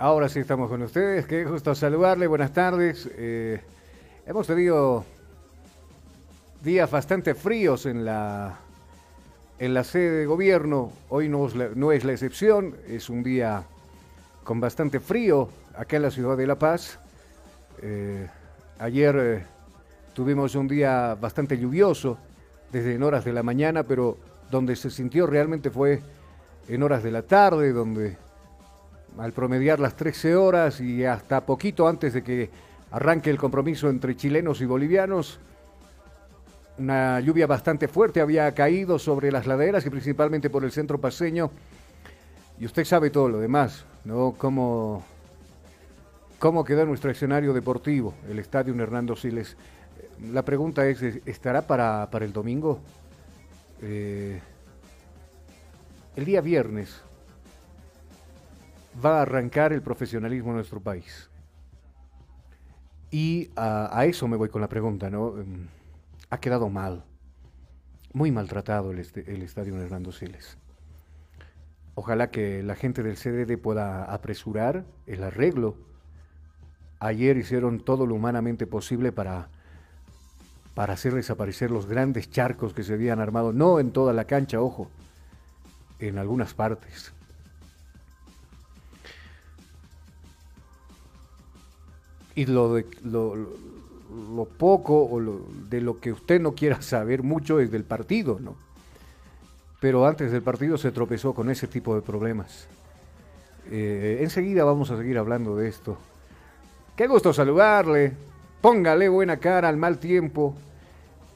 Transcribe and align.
Ahora 0.00 0.30
sí 0.30 0.38
estamos 0.38 0.70
con 0.70 0.80
ustedes. 0.80 1.26
Qué 1.26 1.44
gusto 1.44 1.74
saludarle. 1.74 2.26
Buenas 2.26 2.54
tardes. 2.54 3.06
Eh, 3.18 3.60
hemos 4.24 4.46
tenido 4.46 5.04
días 6.64 6.90
bastante 6.90 7.34
fríos 7.34 7.84
en 7.84 8.06
la, 8.06 8.60
en 9.58 9.74
la 9.74 9.84
sede 9.84 10.20
de 10.20 10.24
gobierno. 10.24 10.90
Hoy 11.10 11.28
no 11.28 11.46
es, 11.46 11.54
la, 11.54 11.68
no 11.74 11.92
es 11.92 12.04
la 12.04 12.12
excepción. 12.12 12.76
Es 12.88 13.10
un 13.10 13.22
día 13.22 13.64
con 14.42 14.58
bastante 14.58 15.00
frío 15.00 15.50
acá 15.76 15.96
en 15.96 16.02
la 16.04 16.10
ciudad 16.10 16.34
de 16.34 16.46
La 16.46 16.58
Paz. 16.58 16.98
Eh, 17.82 18.26
ayer 18.78 19.16
eh, 19.18 19.44
tuvimos 20.14 20.54
un 20.54 20.66
día 20.66 21.14
bastante 21.20 21.58
lluvioso 21.58 22.16
desde 22.72 22.94
en 22.94 23.02
horas 23.02 23.22
de 23.26 23.34
la 23.34 23.42
mañana, 23.42 23.82
pero 23.82 24.16
donde 24.50 24.76
se 24.76 24.88
sintió 24.88 25.26
realmente 25.26 25.68
fue 25.68 26.00
en 26.68 26.82
horas 26.82 27.02
de 27.02 27.10
la 27.10 27.20
tarde, 27.20 27.74
donde 27.74 28.16
al 29.18 29.32
promediar 29.32 29.80
las 29.80 29.96
13 29.96 30.36
horas 30.36 30.80
y 30.80 31.04
hasta 31.04 31.44
poquito 31.44 31.88
antes 31.88 32.14
de 32.14 32.22
que 32.22 32.50
arranque 32.90 33.30
el 33.30 33.38
compromiso 33.38 33.88
entre 33.88 34.16
chilenos 34.16 34.60
y 34.60 34.66
bolivianos, 34.66 35.38
una 36.78 37.20
lluvia 37.20 37.46
bastante 37.46 37.88
fuerte 37.88 38.20
había 38.20 38.52
caído 38.54 38.98
sobre 38.98 39.30
las 39.30 39.46
laderas 39.46 39.84
y 39.84 39.90
principalmente 39.90 40.50
por 40.50 40.64
el 40.64 40.72
centro 40.72 40.98
paseño. 40.98 41.50
Y 42.58 42.66
usted 42.66 42.84
sabe 42.84 43.10
todo 43.10 43.28
lo 43.28 43.38
demás, 43.38 43.84
¿no? 44.04 44.34
Cómo 44.36 45.04
¿Cómo 46.40 46.64
queda 46.64 46.86
nuestro 46.86 47.10
escenario 47.10 47.52
deportivo, 47.52 48.14
el 48.26 48.38
estadio 48.38 48.74
Hernando 48.74 49.14
Siles? 49.14 49.58
La 50.32 50.42
pregunta 50.42 50.86
es, 50.86 51.02
¿estará 51.02 51.66
para, 51.66 52.08
para 52.10 52.24
el 52.24 52.32
domingo? 52.32 52.80
Eh, 53.82 54.40
el 56.16 56.24
día 56.24 56.40
viernes 56.40 57.02
va 59.04 59.18
a 59.18 59.22
arrancar 59.22 59.72
el 59.72 59.82
profesionalismo 59.82 60.50
en 60.50 60.56
nuestro 60.56 60.80
país. 60.80 61.30
Y 63.10 63.50
a, 63.56 64.04
eso 64.04 64.28
me 64.28 64.36
voy 64.36 64.48
con 64.48 64.60
la 64.60 64.68
pregunta, 64.68 65.10
¿no? 65.10 65.38
Em, 65.38 65.66
ha 66.30 66.38
quedado 66.38 66.68
mal, 66.68 67.04
muy 68.12 68.30
maltratado 68.30 68.92
el, 68.92 69.00
este, 69.00 69.32
el 69.32 69.42
estadio 69.42 69.80
Hernando 69.80 70.12
Siles. 70.12 70.58
Ojalá 71.94 72.30
que 72.30 72.62
la 72.62 72.76
gente 72.76 73.02
del 73.02 73.16
CDD 73.16 73.58
pueda 73.58 74.04
apresurar 74.04 74.84
el 75.06 75.24
arreglo. 75.24 75.76
Ayer 77.00 77.36
hicieron 77.36 77.80
todo 77.80 78.06
lo 78.06 78.14
humanamente 78.14 78.66
posible 78.66 79.10
para, 79.10 79.48
para 80.74 80.92
hacer 80.92 81.14
desaparecer 81.14 81.70
los 81.70 81.86
grandes 81.86 82.30
charcos 82.30 82.74
que 82.74 82.84
se 82.84 82.94
habían 82.94 83.20
armado, 83.20 83.52
no 83.52 83.80
en 83.80 83.90
toda 83.90 84.12
la 84.12 84.24
cancha, 84.24 84.60
ojo, 84.60 84.88
en 85.98 86.18
algunas 86.18 86.54
partes. 86.54 87.12
Y 92.40 92.46
lo, 92.46 92.74
de, 92.74 92.86
lo, 93.04 94.44
poco 94.56 95.04
o 95.04 95.20
de 95.68 95.82
lo 95.82 96.00
que 96.00 96.10
usted 96.12 96.40
no 96.40 96.52
quiera 96.52 96.80
saber 96.82 97.22
mucho 97.22 97.60
es 97.60 97.70
del 97.70 97.84
partido, 97.84 98.38
¿no? 98.40 98.56
Pero 99.78 100.06
antes 100.06 100.32
del 100.32 100.42
partido 100.42 100.78
se 100.78 100.90
tropezó 100.90 101.34
con 101.34 101.50
ese 101.50 101.66
tipo 101.66 101.94
de 101.94 102.00
problemas. 102.00 102.66
Eh, 103.70 104.18
enseguida 104.22 104.64
vamos 104.64 104.90
a 104.90 104.96
seguir 104.96 105.18
hablando 105.18 105.54
de 105.56 105.68
esto. 105.68 105.98
Qué 106.96 107.06
gusto 107.06 107.32
saludarle. 107.34 108.12
Póngale 108.62 109.10
buena 109.10 109.36
cara 109.36 109.68
al 109.68 109.76
mal 109.76 109.98
tiempo. 109.98 110.54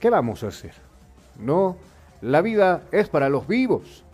¿Qué 0.00 0.08
vamos 0.08 0.42
a 0.42 0.48
hacer? 0.48 0.72
No, 1.38 1.76
la 2.22 2.40
vida 2.40 2.82
es 2.92 3.10
para 3.10 3.28
los 3.28 3.46
vivos. 3.46 4.04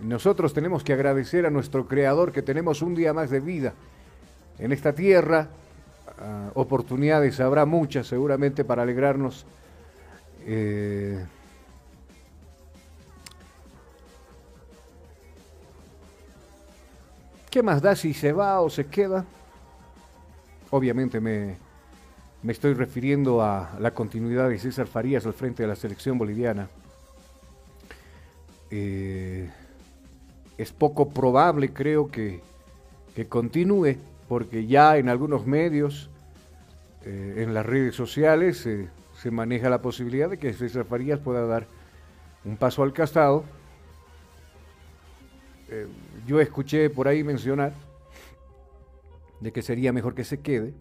Nosotros 0.00 0.54
tenemos 0.54 0.84
que 0.84 0.92
agradecer 0.92 1.46
a 1.46 1.50
nuestro 1.50 1.88
Creador 1.88 2.30
que 2.30 2.42
tenemos 2.42 2.80
un 2.80 2.94
día 2.94 3.12
más 3.12 3.30
de 3.30 3.40
vida 3.40 3.74
en 4.58 4.70
esta 4.70 4.92
tierra 4.92 5.48
Ah, 6.18 6.50
oportunidades 6.54 7.40
habrá 7.40 7.66
muchas 7.66 8.06
seguramente 8.06 8.64
para 8.64 8.82
alegrarnos. 8.82 9.44
Eh, 10.46 11.24
¿Qué 17.50 17.62
más 17.62 17.82
da 17.82 17.94
si 17.94 18.14
se 18.14 18.32
va 18.32 18.60
o 18.60 18.70
se 18.70 18.86
queda? 18.86 19.24
Obviamente 20.70 21.20
me, 21.20 21.56
me 22.42 22.52
estoy 22.52 22.74
refiriendo 22.74 23.42
a 23.42 23.76
la 23.78 23.92
continuidad 23.92 24.48
de 24.48 24.58
César 24.58 24.86
Farías 24.86 25.26
al 25.26 25.34
frente 25.34 25.62
de 25.62 25.68
la 25.68 25.76
selección 25.76 26.18
boliviana. 26.18 26.68
Eh, 28.70 29.50
es 30.56 30.72
poco 30.72 31.10
probable, 31.10 31.72
creo, 31.72 32.10
que, 32.10 32.40
que 33.14 33.28
continúe 33.28 33.96
porque 34.32 34.66
ya 34.66 34.96
en 34.96 35.10
algunos 35.10 35.46
medios, 35.46 36.08
eh, 37.02 37.34
en 37.36 37.52
las 37.52 37.66
redes 37.66 37.94
sociales, 37.94 38.66
se 39.12 39.30
maneja 39.30 39.68
la 39.68 39.82
posibilidad 39.82 40.30
de 40.30 40.38
que 40.38 40.54
César 40.54 40.86
Farías 40.86 41.20
pueda 41.20 41.44
dar 41.44 41.66
un 42.42 42.56
paso 42.56 42.82
al 42.82 42.94
castado. 42.94 43.44
Eh, 45.68 45.86
yo 46.26 46.40
escuché 46.40 46.88
por 46.88 47.08
ahí 47.08 47.22
mencionar 47.22 47.74
de 49.38 49.52
que 49.52 49.60
sería 49.60 49.92
mejor 49.92 50.14
que 50.14 50.24
se 50.24 50.40
quede. 50.40 50.72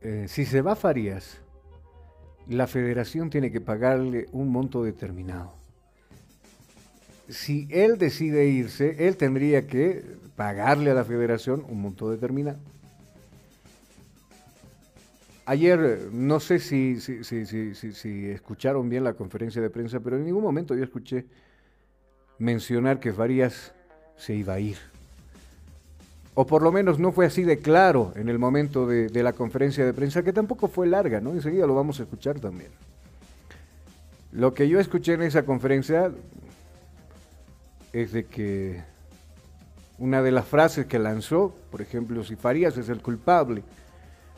Eh, 0.00 0.24
si 0.26 0.46
se 0.46 0.62
va 0.62 0.74
Farías, 0.74 1.42
la 2.48 2.66
federación 2.66 3.28
tiene 3.28 3.52
que 3.52 3.60
pagarle 3.60 4.26
un 4.32 4.48
monto 4.50 4.82
determinado. 4.82 5.57
Si 7.28 7.68
él 7.70 7.98
decide 7.98 8.46
irse, 8.46 9.06
él 9.06 9.16
tendría 9.16 9.66
que 9.66 10.02
pagarle 10.34 10.90
a 10.90 10.94
la 10.94 11.04
federación 11.04 11.64
un 11.68 11.82
monto 11.82 12.10
determinado. 12.10 12.58
Ayer, 15.44 16.08
no 16.12 16.40
sé 16.40 16.58
si, 16.58 17.00
si, 17.00 18.26
escucharon 18.30 18.88
bien 18.88 19.02
la 19.02 19.14
conferencia 19.14 19.62
de 19.62 19.70
prensa, 19.70 19.98
pero 20.00 20.16
en 20.16 20.24
ningún 20.24 20.42
momento 20.42 20.74
yo 20.74 20.84
escuché 20.84 21.24
mencionar 22.38 23.00
que 23.00 23.12
Farías 23.12 23.72
se 24.16 24.34
iba 24.34 24.54
a 24.54 24.60
ir. 24.60 24.76
O 26.34 26.46
por 26.46 26.62
lo 26.62 26.70
menos 26.70 26.98
no 26.98 27.12
fue 27.12 27.26
así 27.26 27.44
de 27.44 27.58
claro 27.58 28.12
en 28.14 28.28
el 28.28 28.38
momento 28.38 28.86
de, 28.86 29.08
de 29.08 29.22
la 29.22 29.32
conferencia 29.32 29.84
de 29.84 29.94
prensa, 29.94 30.22
que 30.22 30.32
tampoco 30.32 30.68
fue 30.68 30.86
larga, 30.86 31.20
¿no? 31.20 31.32
Enseguida 31.32 31.66
lo 31.66 31.74
vamos 31.74 31.98
a 31.98 32.02
escuchar 32.02 32.38
también. 32.38 32.70
Lo 34.32 34.52
que 34.52 34.68
yo 34.68 34.78
escuché 34.78 35.14
en 35.14 35.22
esa 35.22 35.44
conferencia 35.44 36.12
es 38.02 38.12
de 38.12 38.24
que 38.24 38.82
una 39.98 40.22
de 40.22 40.30
las 40.30 40.46
frases 40.46 40.86
que 40.86 40.98
lanzó, 40.98 41.54
por 41.70 41.82
ejemplo, 41.82 42.22
si 42.24 42.36
Farías 42.36 42.76
es 42.76 42.88
el 42.88 43.02
culpable 43.02 43.62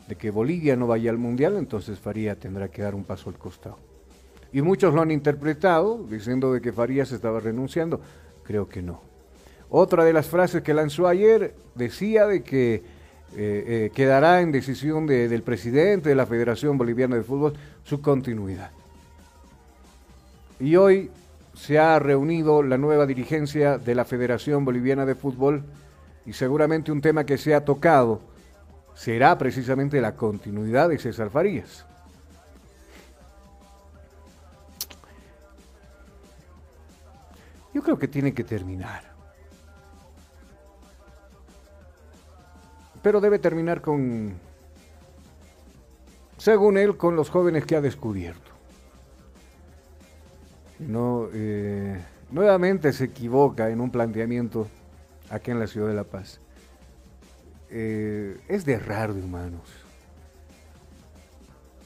de 0.07 0.15
que 0.15 0.31
Bolivia 0.31 0.75
no 0.75 0.87
vaya 0.87 1.11
al 1.11 1.17
Mundial, 1.17 1.55
entonces 1.57 1.99
Farías 1.99 2.37
tendrá 2.37 2.69
que 2.69 2.81
dar 2.81 2.95
un 2.95 3.03
paso 3.03 3.29
al 3.29 3.37
costado. 3.37 3.77
Y 4.51 4.61
muchos 4.61 4.93
lo 4.93 5.01
han 5.01 5.11
interpretado 5.11 6.03
diciendo 6.09 6.51
de 6.51 6.61
que 6.61 6.73
Farías 6.73 7.11
estaba 7.11 7.39
renunciando. 7.39 8.01
Creo 8.43 8.67
que 8.67 8.81
no. 8.81 9.01
Otra 9.69 10.03
de 10.03 10.11
las 10.11 10.27
frases 10.27 10.63
que 10.63 10.73
lanzó 10.73 11.07
ayer 11.07 11.55
decía 11.75 12.25
de 12.25 12.43
que 12.43 12.73
eh, 12.73 12.83
eh, 13.37 13.91
quedará 13.93 14.41
en 14.41 14.51
decisión 14.51 15.07
del 15.07 15.43
presidente 15.43 16.09
de 16.09 16.15
la 16.15 16.25
Federación 16.25 16.77
Boliviana 16.77 17.15
de 17.15 17.23
Fútbol 17.23 17.53
su 17.85 18.01
continuidad. 18.01 18.71
Y 20.59 20.75
hoy 20.75 21.09
se 21.61 21.77
ha 21.77 21.99
reunido 21.99 22.63
la 22.63 22.79
nueva 22.79 23.05
dirigencia 23.05 23.77
de 23.77 23.93
la 23.93 24.03
Federación 24.03 24.65
Boliviana 24.65 25.05
de 25.05 25.13
Fútbol 25.13 25.63
y 26.25 26.33
seguramente 26.33 26.91
un 26.91 27.01
tema 27.01 27.23
que 27.23 27.37
se 27.37 27.53
ha 27.53 27.63
tocado 27.63 28.19
será 28.95 29.37
precisamente 29.37 30.01
la 30.01 30.15
continuidad 30.15 30.89
de 30.89 30.97
César 30.97 31.29
Farías. 31.29 31.85
Yo 37.75 37.83
creo 37.83 37.99
que 37.99 38.07
tiene 38.07 38.33
que 38.33 38.43
terminar. 38.43 39.03
Pero 43.03 43.21
debe 43.21 43.37
terminar 43.37 43.81
con, 43.81 44.33
según 46.39 46.79
él, 46.79 46.97
con 46.97 47.15
los 47.15 47.29
jóvenes 47.29 47.67
que 47.67 47.75
ha 47.75 47.81
descubierto. 47.81 48.50
No, 50.87 51.27
eh, 51.31 52.01
nuevamente 52.31 52.91
se 52.91 53.05
equivoca 53.05 53.69
en 53.69 53.81
un 53.81 53.91
planteamiento 53.91 54.67
aquí 55.29 55.51
en 55.51 55.59
la 55.59 55.67
ciudad 55.67 55.87
de 55.87 55.93
La 55.93 56.03
Paz. 56.03 56.41
Eh, 57.69 58.39
es 58.47 58.65
de 58.65 58.73
errar 58.73 59.13
de 59.13 59.21
humanos. 59.21 59.61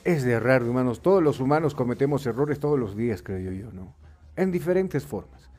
Es 0.04 0.24
de 0.24 0.32
errar 0.32 0.64
de 0.64 0.70
humanos. 0.70 1.02
Todos 1.02 1.22
los 1.22 1.40
humanos 1.40 1.75
cometemos 1.75 2.25
errores 2.25 2.60
todos 2.60 2.80
los 2.80 2.96
días, 2.96 3.22
creo 3.22 3.52
yo, 3.52 3.72
¿no? 3.72 3.94
En 4.36 4.52
diferentes 4.52 5.06
formas. 5.06 5.50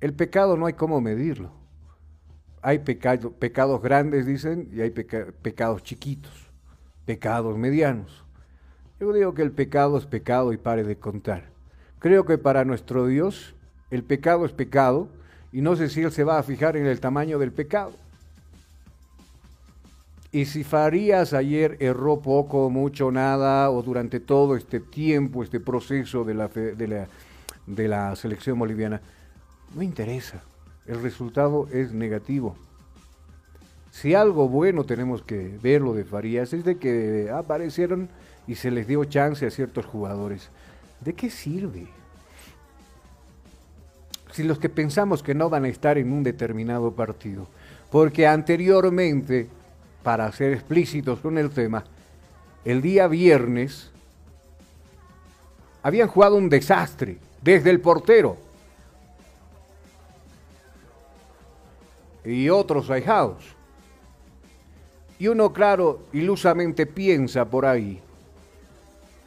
El 0.00 0.12
pecado 0.12 0.56
no 0.56 0.66
hay 0.66 0.74
cómo 0.74 1.00
medirlo. 1.00 1.50
Hay 2.60 2.80
pecados 2.80 3.80
grandes, 3.80 4.26
dicen, 4.26 4.68
y 4.72 4.80
hay 4.80 4.90
pecados 4.90 5.82
chiquitos, 5.82 6.50
pecados 7.04 7.56
medianos. 7.56 8.24
Yo 8.98 9.12
digo 9.12 9.34
que 9.34 9.42
el 9.42 9.52
pecado 9.52 9.96
es 9.96 10.06
pecado 10.06 10.52
y 10.52 10.56
pare 10.56 10.82
de 10.82 10.98
contar. 10.98 11.55
Creo 11.98 12.24
que 12.24 12.38
para 12.38 12.64
nuestro 12.64 13.06
Dios 13.06 13.54
el 13.90 14.02
pecado 14.02 14.44
es 14.44 14.52
pecado 14.52 15.08
y 15.52 15.60
no 15.60 15.76
sé 15.76 15.88
si 15.88 16.02
Él 16.02 16.12
se 16.12 16.24
va 16.24 16.38
a 16.38 16.42
fijar 16.42 16.76
en 16.76 16.86
el 16.86 17.00
tamaño 17.00 17.38
del 17.38 17.52
pecado. 17.52 17.92
Y 20.32 20.44
si 20.44 20.64
Farías 20.64 21.32
ayer 21.32 21.78
erró 21.80 22.20
poco, 22.20 22.68
mucho, 22.68 23.10
nada, 23.10 23.70
o 23.70 23.82
durante 23.82 24.20
todo 24.20 24.56
este 24.56 24.80
tiempo, 24.80 25.42
este 25.42 25.60
proceso 25.60 26.24
de 26.24 26.34
la, 26.34 26.48
de 26.48 26.86
la, 26.86 27.08
de 27.66 27.88
la 27.88 28.14
selección 28.16 28.58
boliviana, 28.58 29.00
no 29.74 29.82
interesa. 29.82 30.42
El 30.86 31.00
resultado 31.00 31.68
es 31.72 31.92
negativo. 31.92 32.56
Si 33.90 34.14
algo 34.14 34.48
bueno 34.48 34.84
tenemos 34.84 35.22
que 35.22 35.58
ver 35.62 35.80
lo 35.80 35.94
de 35.94 36.04
Farías 36.04 36.52
es 36.52 36.64
de 36.64 36.76
que 36.76 37.30
aparecieron 37.32 38.10
y 38.46 38.56
se 38.56 38.70
les 38.70 38.86
dio 38.86 39.04
chance 39.04 39.46
a 39.46 39.50
ciertos 39.50 39.86
jugadores. 39.86 40.50
¿De 41.00 41.14
qué 41.14 41.30
sirve? 41.30 41.86
Si 44.32 44.42
los 44.42 44.58
que 44.58 44.68
pensamos 44.68 45.22
que 45.22 45.34
no 45.34 45.48
van 45.48 45.64
a 45.64 45.68
estar 45.68 45.98
en 45.98 46.12
un 46.12 46.22
determinado 46.22 46.92
partido, 46.92 47.46
porque 47.90 48.26
anteriormente, 48.26 49.48
para 50.02 50.30
ser 50.32 50.52
explícitos 50.52 51.20
con 51.20 51.38
el 51.38 51.50
tema, 51.50 51.84
el 52.64 52.82
día 52.82 53.06
viernes 53.06 53.90
habían 55.82 56.08
jugado 56.08 56.36
un 56.36 56.48
desastre 56.48 57.18
desde 57.40 57.70
el 57.70 57.80
portero 57.80 58.36
y 62.24 62.48
otros 62.48 62.90
ahijados. 62.90 63.44
Y 65.18 65.28
uno, 65.28 65.52
claro, 65.52 66.00
ilusamente 66.12 66.84
piensa 66.86 67.44
por 67.44 67.64
ahí 67.64 68.02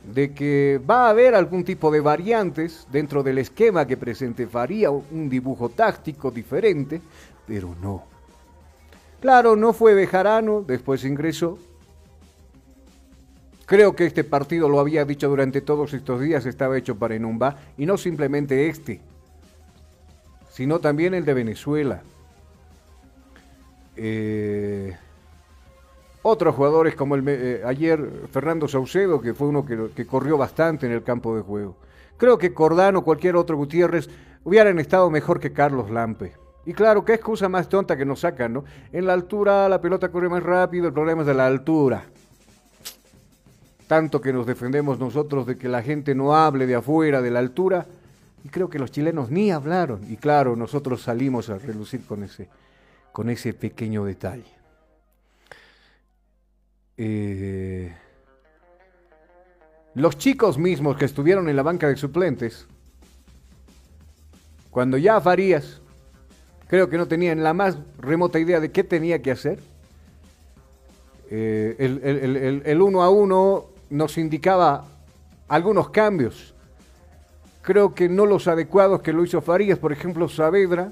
de 0.03 0.33
que 0.33 0.79
va 0.89 1.07
a 1.07 1.09
haber 1.09 1.35
algún 1.35 1.63
tipo 1.63 1.91
de 1.91 1.99
variantes 1.99 2.87
dentro 2.91 3.23
del 3.23 3.37
esquema 3.37 3.85
que 3.85 3.97
presente 3.97 4.47
Faría, 4.47 4.89
un 4.91 5.29
dibujo 5.29 5.69
táctico 5.69 6.31
diferente, 6.31 7.01
pero 7.47 7.75
no. 7.81 8.03
Claro, 9.19 9.55
no 9.55 9.73
fue 9.73 9.93
Bejarano, 9.93 10.61
después 10.61 11.03
ingresó. 11.03 11.59
Creo 13.65 13.95
que 13.95 14.05
este 14.05 14.23
partido, 14.23 14.69
lo 14.69 14.79
había 14.79 15.05
dicho 15.05 15.29
durante 15.29 15.61
todos 15.61 15.93
estos 15.93 16.21
días, 16.21 16.45
estaba 16.45 16.77
hecho 16.77 16.95
para 16.95 17.15
Enumba, 17.15 17.57
y 17.77 17.85
no 17.85 17.97
simplemente 17.97 18.67
este, 18.67 19.01
sino 20.51 20.79
también 20.79 21.13
el 21.13 21.25
de 21.25 21.33
Venezuela. 21.33 22.01
Eh, 23.95 24.97
otros 26.21 26.55
jugadores 26.55 26.95
como 26.95 27.15
el, 27.15 27.23
eh, 27.27 27.61
ayer 27.65 28.27
Fernando 28.31 28.67
Saucedo, 28.67 29.21
que 29.21 29.33
fue 29.33 29.47
uno 29.47 29.65
que, 29.65 30.05
corrió 30.05 30.37
bastante 30.37 30.85
en 30.85 30.91
el 30.91 31.03
campo 31.03 31.35
de 31.35 31.41
juego. 31.41 31.77
Creo 32.17 32.37
que 32.37 32.53
Cordano 32.53 32.99
o 32.99 33.03
cualquier 33.03 33.35
otro 33.35 33.55
Gutiérrez 33.55 34.09
hubieran 34.43 34.79
estado 34.79 35.09
mejor 35.09 35.39
que 35.39 35.53
Carlos 35.53 35.89
Lampe. 35.89 36.33
Y 36.65 36.73
claro, 36.73 37.05
qué 37.05 37.13
excusa 37.13 37.47
más 37.47 37.69
tonta 37.69 37.95
que 37.95 38.05
nos 38.05 38.19
sacan, 38.19 38.53
¿no? 38.53 38.65
En 38.91 39.07
la 39.07 39.13
altura 39.13 39.69
la 39.69 39.79
pelota 39.79 40.09
corre 40.09 40.29
más 40.29 40.43
rápido, 40.43 40.87
el 40.87 40.93
problema 40.93 41.21
es 41.21 41.27
de 41.27 41.33
la 41.33 41.47
altura. 41.47 42.03
Tanto 43.87 44.21
que 44.21 44.33
nos 44.33 44.45
defendemos 44.45 44.99
nosotros 44.99 45.47
de 45.47 45.57
que 45.57 45.69
la 45.69 45.81
gente 45.81 46.13
no 46.13 46.35
hable 46.35 46.67
de 46.67 46.75
afuera, 46.75 47.21
de 47.21 47.31
la 47.31 47.39
altura. 47.39 47.87
Y 48.43 48.49
creo 48.49 48.69
que 48.69 48.77
los 48.77 48.91
chilenos 48.91 49.31
ni 49.31 49.51
hablaron. 49.51 50.01
Y 50.09 50.17
claro, 50.17 50.55
nosotros 50.55 51.01
salimos 51.01 51.49
a 51.49 51.57
relucir 51.57 52.05
con 52.05 52.23
ese, 52.23 52.49
con 53.11 53.29
ese 53.29 53.53
pequeño 53.53 54.05
detalle. 54.05 54.58
Eh, 57.01 57.95
los 59.95 60.17
chicos 60.17 60.57
mismos 60.57 60.97
que 60.97 61.05
estuvieron 61.05 61.47
en 61.47 61.55
la 61.55 61.63
banca 61.63 61.87
de 61.87 61.95
suplentes, 61.95 62.67
cuando 64.69 64.97
ya 64.97 65.21
Farías, 65.21 65.81
creo 66.67 66.89
que 66.89 66.97
no 66.97 67.07
tenían 67.07 67.41
la 67.41 67.53
más 67.53 67.77
remota 67.99 68.37
idea 68.37 68.59
de 68.59 68.73
qué 68.73 68.83
tenía 68.83 69.21
que 69.21 69.31
hacer, 69.31 69.59
eh, 71.29 71.77
el, 71.79 72.61
el, 72.65 72.81
uno 72.81 73.01
a 73.01 73.09
uno 73.09 73.67
nos 73.89 74.17
indicaba 74.17 74.83
algunos 75.47 75.91
cambios. 75.91 76.53
Creo 77.61 77.95
que 77.95 78.09
no 78.09 78.25
los 78.25 78.49
adecuados 78.49 79.01
que 79.01 79.13
lo 79.13 79.23
hizo 79.23 79.41
Farías, 79.41 79.79
por 79.79 79.93
ejemplo, 79.93 80.27
Saavedra. 80.27 80.91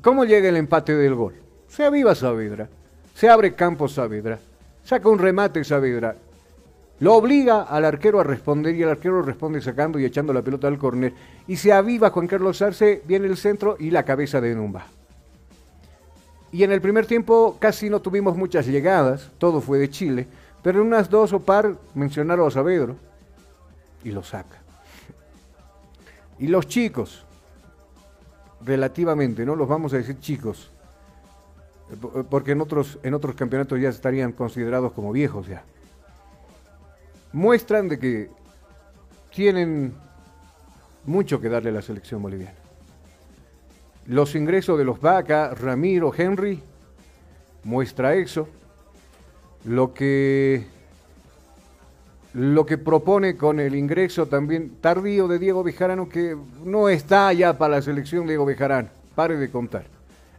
¿Cómo 0.00 0.24
llega 0.24 0.48
el 0.48 0.56
empate 0.56 0.94
del 0.94 1.16
gol? 1.16 1.34
Se 1.66 1.84
aviva 1.84 2.14
Saavedra. 2.14 2.68
Se 3.14 3.28
abre 3.28 3.54
campo 3.54 3.88
Saavedra. 3.88 4.38
Saca 4.84 5.08
un 5.08 5.18
remate 5.18 5.64
Saavedra. 5.64 6.16
Lo 7.00 7.14
obliga 7.14 7.62
al 7.62 7.84
arquero 7.84 8.20
a 8.20 8.24
responder 8.24 8.74
y 8.74 8.82
el 8.82 8.88
arquero 8.88 9.22
responde 9.22 9.60
sacando 9.60 9.98
y 9.98 10.04
echando 10.04 10.32
la 10.32 10.42
pelota 10.42 10.68
al 10.68 10.78
córner. 10.78 11.12
Y 11.46 11.56
se 11.56 11.72
aviva 11.72 12.10
Juan 12.10 12.26
Carlos 12.26 12.60
Arce, 12.62 13.02
viene 13.06 13.26
el 13.26 13.36
centro 13.36 13.76
y 13.78 13.90
la 13.90 14.04
cabeza 14.04 14.40
de 14.40 14.54
Numba. 14.54 14.86
Y 16.52 16.62
en 16.62 16.70
el 16.70 16.80
primer 16.80 17.06
tiempo 17.06 17.56
casi 17.58 17.90
no 17.90 18.00
tuvimos 18.00 18.36
muchas 18.36 18.66
llegadas, 18.66 19.30
todo 19.38 19.60
fue 19.60 19.78
de 19.78 19.90
Chile, 19.90 20.28
pero 20.62 20.80
en 20.80 20.86
unas 20.86 21.10
dos 21.10 21.32
o 21.32 21.40
par 21.40 21.76
mencionaron 21.94 22.46
a 22.46 22.50
Saavedra 22.50 22.94
y 24.04 24.10
lo 24.10 24.22
saca. 24.22 24.62
Y 26.38 26.46
los 26.46 26.68
chicos, 26.68 27.24
relativamente, 28.64 29.44
no 29.44 29.56
los 29.56 29.68
vamos 29.68 29.92
a 29.94 29.96
decir 29.96 30.18
chicos, 30.20 30.70
porque 32.30 32.52
en 32.52 32.60
otros, 32.60 32.98
en 33.02 33.14
otros 33.14 33.34
campeonatos 33.34 33.80
ya 33.80 33.88
estarían 33.88 34.32
considerados 34.32 34.92
como 34.92 35.12
viejos 35.12 35.46
ya. 35.46 35.64
Muestran 37.32 37.88
de 37.88 37.98
que 37.98 38.30
tienen 39.34 39.92
mucho 41.04 41.40
que 41.40 41.48
darle 41.48 41.70
a 41.70 41.74
la 41.74 41.82
selección 41.82 42.22
boliviana. 42.22 42.54
Los 44.06 44.34
ingresos 44.34 44.78
de 44.78 44.84
los 44.84 45.00
Vaca, 45.00 45.54
Ramiro, 45.54 46.12
Henry, 46.16 46.62
muestra 47.64 48.14
eso. 48.14 48.48
Lo 49.64 49.94
que, 49.94 50.66
lo 52.34 52.66
que 52.66 52.76
propone 52.76 53.36
con 53.36 53.60
el 53.60 53.74
ingreso 53.74 54.26
también 54.26 54.76
tardío 54.80 55.26
de 55.26 55.38
Diego 55.38 55.62
Bejarano, 55.64 56.08
que 56.08 56.36
no 56.64 56.88
está 56.88 57.32
ya 57.32 57.56
para 57.56 57.76
la 57.76 57.82
selección 57.82 58.26
Diego 58.26 58.44
Bejarano. 58.44 58.88
Pare 59.14 59.36
de 59.36 59.50
contar. 59.50 59.86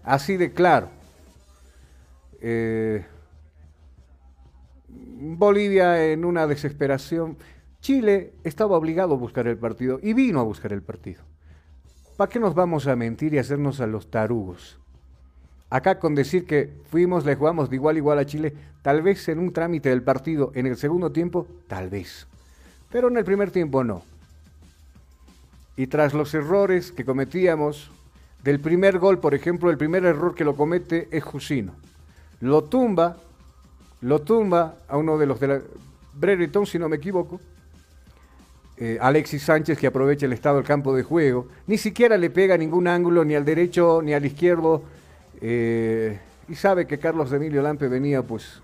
Así 0.04 0.38
de 0.38 0.52
claro. 0.52 0.95
Eh, 2.42 3.06
Bolivia 4.88 6.12
en 6.12 6.26
una 6.26 6.48
desesperación. 6.48 7.38
Chile 7.82 8.34
estaba 8.44 8.78
obligado 8.78 9.14
a 9.14 9.18
buscar 9.18 9.48
el 9.48 9.58
partido 9.58 10.00
y 10.02 10.14
vino 10.14 10.40
a 10.40 10.44
buscar 10.44 10.74
el 10.74 10.82
partido. 10.82 11.24
¿Para 12.18 12.30
qué 12.30 12.40
nos 12.40 12.56
vamos 12.56 12.88
a 12.88 12.96
mentir 12.96 13.34
y 13.34 13.38
hacernos 13.38 13.82
a 13.82 13.88
los 13.88 14.10
tarugos? 14.10 14.80
Acá 15.70 16.00
con 16.00 16.16
decir 16.16 16.46
que 16.46 16.72
fuimos, 16.90 17.26
le 17.26 17.36
jugamos 17.36 17.70
de 17.70 17.76
igual 17.76 17.96
a 17.96 18.00
igual 18.00 18.20
a 18.20 18.26
Chile, 18.26 18.54
tal 18.82 19.02
vez 19.02 19.28
en 19.28 19.40
un 19.40 19.52
trámite 19.52 19.90
del 19.90 20.04
partido, 20.04 20.52
en 20.56 20.68
el 20.68 20.78
segundo 20.78 21.12
tiempo, 21.12 21.48
tal 21.68 21.90
vez. 21.90 22.28
Pero 22.92 23.10
en 23.10 23.18
el 23.18 23.26
primer 23.26 23.52
tiempo 23.52 23.84
no. 23.84 24.04
Y 25.76 25.88
tras 25.88 26.14
los 26.14 26.34
errores 26.34 26.92
que 26.92 27.04
cometíamos, 27.04 27.92
del 28.44 28.60
primer 28.60 29.00
gol, 29.00 29.20
por 29.20 29.34
ejemplo, 29.34 29.70
el 29.70 29.78
primer 29.78 30.06
error 30.06 30.36
que 30.36 30.46
lo 30.46 30.56
comete 30.56 31.10
es 31.12 31.24
Jusino 31.24 31.74
lo 32.42 32.64
tumba, 32.64 33.18
lo 34.02 34.22
tumba 34.22 34.76
a 34.88 34.98
uno 34.98 35.18
de 35.18 35.26
los 35.26 35.40
de 35.40 35.48
la 35.48 35.62
Brereton, 36.14 36.66
si 36.66 36.80
no 36.80 36.88
me 36.88 36.98
equivoco, 36.98 37.40
eh, 38.78 38.98
Alexis 39.02 39.44
Sánchez 39.44 39.78
que 39.78 39.88
aprovecha 39.88 40.26
el 40.26 40.34
estado 40.34 40.58
del 40.58 40.66
campo 40.66 40.96
de 40.96 41.04
juego, 41.04 41.48
ni 41.68 41.78
siquiera 41.78 42.18
le 42.18 42.30
pega 42.30 42.58
ningún 42.58 42.88
ángulo 42.88 43.24
ni 43.24 43.36
al 43.36 43.46
derecho 43.46 44.02
ni 44.02 44.14
al 44.14 44.26
izquierdo, 44.26 44.84
eh, 45.42 46.20
y 46.48 46.56
sabe 46.56 46.86
que 46.86 47.00
Carlos 47.00 47.32
Emilio 47.32 47.62
Lampe 47.62 47.88
venía 47.88 48.22
pues 48.22 48.62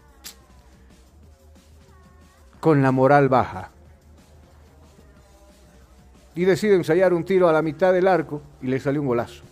con 2.60 2.82
la 2.82 2.92
moral 2.92 3.28
baja. 3.28 3.72
Y 6.34 6.46
decide 6.46 6.76
ensayar 6.76 7.14
un 7.14 7.26
tiro 7.26 7.50
a 7.50 7.52
la 7.52 7.62
mitad 7.62 7.92
del 7.92 8.08
arco 8.08 8.42
y 8.62 8.68
le 8.68 8.80
salió 8.80 9.02
un 9.02 9.08
golazo. 9.08 9.44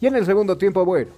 Y 0.00 0.06
en 0.06 0.16
el 0.16 0.26
segundo 0.26 0.58
tiempo, 0.58 0.84
bueno, 0.84 1.10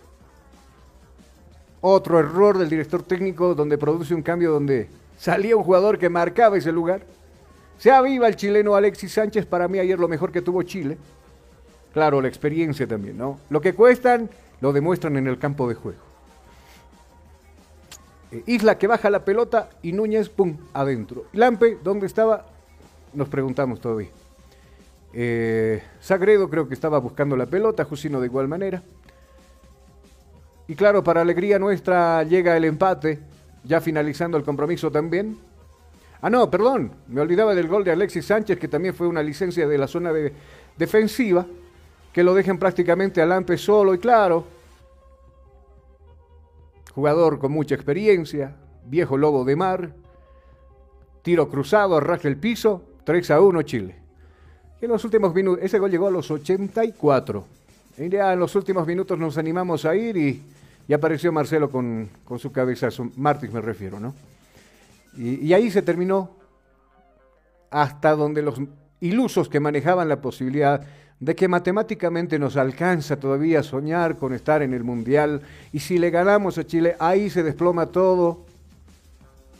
otro 1.80 2.18
error 2.18 2.58
del 2.58 2.68
director 2.68 3.02
técnico 3.02 3.54
donde 3.54 3.78
produce 3.78 4.14
un 4.14 4.22
cambio 4.22 4.52
donde 4.52 4.88
salía 5.18 5.56
un 5.56 5.64
jugador 5.64 5.98
que 5.98 6.08
marcaba 6.08 6.56
ese 6.56 6.72
lugar. 6.72 7.02
Se 7.78 7.90
aviva 7.90 8.26
el 8.26 8.36
chileno 8.36 8.74
Alexis 8.74 9.12
Sánchez, 9.12 9.46
para 9.46 9.68
mí 9.68 9.78
ayer 9.78 9.98
lo 9.98 10.08
mejor 10.08 10.32
que 10.32 10.42
tuvo 10.42 10.62
Chile. 10.62 10.98
Claro, 11.92 12.20
la 12.20 12.28
experiencia 12.28 12.86
también, 12.86 13.16
¿no? 13.16 13.38
Lo 13.50 13.60
que 13.60 13.74
cuestan 13.74 14.28
lo 14.60 14.72
demuestran 14.72 15.16
en 15.16 15.26
el 15.26 15.38
campo 15.38 15.68
de 15.68 15.74
juego. 15.74 15.98
Eh, 18.32 18.42
Isla 18.46 18.76
que 18.76 18.86
baja 18.86 19.10
la 19.10 19.24
pelota 19.24 19.70
y 19.82 19.92
Núñez, 19.92 20.28
¡pum!, 20.28 20.56
adentro. 20.74 21.24
Lampe, 21.32 21.78
¿dónde 21.82 22.06
estaba? 22.06 22.46
Nos 23.14 23.28
preguntamos 23.28 23.80
todavía. 23.80 24.10
Eh, 25.14 25.82
Sagredo 26.00 26.50
creo 26.50 26.68
que 26.68 26.74
estaba 26.74 26.98
buscando 26.98 27.36
la 27.36 27.46
pelota, 27.46 27.84
Jusino 27.84 28.20
de 28.20 28.26
igual 28.26 28.48
manera. 28.48 28.82
Y 30.68 30.74
claro, 30.74 31.02
para 31.02 31.22
alegría 31.22 31.58
nuestra 31.58 32.22
llega 32.24 32.54
el 32.56 32.64
empate, 32.66 33.18
ya 33.64 33.80
finalizando 33.80 34.36
el 34.36 34.44
compromiso 34.44 34.90
también. 34.90 35.38
Ah, 36.20 36.28
no, 36.28 36.50
perdón, 36.50 36.92
me 37.08 37.22
olvidaba 37.22 37.54
del 37.54 37.68
gol 37.68 37.84
de 37.84 37.92
Alexis 37.92 38.26
Sánchez, 38.26 38.58
que 38.58 38.68
también 38.68 38.94
fue 38.94 39.06
una 39.06 39.22
licencia 39.22 39.66
de 39.66 39.78
la 39.78 39.88
zona 39.88 40.12
de, 40.12 40.32
defensiva, 40.76 41.46
que 42.12 42.22
lo 42.22 42.34
dejan 42.34 42.58
prácticamente 42.58 43.22
al 43.22 43.30
Lampe 43.30 43.56
solo 43.56 43.94
y 43.94 43.98
claro, 43.98 44.44
jugador 46.94 47.38
con 47.38 47.52
mucha 47.52 47.74
experiencia, 47.74 48.54
viejo 48.84 49.16
lobo 49.16 49.44
de 49.44 49.56
mar, 49.56 49.90
tiro 51.22 51.48
cruzado, 51.48 51.96
arrastra 51.96 52.28
el 52.28 52.36
piso, 52.36 52.82
3 53.04 53.30
a 53.30 53.40
1 53.40 53.62
Chile. 53.62 53.94
Y 54.82 54.84
en 54.84 54.90
los 54.90 55.04
últimos 55.04 55.34
minutos, 55.34 55.64
ese 55.64 55.78
gol 55.78 55.90
llegó 55.90 56.08
a 56.08 56.10
los 56.10 56.30
84. 56.30 57.44
Y 57.98 58.08
ya 58.08 58.32
en 58.32 58.38
los 58.38 58.54
últimos 58.54 58.86
minutos 58.86 59.18
nos 59.18 59.38
animamos 59.38 59.84
a 59.84 59.96
ir 59.96 60.16
y 60.16 60.42
y 60.88 60.94
apareció 60.94 61.30
Marcelo 61.30 61.70
con, 61.70 62.08
su 62.38 62.50
cabezazo, 62.50 63.10
Martins 63.16 63.52
me 63.52 63.60
refiero, 63.60 64.00
¿no? 64.00 64.14
Y, 65.16 65.52
ahí 65.52 65.70
se 65.70 65.82
terminó 65.82 66.30
hasta 67.70 68.12
donde 68.12 68.40
los 68.40 68.58
ilusos 69.00 69.50
que 69.50 69.60
manejaban 69.60 70.08
la 70.08 70.22
posibilidad 70.22 70.80
de 71.20 71.34
que 71.34 71.46
matemáticamente 71.46 72.38
nos 72.38 72.56
alcanza 72.56 73.18
todavía 73.18 73.62
soñar 73.62 74.16
con 74.16 74.32
estar 74.32 74.62
en 74.62 74.72
el 74.72 74.82
Mundial 74.82 75.42
y 75.72 75.80
si 75.80 75.98
le 75.98 76.08
ganamos 76.10 76.56
a 76.56 76.66
Chile, 76.66 76.96
ahí 76.98 77.28
se 77.28 77.42
desploma 77.42 77.86
todo, 77.86 78.46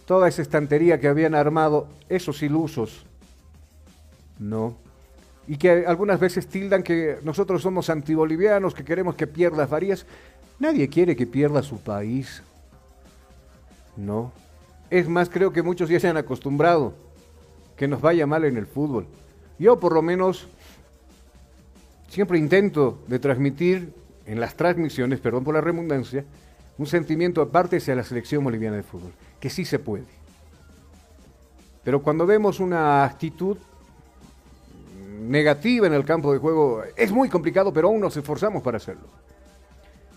toda 0.07 0.29
esa 0.29 0.41
estantería 0.41 0.99
que 0.99 1.09
habían 1.09 1.35
armado 1.35 1.89
esos 2.09 2.43
ilusos, 2.43 3.05
¿no? 4.39 4.77
Y 5.47 5.57
que 5.57 5.85
algunas 5.87 6.21
veces 6.21 6.47
tildan 6.47 6.83
que 6.83 7.19
nosotros 7.23 7.61
somos 7.61 7.91
antibolivianos, 7.91 8.75
que 8.75 8.85
queremos 8.85 9.15
que 9.15 9.27
pierda 9.27 9.67
Farías. 9.67 10.07
Nadie 10.59 10.89
quiere 10.89 11.15
que 11.15 11.27
pierda 11.27 11.63
su 11.63 11.79
país. 11.79 12.43
No. 13.97 14.33
Es 14.91 15.09
más, 15.09 15.29
creo 15.29 15.53
que 15.53 15.63
muchos 15.63 15.89
ya 15.89 16.01
se 16.01 16.09
han 16.09 16.17
acostumbrado 16.17 16.95
que 17.77 17.87
nos 17.87 18.01
vaya 18.01 18.27
mal 18.27 18.45
en 18.45 18.57
el 18.57 18.67
fútbol. 18.67 19.07
Yo 19.59 19.79
por 19.79 19.93
lo 19.93 20.03
menos 20.03 20.49
siempre 22.09 22.39
intento 22.39 22.99
de 23.07 23.19
transmitir 23.19 23.93
en 24.27 24.41
las 24.41 24.55
transmisiones, 24.55 25.21
perdón 25.21 25.45
por 25.45 25.55
la 25.55 25.61
redundancia, 25.61 26.25
un 26.77 26.87
sentimiento 26.87 27.43
aparte 27.43 27.79
hacia 27.79 27.95
la 27.95 28.05
selección 28.05 28.45
boliviana 28.45 28.77
de 28.77 28.83
fútbol, 28.83 29.13
que 29.41 29.51
sí 29.51 29.65
se 29.65 29.79
puede. 29.79 30.05
Pero 31.85 32.03
cuando 32.03 32.27
vemos 32.27 32.61
una 32.61 33.05
actitud 33.05 33.57
negativa 35.21 35.87
en 35.87 35.95
el 35.95 36.05
campo 36.05 36.33
de 36.33 36.39
juego, 36.39 36.83
es 36.97 37.11
muy 37.11 37.29
complicado, 37.29 37.73
pero 37.73 37.89
aún 37.89 38.01
nos 38.01 38.17
esforzamos 38.17 38.63
para 38.63 38.77
hacerlo. 38.77 39.07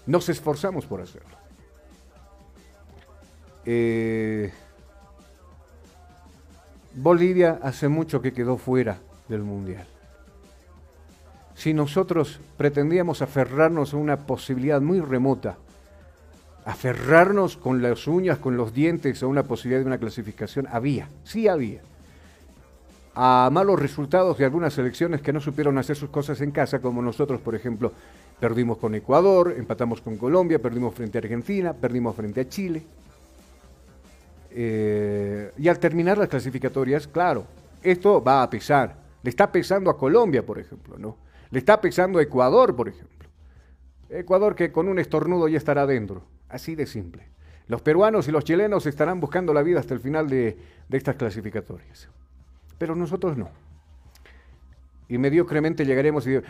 Nos 0.06 0.30
esforzamos 0.30 0.86
por 0.86 1.02
hacerlo. 1.02 1.38
Eh, 3.66 4.52
Bolivia 6.96 7.60
hace 7.62 7.88
mucho 7.88 8.22
que 8.22 8.34
quedó 8.34 8.58
fuera 8.58 8.98
del 9.28 9.44
Mundial. 9.44 9.86
Si 11.56 11.74
nosotros 11.74 12.40
pretendíamos 12.58 13.22
aferrarnos 13.22 13.94
a 13.94 13.98
una 13.98 14.18
posibilidad 14.18 14.82
muy 14.82 15.00
remota, 15.00 15.58
aferrarnos 16.66 17.56
con 17.56 17.82
las 17.82 18.08
uñas, 18.08 18.40
con 18.40 18.58
los 18.58 18.74
dientes 18.74 19.22
a 19.22 19.28
una 19.28 19.44
posibilidad 19.44 19.82
de 19.82 19.88
una 19.88 20.00
clasificación, 20.00 20.68
había, 20.72 21.08
sí 21.24 21.48
había. 21.48 21.82
A 23.14 23.50
malos 23.52 23.80
resultados 23.80 24.38
de 24.38 24.46
algunas 24.46 24.74
selecciones 24.74 25.22
que 25.22 25.34
no 25.34 25.40
supieron 25.40 25.78
hacer 25.78 25.96
sus 25.96 26.10
cosas 26.10 26.42
en 26.42 26.52
casa, 26.52 26.80
como 26.80 27.02
nosotros, 27.02 27.42
por 27.42 27.56
ejemplo, 27.56 27.92
perdimos 28.42 28.80
con 28.80 28.96
Ecuador, 28.96 29.54
empatamos 29.56 30.02
con 30.02 30.18
Colombia, 30.18 30.60
perdimos 30.60 30.96
frente 30.96 31.20
a 31.20 31.22
Argentina, 31.22 31.74
perdimos 31.74 32.16
frente 32.16 32.42
a 32.42 32.50
Chile. 32.50 32.82
Eh, 34.50 35.52
y 35.60 35.68
al 35.68 35.78
terminar 35.78 36.18
las 36.18 36.28
clasificatorias, 36.28 37.08
claro, 37.08 37.46
esto 37.84 38.22
va 38.22 38.42
a 38.42 38.50
pesar. 38.50 38.96
Le 39.22 39.30
está 39.30 39.52
pesando 39.52 39.92
a 39.92 39.98
Colombia, 39.98 40.44
por 40.44 40.58
ejemplo, 40.58 40.98
¿no? 40.98 41.18
Le 41.52 41.60
está 41.60 41.80
pesando 41.80 42.18
a 42.18 42.24
Ecuador, 42.24 42.76
por 42.76 42.90
ejemplo. 42.90 43.30
Ecuador 44.10 44.56
que 44.56 44.72
con 44.72 44.90
un 44.90 44.98
estornudo 44.98 45.48
ya 45.48 45.60
estará 45.60 45.86
dentro. 45.86 46.24
Así 46.50 46.74
de 46.74 46.88
simple. 46.88 47.28
Los 47.68 47.84
peruanos 47.84 48.28
y 48.28 48.32
los 48.32 48.44
chilenos 48.44 48.88
estarán 48.88 49.20
buscando 49.20 49.54
la 49.54 49.62
vida 49.62 49.80
hasta 49.80 49.94
el 49.94 50.00
final 50.00 50.28
de, 50.28 50.58
de 50.90 50.98
estas 50.98 51.16
clasificatorias. 51.16 52.10
Pero 52.80 52.96
nosotros 52.96 53.38
no. 53.38 53.50
Y 55.08 55.20
mediocremente 55.20 55.86
llegaremos 55.86 56.26
y 56.26 56.42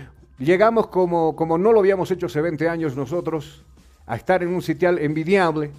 llegamos 0.41 0.87
como, 0.87 1.35
como 1.35 1.57
no 1.57 1.71
lo 1.71 1.79
habíamos 1.79 2.11
hecho 2.11 2.25
hace 2.25 2.41
20 2.41 2.67
años 2.67 2.95
nosotros, 2.95 3.63
a 4.05 4.15
estar 4.15 4.43
en 4.43 4.53
un 4.53 4.61
sitial 4.61 4.99
envidiable. 4.99 5.71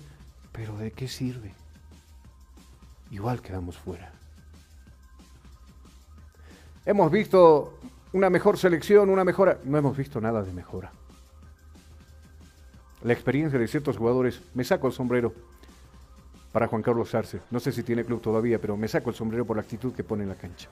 Pero 0.52 0.76
¿de 0.78 0.90
qué 0.90 1.08
sirve? 1.08 1.54
igual 3.12 3.40
quedamos 3.40 3.78
fuera. 3.78 4.10
Hemos 6.84 7.12
visto 7.12 7.78
una 8.12 8.28
mejor 8.28 8.58
selección, 8.58 9.08
una 9.10 9.24
mejora. 9.24 9.58
No 9.64 9.78
hemos 9.78 9.96
visto 9.96 10.20
nada 10.20 10.42
de 10.42 10.52
mejora. 10.52 10.90
La 13.04 13.12
experiencia 13.12 13.58
de 13.58 13.68
ciertos 13.68 13.96
jugadores, 13.96 14.40
me 14.54 14.64
saco 14.64 14.86
el 14.86 14.92
sombrero 14.92 15.32
para 16.52 16.66
Juan 16.66 16.82
Carlos 16.82 17.14
Arce. 17.14 17.40
No 17.50 17.60
sé 17.60 17.70
si 17.70 17.82
tiene 17.82 18.04
club 18.04 18.20
todavía, 18.20 18.58
pero 18.58 18.76
me 18.76 18.88
saco 18.88 19.10
el 19.10 19.16
sombrero 19.16 19.44
por 19.44 19.56
la 19.56 19.62
actitud 19.62 19.92
que 19.92 20.04
pone 20.04 20.22
en 20.22 20.30
la 20.30 20.34
cancha. 20.34 20.68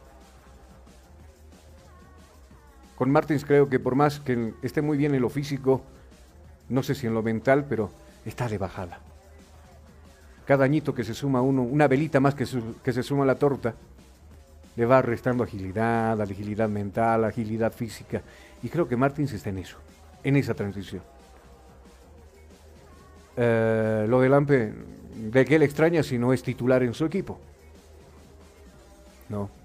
Con 3.01 3.11
Martins 3.11 3.47
creo 3.47 3.71
que 3.71 3.81
por 3.81 3.95
más 3.95 4.21
que 4.21 4.53
esté 4.61 4.83
muy 4.83 4.99
bien 4.99 5.15
en 5.15 5.23
lo 5.23 5.31
físico, 5.31 5.81
no 6.69 6.83
sé 6.83 6.95
si 6.95 7.07
en 7.07 7.15
lo 7.15 7.23
mental, 7.23 7.65
pero 7.67 7.91
está 8.27 8.47
de 8.47 8.59
bajada 8.59 9.01
cada 10.51 10.65
añito 10.65 10.93
que 10.93 11.05
se 11.05 11.15
suma 11.15 11.41
uno, 11.41 11.63
una 11.63 11.87
velita 11.87 12.19
más 12.19 12.35
que, 12.35 12.45
se 12.45 13.03
suma 13.05 13.23
a 13.23 13.27
la 13.27 13.37
torta, 13.37 13.73
le 14.75 14.85
va 14.85 15.01
restando 15.01 15.45
agilidad, 15.45 16.21
agilidad 16.21 16.69
mental, 16.69 17.25
agilidad 17.25 17.73
física. 17.73 18.21
Y 18.61 18.69
creo 18.69 18.89
que 18.89 18.97
Martins 18.97 19.33
está 19.33 19.51
en 19.51 19.59
eso, 19.59 19.77
en 20.25 20.35
esa 20.35 20.53
transición. 20.55 21.03
Eh, 23.37 24.07
lo 24.09 24.21
de 24.21 24.29
Lampe, 24.29 24.73
¿de 25.15 25.45
qué 25.45 25.57
le 25.57 25.67
extraña 25.67 26.03
si 26.03 26.19
no 26.19 26.33
es 26.33 26.43
titular 26.43 26.83
en 26.83 26.95
su 26.95 27.05
equipo? 27.05 27.39
No. 29.29 29.60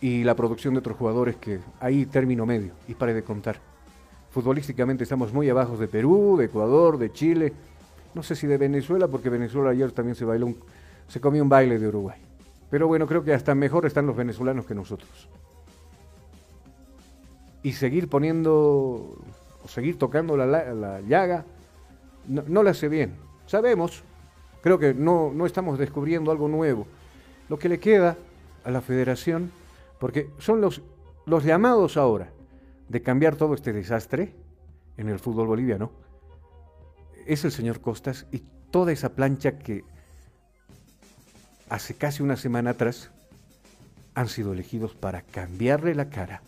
Y 0.00 0.24
la 0.24 0.34
producción 0.34 0.74
de 0.74 0.80
otros 0.80 0.96
jugadores 0.96 1.36
que 1.36 1.60
ahí 1.80 2.06
término 2.06 2.44
medio, 2.46 2.72
y 2.86 2.94
pare 2.94 3.14
de 3.14 3.22
contar. 3.22 3.58
Futbolísticamente 4.30 5.04
estamos 5.04 5.32
muy 5.32 5.48
abajo 5.48 5.76
de 5.76 5.88
Perú, 5.88 6.36
de 6.38 6.46
Ecuador, 6.46 6.98
de 6.98 7.10
Chile, 7.12 7.52
no 8.14 8.22
sé 8.22 8.34
si 8.34 8.46
de 8.46 8.58
Venezuela, 8.58 9.08
porque 9.08 9.30
Venezuela 9.30 9.70
ayer 9.70 9.92
también 9.92 10.14
se 10.14 10.24
bailó 10.24 10.46
un, 10.46 10.56
se 11.08 11.20
comió 11.20 11.42
un 11.42 11.48
baile 11.48 11.78
de 11.78 11.88
Uruguay. 11.88 12.18
Pero 12.70 12.88
bueno, 12.88 13.06
creo 13.06 13.22
que 13.22 13.32
hasta 13.32 13.54
mejor 13.54 13.86
están 13.86 14.06
los 14.06 14.16
venezolanos 14.16 14.66
que 14.66 14.74
nosotros. 14.74 15.28
Y 17.62 17.72
seguir 17.72 18.08
poniendo, 18.08 19.16
o 19.62 19.68
seguir 19.68 19.98
tocando 19.98 20.36
la, 20.36 21.00
llaga, 21.02 21.44
no, 22.26 22.42
no 22.46 22.62
la 22.62 22.70
hace 22.70 22.88
bien. 22.88 23.14
Sabemos, 23.46 24.02
creo 24.62 24.78
que 24.78 24.94
no, 24.94 25.30
no 25.34 25.46
estamos 25.46 25.78
descubriendo 25.78 26.30
algo 26.30 26.48
nuevo. 26.48 26.86
Lo 27.48 27.58
que 27.58 27.68
le 27.68 27.78
queda 27.78 28.16
a 28.64 28.70
la 28.70 28.80
federación, 28.80 29.50
porque 29.98 30.30
son 30.38 30.60
los, 30.60 30.82
los 31.26 31.44
llamados 31.44 31.96
ahora 31.96 32.32
de 32.88 33.02
cambiar 33.02 33.36
todo 33.36 33.54
este 33.54 33.72
desastre 33.72 34.34
en 34.96 35.08
el 35.08 35.18
fútbol 35.18 35.46
boliviano 35.48 35.90
es 37.26 37.44
el 37.44 37.52
señor 37.52 37.80
Costas 37.80 38.26
y 38.30 38.42
toda 38.70 38.92
esa 38.92 39.14
plancha 39.14 39.58
que 39.58 39.84
hace 41.68 41.94
casi 41.94 42.22
una 42.22 42.36
semana 42.36 42.70
atrás 42.70 43.10
han 44.14 44.28
sido 44.28 44.52
elegidos 44.52 44.94
para 44.94 45.22
cambiarle 45.22 45.94
la 45.94 46.08
cara 46.08 46.42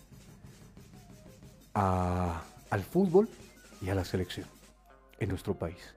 al 1.75 2.83
fútbol 2.83 3.29
y 3.81 3.91
a 3.91 3.95
la 3.95 4.05
selección 4.05 4.47
en 5.19 5.29
nuestro 5.29 5.55
país. 5.55 5.95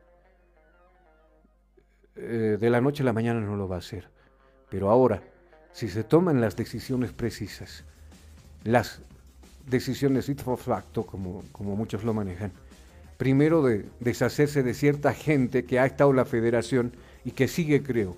Eh, 2.16 2.58
de 2.60 2.70
la 2.70 2.82
noche 2.82 3.04
a 3.04 3.06
la 3.06 3.14
mañana 3.14 3.40
no 3.40 3.56
lo 3.56 3.68
va 3.68 3.78
a 3.78 3.80
hacer, 3.80 4.10
pero 4.70 4.92
ahora, 4.92 5.24
si 5.74 5.88
se 5.90 6.04
toman 6.04 6.42
las 6.42 6.56
decisiones 6.56 7.12
precisas, 7.12 7.84
las 8.64 9.00
decisiones 9.68 10.30
it 10.30 10.42
facto, 10.58 11.04
como, 11.04 11.44
como 11.52 11.76
muchos 11.76 12.04
lo 12.04 12.14
manejan, 12.14 12.52
primero 13.18 13.62
de 13.64 13.86
deshacerse 14.00 14.64
de 14.64 14.74
cierta 14.74 15.14
gente 15.14 15.66
que 15.66 15.80
ha 15.80 15.86
estado 15.86 16.10
en 16.10 16.18
la 16.18 16.26
federación 16.26 16.94
y 17.24 17.32
que 17.32 17.48
sigue, 17.48 17.84
creo, 17.84 18.16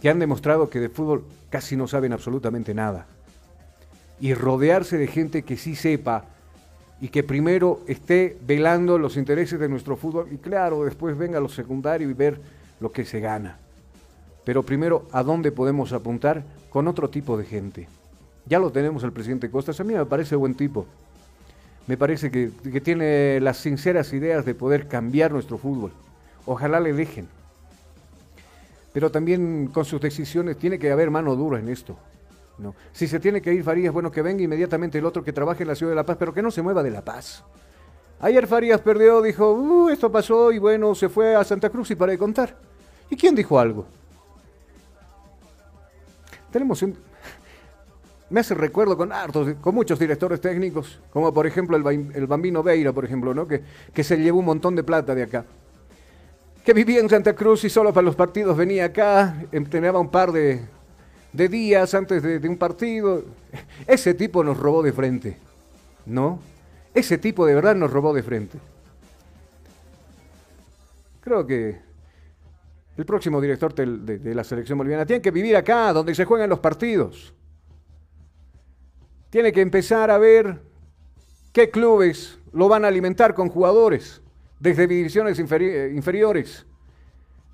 que 0.00 0.08
han 0.08 0.18
demostrado 0.18 0.70
que 0.70 0.80
de 0.80 0.88
fútbol 0.88 1.24
casi 1.50 1.76
no 1.76 1.88
saben 1.88 2.12
absolutamente 2.12 2.74
nada. 2.74 3.06
Y 4.20 4.34
rodearse 4.34 4.96
de 4.96 5.06
gente 5.06 5.42
que 5.42 5.56
sí 5.56 5.76
sepa 5.76 6.24
y 7.00 7.08
que 7.08 7.22
primero 7.22 7.82
esté 7.86 8.36
velando 8.46 8.98
los 8.98 9.16
intereses 9.16 9.60
de 9.60 9.68
nuestro 9.68 9.96
fútbol 9.96 10.28
y 10.32 10.38
claro, 10.38 10.84
después 10.84 11.16
venga 11.16 11.38
lo 11.40 11.48
secundario 11.48 12.10
y 12.10 12.14
ver 12.14 12.40
lo 12.80 12.90
que 12.90 13.04
se 13.04 13.20
gana. 13.20 13.58
Pero 14.48 14.62
primero, 14.62 15.04
¿a 15.12 15.22
dónde 15.22 15.52
podemos 15.52 15.92
apuntar 15.92 16.42
con 16.70 16.88
otro 16.88 17.10
tipo 17.10 17.36
de 17.36 17.44
gente? 17.44 17.86
Ya 18.46 18.58
lo 18.58 18.72
tenemos 18.72 19.02
el 19.02 19.12
presidente 19.12 19.50
Costas, 19.50 19.78
a 19.78 19.84
mí 19.84 19.92
me 19.92 20.06
parece 20.06 20.36
buen 20.36 20.54
tipo 20.54 20.86
me 21.86 21.98
parece 21.98 22.30
que, 22.30 22.48
tiene 22.80 23.40
las 23.42 23.58
sinceras 23.58 24.10
ideas 24.14 24.46
de 24.46 24.54
poder 24.54 24.88
cambiar 24.88 25.32
nuestro 25.32 25.58
fútbol. 25.58 25.92
Ojalá 26.46 26.80
le 26.80 26.94
dejen. 26.94 27.28
Pero 28.94 29.10
también 29.10 29.66
con 29.68 29.84
sus 29.84 30.00
decisiones 30.00 30.56
tiene 30.56 30.78
que 30.78 30.90
haber 30.90 31.10
mano 31.10 31.36
dura 31.36 31.58
en 31.58 31.68
esto. 31.68 31.98
¿no? 32.56 32.74
Si 32.92 33.06
se 33.06 33.20
tiene 33.20 33.42
que 33.42 33.52
ir 33.52 33.62
Farías, 33.62 33.92
bueno, 33.92 34.10
que 34.10 34.22
venga 34.22 34.42
inmediatamente 34.42 34.96
el 34.96 35.04
otro 35.04 35.22
que 35.22 35.34
trabaje 35.34 35.64
en 35.64 35.68
la 35.68 35.74
ciudad 35.74 35.92
de 35.92 35.96
La 35.96 36.06
Paz, 36.06 36.16
pero 36.18 36.32
que 36.32 36.40
no 36.40 36.50
se 36.50 36.62
mueva 36.62 36.82
de 36.82 36.90
La 36.90 37.04
Paz. 37.04 37.44
Ayer 38.18 38.46
Farías 38.46 38.80
perdió, 38.80 39.20
dijo, 39.20 39.52
uh, 39.52 39.90
esto 39.90 40.10
pasó 40.10 40.52
y 40.52 40.58
bueno, 40.58 40.94
se 40.94 41.10
fue 41.10 41.36
a 41.36 41.44
Santa 41.44 41.68
Cruz 41.68 41.90
y 41.90 41.96
para 41.96 42.12
de 42.12 42.18
contar. 42.18 42.56
¿Y 43.10 43.16
quién 43.16 43.34
dijo 43.34 43.60
algo? 43.60 43.97
Tenemos 46.50 46.82
un, 46.82 46.96
me 48.30 48.40
hace 48.40 48.54
recuerdo 48.54 48.96
con 48.96 49.12
hartos, 49.12 49.54
con 49.60 49.74
muchos 49.74 49.98
directores 49.98 50.40
técnicos, 50.40 51.00
como 51.12 51.32
por 51.32 51.46
ejemplo 51.46 51.76
el, 51.76 52.26
Bambino 52.26 52.62
Veira, 52.62 52.92
por 52.92 53.04
ejemplo, 53.04 53.32
¿no? 53.32 53.46
que, 53.46 53.62
que 53.92 54.04
se 54.04 54.16
llevó 54.18 54.40
un 54.40 54.44
montón 54.44 54.76
de 54.76 54.82
plata 54.82 55.14
de 55.14 55.22
acá. 55.22 55.44
Que 56.64 56.74
vivía 56.74 57.00
en 57.00 57.08
Santa 57.08 57.34
Cruz 57.34 57.64
y 57.64 57.70
solo 57.70 57.92
para 57.92 58.04
los 58.04 58.16
partidos 58.16 58.56
venía 58.56 58.86
acá, 58.86 59.44
entrenaba 59.52 59.98
un 59.98 60.10
par 60.10 60.32
de, 60.32 60.60
días 61.32 61.94
antes 61.94 62.22
de, 62.22 62.38
de, 62.38 62.48
un 62.48 62.58
partido. 62.58 63.24
Ese 63.86 64.12
tipo 64.12 64.44
nos 64.44 64.58
robó 64.58 64.82
de 64.82 64.92
frente, 64.92 65.38
¿no? 66.04 66.40
Ese 66.92 67.16
tipo 67.16 67.46
de 67.46 67.54
verdad 67.54 67.74
nos 67.74 67.90
robó 67.90 68.12
de 68.12 68.22
frente. 68.22 68.58
Creo 71.22 71.46
que 71.46 71.87
el 72.98 73.06
próximo 73.06 73.40
director 73.40 73.72
de, 73.72 74.34
la 74.34 74.42
selección 74.42 74.76
boliviana 74.76 75.06
tiene 75.06 75.22
que 75.22 75.30
vivir 75.30 75.56
acá, 75.56 75.92
donde 75.92 76.16
se 76.16 76.24
juegan 76.24 76.50
los 76.50 76.58
partidos. 76.58 77.32
Tiene 79.30 79.52
que 79.52 79.60
empezar 79.60 80.10
a 80.10 80.18
ver 80.18 80.60
qué 81.52 81.70
clubes 81.70 82.40
lo 82.52 82.68
van 82.68 82.84
a 82.84 82.88
alimentar 82.88 83.34
con 83.34 83.50
jugadores 83.50 84.20
desde 84.58 84.88
divisiones 84.88 85.38
inferi- 85.38 85.94
inferiores, 85.94 86.66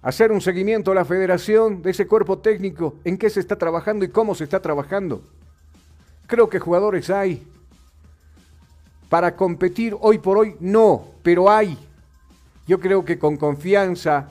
hacer 0.01 0.33
un 0.33 0.41
seguimiento 0.41 0.93
a 0.93 0.95
la 0.95 1.05
federación 1.05 1.83
de 1.83 1.91
ese 1.91 2.07
cuerpo 2.07 2.39
técnico, 2.39 2.95
en 3.05 3.19
qué 3.19 3.29
se 3.29 3.41
está 3.41 3.57
trabajando 3.57 4.07
y 4.07 4.09
cómo 4.09 4.35
se 4.35 4.45
está 4.45 4.63
trabajando. 4.63 5.23
Creo 6.27 6.49
que 6.49 6.59
jugadores 6.59 7.11
hay. 7.11 7.47
Para 9.11 9.37
competir 9.37 9.95
hoy 10.01 10.17
por 10.17 10.39
hoy, 10.39 10.57
no, 10.59 11.09
pero 11.23 11.51
hay. 11.51 11.77
Yo 12.67 12.81
creo 12.81 13.05
que 13.05 13.19
con 13.19 13.37
confianza, 13.37 14.31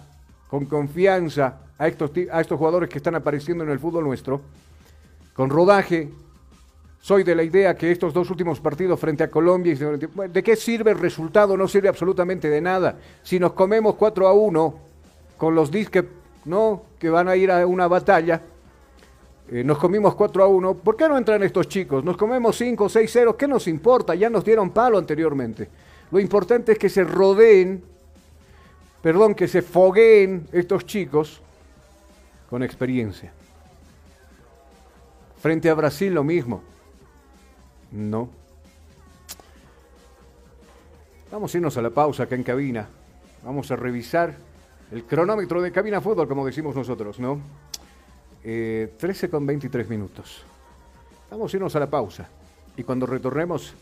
con 0.53 0.65
confianza 0.65 1.61
a 1.79 1.87
estos, 1.87 2.11
a 2.31 2.39
estos 2.39 2.59
jugadores 2.59 2.87
que 2.87 2.99
están 2.99 3.15
apareciendo 3.15 3.63
en 3.63 3.71
el 3.71 3.79
fútbol 3.79 4.03
nuestro, 4.03 4.39
con 5.33 5.49
rodaje, 5.49 6.11
soy 7.01 7.23
de 7.23 7.33
la 7.33 7.41
idea 7.41 7.75
que 7.75 7.91
estos 7.91 8.13
dos 8.13 8.29
últimos 8.29 8.59
partidos 8.59 8.99
frente 8.99 9.23
a 9.23 9.31
Colombia, 9.31 9.75
¿de 9.75 10.43
qué 10.43 10.55
sirve 10.55 10.91
el 10.91 10.99
resultado? 10.99 11.57
No 11.57 11.67
sirve 11.67 11.89
absolutamente 11.89 12.51
de 12.51 12.61
nada. 12.61 12.99
Si 13.23 13.39
nos 13.39 13.53
comemos 13.53 13.95
4 13.95 14.27
a 14.27 14.33
1 14.33 14.75
con 15.37 15.55
los 15.55 15.71
disques 15.71 16.05
¿no? 16.45 16.83
que 16.99 17.09
van 17.09 17.29
a 17.29 17.35
ir 17.35 17.49
a 17.49 17.65
una 17.65 17.87
batalla, 17.87 18.39
eh, 19.49 19.63
nos 19.63 19.79
comimos 19.79 20.13
4 20.13 20.43
a 20.43 20.47
1, 20.49 20.75
¿por 20.75 20.95
qué 20.95 21.09
no 21.09 21.17
entran 21.17 21.41
estos 21.41 21.67
chicos? 21.67 22.03
Nos 22.03 22.15
comemos 22.15 22.55
5, 22.55 22.89
6, 22.89 23.09
0, 23.11 23.35
¿qué 23.35 23.47
nos 23.47 23.67
importa? 23.67 24.13
Ya 24.13 24.29
nos 24.29 24.45
dieron 24.45 24.69
palo 24.69 24.99
anteriormente. 24.99 25.67
Lo 26.11 26.19
importante 26.19 26.73
es 26.73 26.77
que 26.77 26.89
se 26.89 27.03
rodeen, 27.03 27.83
perdón, 29.03 29.35
que 29.35 29.49
se 29.49 29.61
fogueen 29.61 30.47
estos 30.53 30.85
chicos 30.85 31.41
con 32.49 32.63
experiencia. 32.63 33.33
Frente 35.41 35.69
a 35.69 35.73
Brasil 35.73 36.13
lo 36.13 36.23
mismo. 36.23 36.63
No. 37.91 38.29
Vamos 41.29 41.53
a 41.53 41.57
irnos 41.57 41.75
a 41.75 41.81
la 41.81 41.89
pausa 41.89 42.23
acá 42.23 42.35
en 42.35 42.43
cabina. 42.43 42.87
Vamos 43.43 43.69
a 43.71 43.75
revisar 43.75 44.35
el 44.89 45.03
cronómetro 45.03 45.61
de 45.61 45.73
cabina 45.73 45.99
fútbol, 45.99 46.29
como 46.29 46.45
decimos 46.45 46.73
nosotros, 46.73 47.19
¿no? 47.19 47.41
Eh, 48.41 48.93
13 48.97 49.29
con 49.29 49.45
23 49.45 49.89
minutos. 49.89 50.45
Vamos 51.29 51.53
a 51.53 51.57
irnos 51.57 51.75
a 51.75 51.79
la 51.81 51.89
pausa. 51.89 52.29
Y 52.77 52.83
cuando 52.83 53.05
retornemos 53.05 53.73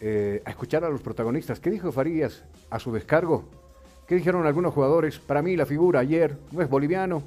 eh, 0.00 0.40
a 0.46 0.50
escuchar 0.50 0.82
a 0.82 0.88
los 0.88 1.02
protagonistas, 1.02 1.60
¿qué 1.60 1.68
dijo 1.68 1.92
Farías 1.92 2.42
a 2.70 2.78
su 2.78 2.90
descargo? 2.90 3.65
¿Qué 4.06 4.14
dijeron 4.14 4.46
algunos 4.46 4.72
jugadores? 4.72 5.18
Para 5.18 5.42
mí 5.42 5.56
la 5.56 5.66
figura 5.66 6.00
ayer 6.00 6.36
no 6.52 6.62
es 6.62 6.70
boliviano, 6.70 7.22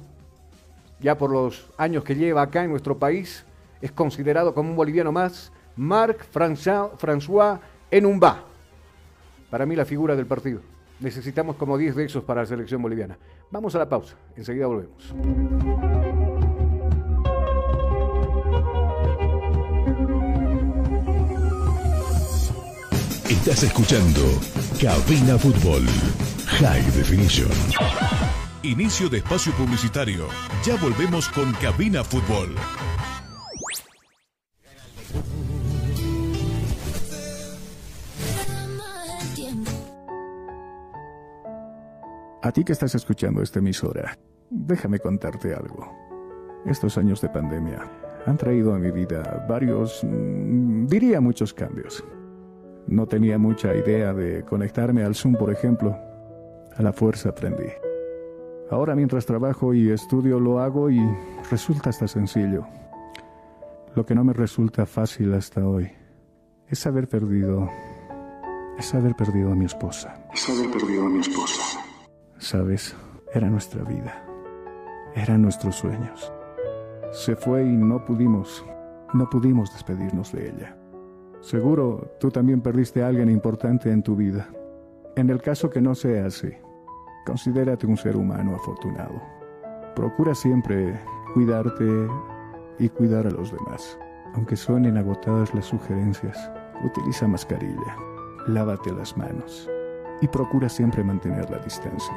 ya 0.98 1.16
por 1.16 1.30
los 1.30 1.66
años 1.76 2.04
que 2.04 2.14
lleva 2.14 2.42
acá 2.42 2.64
en 2.64 2.70
nuestro 2.70 2.98
país, 2.98 3.44
es 3.80 3.92
considerado 3.92 4.54
como 4.54 4.70
un 4.70 4.76
boliviano 4.76 5.12
más. 5.12 5.52
Marc 5.76 6.26
François, 6.32 7.60
Enumba. 7.90 8.44
Para 9.50 9.66
mí 9.66 9.76
la 9.76 9.84
figura 9.84 10.16
del 10.16 10.26
partido. 10.26 10.60
Necesitamos 11.00 11.56
como 11.56 11.78
10 11.78 11.96
de 11.96 12.04
esos 12.04 12.24
para 12.24 12.42
la 12.42 12.46
selección 12.46 12.82
boliviana. 12.82 13.16
Vamos 13.50 13.74
a 13.74 13.78
la 13.78 13.88
pausa. 13.88 14.14
Enseguida 14.36 14.66
volvemos. 14.66 15.14
Estás 23.40 23.62
escuchando 23.62 24.20
Cabina 24.78 25.38
Fútbol 25.38 25.86
High 26.58 26.84
Definition. 26.94 27.48
Inicio 28.62 29.08
de 29.08 29.16
espacio 29.16 29.50
publicitario. 29.54 30.26
Ya 30.62 30.76
volvemos 30.76 31.26
con 31.30 31.50
Cabina 31.54 32.04
Fútbol. 32.04 32.54
A 42.42 42.52
ti 42.52 42.62
que 42.62 42.72
estás 42.72 42.94
escuchando 42.94 43.40
esta 43.40 43.60
emisora, 43.60 44.18
déjame 44.50 44.98
contarte 44.98 45.54
algo. 45.54 45.90
Estos 46.66 46.98
años 46.98 47.22
de 47.22 47.30
pandemia 47.30 47.90
han 48.26 48.36
traído 48.36 48.74
a 48.74 48.78
mi 48.78 48.90
vida 48.90 49.46
varios, 49.48 50.04
mm, 50.04 50.84
diría 50.88 51.22
muchos 51.22 51.54
cambios. 51.54 52.04
No 52.90 53.06
tenía 53.06 53.38
mucha 53.38 53.72
idea 53.72 54.12
de 54.12 54.44
conectarme 54.44 55.04
al 55.04 55.14
Zoom, 55.14 55.36
por 55.36 55.52
ejemplo. 55.52 55.96
A 56.76 56.82
la 56.82 56.92
fuerza 56.92 57.28
aprendí. 57.28 57.70
Ahora 58.68 58.96
mientras 58.96 59.24
trabajo 59.24 59.72
y 59.72 59.90
estudio 59.90 60.40
lo 60.40 60.58
hago 60.58 60.90
y 60.90 61.00
resulta 61.50 61.90
hasta 61.90 62.08
sencillo. 62.08 62.66
Lo 63.94 64.04
que 64.04 64.16
no 64.16 64.24
me 64.24 64.32
resulta 64.32 64.86
fácil 64.86 65.32
hasta 65.34 65.64
hoy 65.64 65.88
es 66.68 66.84
haber 66.84 67.08
perdido, 67.08 67.70
es 68.76 68.92
haber 68.92 69.14
perdido 69.14 69.52
a 69.52 69.54
mi 69.54 69.66
esposa. 69.66 70.26
Es 70.34 70.50
haber 70.50 70.70
perdido 70.72 71.06
a 71.06 71.08
mi 71.10 71.20
esposa. 71.20 71.80
Sabes, 72.38 72.96
era 73.32 73.48
nuestra 73.48 73.84
vida. 73.84 74.24
Eran 75.14 75.42
nuestros 75.42 75.76
sueños. 75.76 76.32
Se 77.12 77.36
fue 77.36 77.62
y 77.62 77.76
no 77.76 78.04
pudimos, 78.04 78.64
no 79.14 79.30
pudimos 79.30 79.72
despedirnos 79.72 80.32
de 80.32 80.48
ella. 80.48 80.76
Seguro 81.40 82.16
tú 82.20 82.30
también 82.30 82.60
perdiste 82.60 83.02
a 83.02 83.08
alguien 83.08 83.30
importante 83.30 83.90
en 83.90 84.02
tu 84.02 84.14
vida. 84.14 84.48
En 85.16 85.30
el 85.30 85.40
caso 85.40 85.70
que 85.70 85.80
no 85.80 85.94
sea 85.94 86.26
así, 86.26 86.50
considérate 87.24 87.86
un 87.86 87.96
ser 87.96 88.16
humano 88.16 88.54
afortunado. 88.54 89.20
Procura 89.96 90.34
siempre 90.34 91.00
cuidarte 91.32 92.08
y 92.78 92.88
cuidar 92.90 93.26
a 93.26 93.30
los 93.30 93.52
demás. 93.52 93.98
Aunque 94.34 94.54
suenen 94.54 94.98
agotadas 94.98 95.54
las 95.54 95.66
sugerencias, 95.66 96.50
utiliza 96.84 97.26
mascarilla, 97.26 97.96
lávate 98.46 98.92
las 98.92 99.16
manos 99.16 99.68
y 100.20 100.28
procura 100.28 100.68
siempre 100.68 101.02
mantener 101.02 101.50
la 101.50 101.58
distancia. 101.58 102.14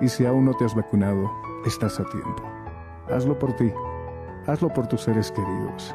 Y 0.00 0.08
si 0.08 0.26
aún 0.26 0.44
no 0.44 0.54
te 0.54 0.64
has 0.64 0.74
vacunado, 0.74 1.30
estás 1.64 2.00
a 2.00 2.04
tiempo. 2.04 2.42
Hazlo 3.10 3.38
por 3.38 3.54
ti, 3.54 3.72
hazlo 4.46 4.68
por 4.70 4.86
tus 4.88 5.02
seres 5.02 5.30
queridos, 5.30 5.94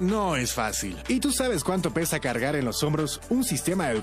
No 0.00 0.36
es 0.36 0.52
fácil. 0.52 0.96
Y 1.08 1.20
tú 1.20 1.32
sabes 1.32 1.64
cuánto 1.64 1.92
pesa 1.92 2.20
cargar 2.20 2.56
en 2.56 2.64
los 2.64 2.82
hombros 2.82 3.20
un 3.30 3.44
sistema 3.44 3.88
de 3.88 4.02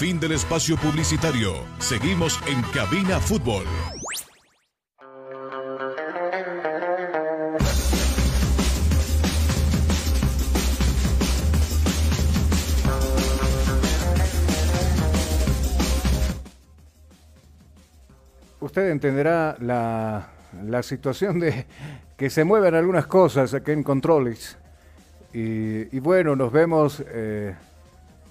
Fin 0.00 0.18
del 0.18 0.32
espacio 0.32 0.78
publicitario. 0.78 1.52
Seguimos 1.78 2.40
en 2.46 2.62
Cabina 2.72 3.20
Fútbol. 3.20 3.64
Usted 18.60 18.90
entenderá 18.90 19.56
la, 19.60 20.30
la 20.64 20.82
situación 20.82 21.40
de 21.40 21.66
que 22.16 22.30
se 22.30 22.44
mueven 22.44 22.74
algunas 22.74 23.06
cosas 23.06 23.52
aquí 23.52 23.72
en 23.72 23.82
Controles. 23.82 24.59
Y, 25.32 25.98
bueno, 26.00 26.34
nos 26.34 26.50
vemos 26.50 27.04
eh, 27.06 27.54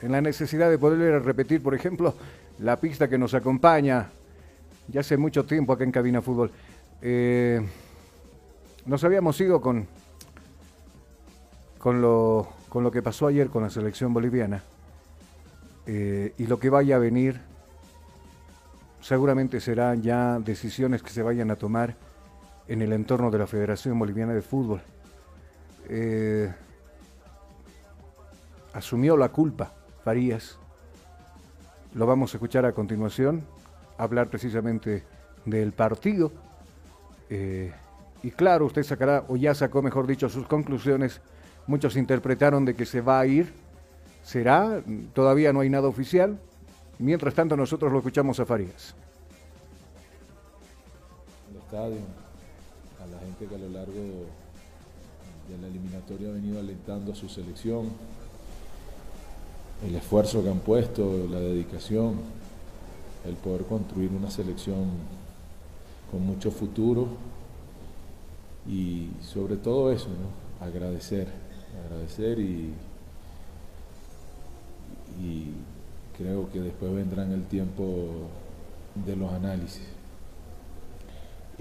en 0.01 0.11
la 0.11 0.21
necesidad 0.21 0.69
de 0.69 0.77
poder 0.77 1.23
repetir, 1.23 1.63
por 1.63 1.73
ejemplo, 1.73 2.13
la 2.59 2.77
pista 2.77 3.07
que 3.07 3.17
nos 3.17 3.33
acompaña 3.33 4.09
ya 4.87 5.01
hace 5.01 5.17
mucho 5.17 5.45
tiempo 5.45 5.73
acá 5.73 5.83
en 5.83 5.91
Cabina 5.91 6.21
Fútbol. 6.21 6.51
Eh, 7.01 7.61
nos 8.85 9.03
habíamos 9.03 9.39
ido 9.39 9.61
con, 9.61 9.87
con, 11.77 12.01
lo, 12.01 12.49
con 12.67 12.83
lo 12.83 12.91
que 12.91 13.01
pasó 13.01 13.27
ayer 13.27 13.49
con 13.49 13.63
la 13.63 13.69
selección 13.69 14.13
boliviana 14.13 14.63
eh, 15.85 16.33
y 16.37 16.47
lo 16.47 16.59
que 16.59 16.69
vaya 16.69 16.97
a 16.97 16.99
venir 16.99 17.39
seguramente 19.01 19.61
serán 19.61 20.01
ya 20.01 20.39
decisiones 20.39 21.01
que 21.01 21.11
se 21.11 21.23
vayan 21.23 21.51
a 21.51 21.55
tomar 21.55 21.95
en 22.67 22.81
el 22.81 22.91
entorno 22.93 23.31
de 23.31 23.39
la 23.39 23.47
Federación 23.47 23.97
Boliviana 23.97 24.33
de 24.33 24.41
Fútbol. 24.41 24.81
Asumió 28.73 29.17
la 29.17 29.29
culpa 29.29 29.73
Farías. 30.03 30.57
Lo 31.93 32.05
vamos 32.05 32.33
a 32.33 32.37
escuchar 32.37 32.65
a 32.65 32.73
continuación, 32.73 33.43
hablar 33.97 34.27
precisamente 34.27 35.03
del 35.45 35.71
partido. 35.73 36.31
Eh, 37.29 37.73
y 38.21 38.31
claro, 38.31 38.65
usted 38.65 38.83
sacará, 38.83 39.25
o 39.27 39.35
ya 39.35 39.55
sacó, 39.55 39.81
mejor 39.81 40.05
dicho, 40.07 40.29
sus 40.29 40.45
conclusiones. 40.45 41.21
Muchos 41.67 41.95
interpretaron 41.95 42.65
de 42.65 42.75
que 42.75 42.85
se 42.85 43.01
va 43.01 43.19
a 43.19 43.25
ir. 43.25 43.53
¿Será? 44.23 44.81
Todavía 45.13 45.53
no 45.53 45.61
hay 45.61 45.69
nada 45.69 45.87
oficial. 45.87 46.39
Mientras 46.99 47.33
tanto, 47.33 47.55
nosotros 47.55 47.91
lo 47.91 47.99
escuchamos 47.99 48.39
a 48.39 48.45
Farías. 48.45 48.95
El 51.49 51.57
estadio 51.57 52.19
la 53.11 53.19
gente 53.19 53.45
que 53.45 53.55
a 53.55 53.57
lo 53.57 53.69
largo 53.69 54.27
de 55.49 55.57
la 55.61 55.67
eliminatoria 55.67 56.29
ha 56.29 56.33
venido 56.33 56.59
alentando 56.59 57.11
a 57.11 57.15
su 57.15 57.27
selección. 57.27 57.89
El 59.87 59.95
esfuerzo 59.95 60.43
que 60.43 60.49
han 60.49 60.59
puesto, 60.59 61.27
la 61.29 61.39
dedicación, 61.39 62.15
el 63.25 63.35
poder 63.35 63.63
construir 63.63 64.11
una 64.11 64.29
selección 64.29 64.85
con 66.11 66.25
mucho 66.25 66.51
futuro 66.51 67.07
y 68.67 69.09
sobre 69.21 69.55
todo 69.55 69.91
eso, 69.91 70.07
¿no? 70.07 70.65
agradecer, 70.65 71.27
agradecer 71.85 72.39
y, 72.39 72.73
y 75.21 75.47
creo 76.17 76.49
que 76.51 76.59
después 76.59 76.93
vendrán 76.93 77.31
el 77.31 77.43
tiempo 77.45 78.07
de 79.05 79.15
los 79.15 79.31
análisis. 79.31 79.83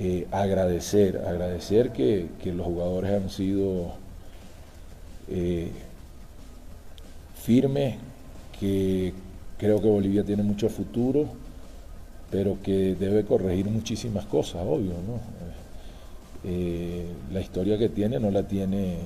Eh, 0.01 0.29
agradecer, 0.31 1.25
agradecer 1.27 1.93
que, 1.93 2.29
los 2.45 2.67
jugadores 2.67 3.21
han 3.21 3.31
sido 3.31 3.95
eh, 5.29 5.73
firmes, 7.35 7.97
que 8.61 9.13
creo 9.59 9.81
que 9.81 9.89
Bolivia 9.89 10.25
tiene 10.25 10.43
mucho 10.43 10.69
futuro, 10.69 11.27
pero 12.31 12.59
que 12.63 12.95
debe 12.95 13.25
corregir 13.25 13.67
muchísimas 13.67 14.27
cosas, 14.27 14.63
obvio, 14.65 14.93
¿no? 14.93 15.21
Eh, 16.45 17.07
la 17.33 17.41
historia 17.41 17.79
que 17.79 17.89
tiene 17.89 18.21
no 18.21 18.31
la 18.31 18.45
tiene 18.45 18.99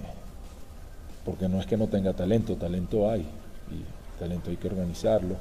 porque 1.24 1.48
no 1.48 1.60
es 1.60 1.66
que 1.66 1.76
no 1.76 1.86
tenga 1.86 2.12
talento, 2.12 2.56
talento 2.56 3.08
hay, 3.08 3.20
y 3.20 4.18
talento 4.18 4.50
hay 4.50 4.56
que 4.56 4.68
organizarlo 4.68 5.36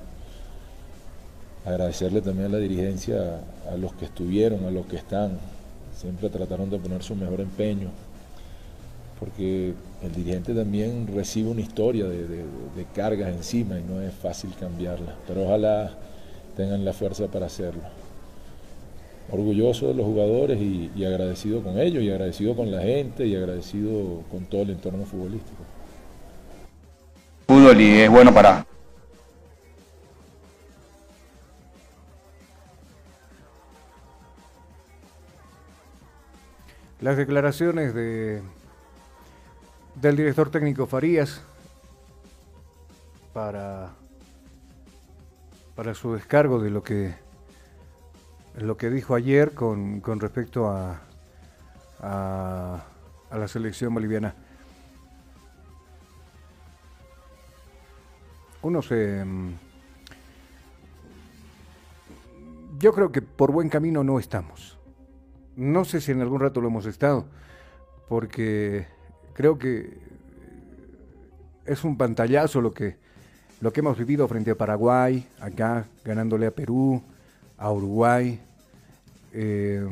agradecerle 1.66 2.22
también 2.22 2.48
a 2.48 2.52
la 2.54 2.58
dirigencia, 2.58 3.42
a 3.72 3.76
los 3.78 3.94
que 3.94 4.06
estuvieron, 4.06 4.66
a 4.66 4.72
los 4.72 4.86
que 4.88 4.98
están, 4.98 5.38
siempre 5.96 6.30
trataron 6.30 6.70
de 6.70 6.80
poner 6.80 7.04
su 7.04 7.16
mejor 7.16 7.42
empeño, 7.42 7.90
porque 9.22 9.76
el 10.02 10.12
dirigente 10.16 10.52
también 10.56 11.08
recibe 11.16 11.52
una 11.52 11.62
historia 11.62 12.06
de, 12.08 12.44
cargas 12.96 13.30
encima 13.30 13.80
y 13.80 13.84
no 13.84 14.02
es 14.02 14.12
fácil 14.16 14.50
cambiarla, 14.60 15.16
pero 15.28 15.44
ojalá 15.44 15.92
tengan 16.58 16.84
la 16.84 16.92
fuerza 16.92 17.28
para 17.28 17.46
hacerlo. 17.46 17.84
Orgulloso 19.32 19.90
de 19.90 19.94
los 19.94 20.08
jugadores 20.08 20.60
y, 20.60 20.90
y 20.96 21.06
agradecido 21.06 21.62
con 21.62 21.80
ellos, 21.80 22.02
y 22.04 22.10
agradecido 22.10 22.56
con 22.56 22.72
la 22.72 22.82
gente, 22.82 23.28
y 23.28 23.36
agradecido 23.36 24.24
con 24.32 24.46
todo 24.46 24.64
el 24.64 24.72
entorno 24.72 25.06
futbolístico. 25.06 25.64
Fútbol 27.48 27.80
y 27.80 28.00
es 28.00 28.10
bueno 28.10 28.34
para, 28.34 28.66
Las 37.02 37.18
declaraciones 37.18 37.96
de, 37.96 38.44
del 40.02 40.18
director 40.18 40.50
técnico 40.50 40.88
Farías 40.88 41.42
para, 43.34 43.92
para 45.76 45.94
su 45.94 46.14
descargo 46.14 46.60
de 46.60 46.72
lo 46.72 46.82
que, 46.82 47.14
lo 48.58 48.78
que 48.78 48.90
dijo 48.90 49.14
ayer 49.14 49.54
con, 49.54 50.02
con 50.02 50.20
respecto 50.20 50.70
a, 50.70 51.02
a, 52.00 52.84
a 53.30 53.38
la 53.38 53.48
selección 53.48 53.94
boliviana. 53.94 54.34
Uno 58.64 58.82
se... 58.82 59.24
Mm, 59.24 59.54
yo 62.80 62.92
creo 62.92 63.12
que 63.12 63.22
por 63.22 63.52
buen 63.52 63.70
camino 63.70 64.04
no 64.04 64.18
estamos. 64.18 64.80
No 65.56 65.86
sé 65.86 66.02
si 66.02 66.12
en 66.12 66.22
algún 66.22 66.40
rato 66.40 66.60
lo 66.60 66.70
hemos 66.70 66.88
estado, 66.88 67.26
porque 68.10 68.88
creo 69.34 69.58
que 69.58 69.98
es 71.66 71.84
un 71.84 71.98
pantallazo 71.98 72.62
lo 72.62 72.74
que, 72.74 72.96
lo 73.62 73.72
que 73.72 73.80
hemos 73.80 73.98
vivido 73.98 74.28
frente 74.28 74.52
a 74.52 74.56
Paraguay, 74.56 75.28
acá 75.40 75.86
ganándole 76.04 76.48
a 76.48 76.52
Perú, 76.52 77.02
a 77.58 77.72
Uruguay. 77.72 78.40
Eh, 79.34 79.86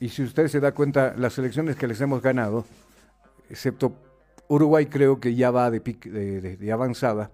y 0.00 0.08
si 0.08 0.22
usted 0.22 0.48
se 0.48 0.60
da 0.60 0.72
cuenta, 0.72 1.14
las 1.16 1.36
elecciones 1.38 1.76
que 1.76 1.86
les 1.86 2.00
hemos 2.00 2.22
ganado, 2.22 2.64
excepto 3.48 3.92
Uruguay 4.48 4.86
creo 4.86 5.20
que 5.20 5.34
ya 5.34 5.50
va 5.50 5.70
de, 5.70 5.80
de, 6.58 6.72
avanzada, 6.72 7.30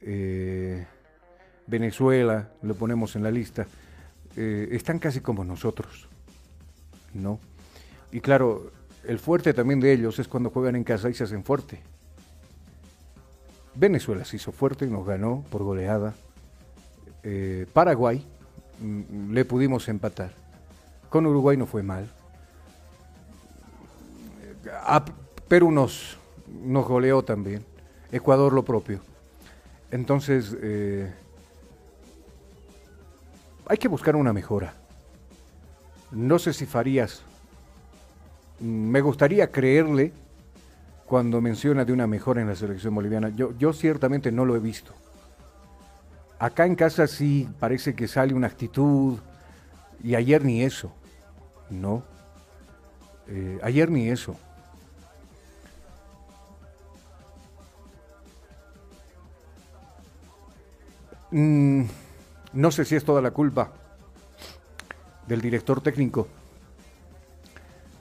eh, 0.00 0.86
Venezuela, 1.66 2.50
lo 2.62 2.74
ponemos 2.74 3.16
en 3.16 3.22
la 3.22 3.30
lista, 3.30 3.66
eh, 4.36 4.68
están 4.72 4.98
casi 4.98 5.20
como 5.20 5.44
nosotros. 5.44 6.08
¿no? 7.14 7.40
Y 8.12 8.20
claro, 8.20 8.70
el 9.06 9.18
fuerte 9.18 9.54
también 9.54 9.80
de 9.80 9.92
ellos 9.92 10.18
es 10.18 10.28
cuando 10.28 10.50
juegan 10.50 10.76
en 10.76 10.84
casa 10.84 11.08
y 11.08 11.14
se 11.14 11.24
hacen 11.24 11.44
fuerte. 11.44 11.80
Venezuela 13.74 14.24
se 14.24 14.36
hizo 14.36 14.52
fuerte 14.52 14.86
y 14.86 14.90
nos 14.90 15.06
ganó 15.06 15.44
por 15.50 15.62
goleada. 15.62 16.14
Eh, 17.22 17.66
Paraguay 17.72 18.24
mm, 18.80 19.32
le 19.32 19.44
pudimos 19.44 19.88
empatar. 19.88 20.32
Con 21.10 21.26
Uruguay 21.26 21.56
no 21.56 21.66
fue 21.66 21.82
mal. 21.82 22.10
A 24.82 25.04
Perú 25.48 25.70
nos, 25.70 26.16
nos 26.62 26.86
goleó 26.86 27.22
también. 27.22 27.64
Ecuador 28.10 28.52
lo 28.52 28.64
propio. 28.64 29.00
Entonces, 29.90 30.56
eh, 30.60 31.12
hay 33.66 33.76
que 33.78 33.88
buscar 33.88 34.16
una 34.16 34.32
mejora. 34.32 34.74
No 36.10 36.38
sé 36.38 36.52
si 36.52 36.66
Farías, 36.66 37.22
me 38.60 39.00
gustaría 39.00 39.50
creerle 39.50 40.12
cuando 41.06 41.40
menciona 41.40 41.84
de 41.84 41.92
una 41.92 42.06
mejora 42.06 42.40
en 42.40 42.48
la 42.48 42.56
selección 42.56 42.94
boliviana. 42.94 43.28
Yo, 43.30 43.56
yo 43.58 43.72
ciertamente 43.72 44.32
no 44.32 44.44
lo 44.44 44.56
he 44.56 44.58
visto. 44.58 44.92
Acá 46.38 46.66
en 46.66 46.74
casa 46.74 47.06
sí 47.06 47.48
parece 47.58 47.94
que 47.94 48.08
sale 48.08 48.34
una 48.34 48.48
actitud 48.48 49.18
y 50.02 50.14
ayer 50.14 50.44
ni 50.44 50.62
eso, 50.62 50.92
¿no? 51.70 52.02
Eh, 53.28 53.58
ayer 53.62 53.90
ni 53.90 54.08
eso. 54.08 54.36
Mm, 61.30 61.84
no 62.52 62.70
sé 62.70 62.84
si 62.84 62.96
es 62.96 63.04
toda 63.04 63.20
la 63.20 63.30
culpa 63.30 63.72
del 65.26 65.40
director 65.40 65.80
técnico. 65.80 66.28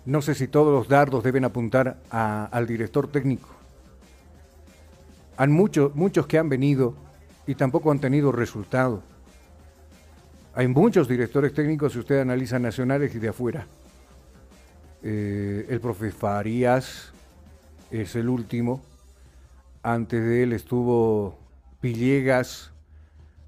No 0.05 0.21
sé 0.21 0.35
si 0.35 0.47
todos 0.47 0.73
los 0.73 0.87
dardos 0.87 1.23
deben 1.23 1.45
apuntar 1.45 1.97
al 2.09 2.67
director 2.67 3.07
técnico. 3.07 3.49
Han 5.37 5.51
muchos, 5.51 5.95
muchos 5.95 6.27
que 6.27 6.37
han 6.37 6.47
venido 6.47 6.95
y 7.47 7.55
tampoco 7.55 7.91
han 7.91 7.99
tenido 7.99 8.31
resultado. 8.31 9.01
Hay 10.53 10.67
muchos 10.67 11.07
directores 11.07 11.53
técnicos, 11.53 11.93
si 11.93 11.99
usted 11.99 12.21
analiza 12.21 12.59
nacionales 12.59 13.13
y 13.15 13.19
de 13.19 13.29
afuera. 13.29 13.67
Eh, 15.03 15.65
el 15.69 15.81
profe 15.81 16.11
Farías 16.11 17.11
es 17.91 18.15
el 18.15 18.29
último. 18.29 18.81
Antes 19.83 20.23
de 20.23 20.43
él 20.43 20.53
estuvo 20.53 21.37
Pillegas, 21.81 22.71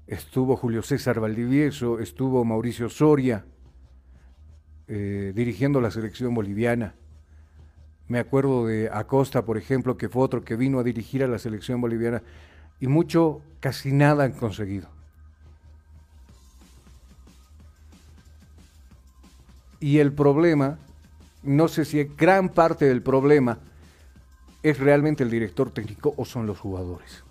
estuvo 0.06 0.56
Julio 0.56 0.82
César 0.82 1.18
Valdivieso, 1.18 1.98
estuvo 1.98 2.44
Mauricio 2.44 2.90
Soria. 2.90 3.44
Eh, 4.90 5.32
dirigiendo 5.34 5.82
la 5.82 5.90
selección 5.90 6.34
boliviana. 6.34 6.94
Me 8.08 8.18
acuerdo 8.18 8.66
de 8.66 8.88
Acosta, 8.90 9.44
por 9.44 9.58
ejemplo, 9.58 9.98
que 9.98 10.08
fue 10.08 10.22
otro 10.22 10.42
que 10.42 10.56
vino 10.56 10.78
a 10.78 10.82
dirigir 10.82 11.22
a 11.22 11.26
la 11.26 11.38
selección 11.38 11.82
boliviana 11.82 12.22
y 12.80 12.86
mucho, 12.86 13.42
casi 13.60 13.92
nada 13.92 14.24
han 14.24 14.32
conseguido. 14.32 14.88
Y 19.78 19.98
el 19.98 20.14
problema, 20.14 20.78
no 21.42 21.68
sé 21.68 21.84
si 21.84 22.02
gran 22.04 22.48
parte 22.48 22.86
del 22.86 23.02
problema 23.02 23.58
es 24.62 24.78
realmente 24.78 25.22
el 25.22 25.30
director 25.30 25.70
técnico 25.70 26.14
o 26.16 26.24
son 26.24 26.46
los 26.46 26.58
jugadores. 26.58 27.24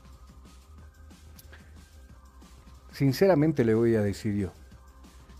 Sinceramente 2.91 3.65
le 3.65 3.73
voy 3.73 3.95
a 3.95 4.01
decir 4.03 4.35
yo, 4.35 4.51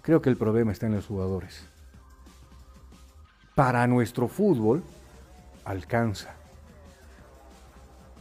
creo 0.02 0.20
que 0.20 0.30
el 0.30 0.38
problema 0.38 0.72
está 0.72 0.88
en 0.88 0.96
los 0.96 1.06
jugadores 1.06 1.68
para 3.58 3.88
nuestro 3.88 4.28
fútbol 4.28 4.84
alcanza. 5.66 6.36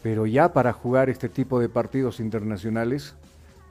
Pero 0.02 0.24
ya 0.24 0.54
para 0.54 0.72
jugar 0.72 1.10
este 1.10 1.28
tipo 1.28 1.60
de 1.60 1.68
partidos 1.68 2.20
internacionales, 2.20 3.12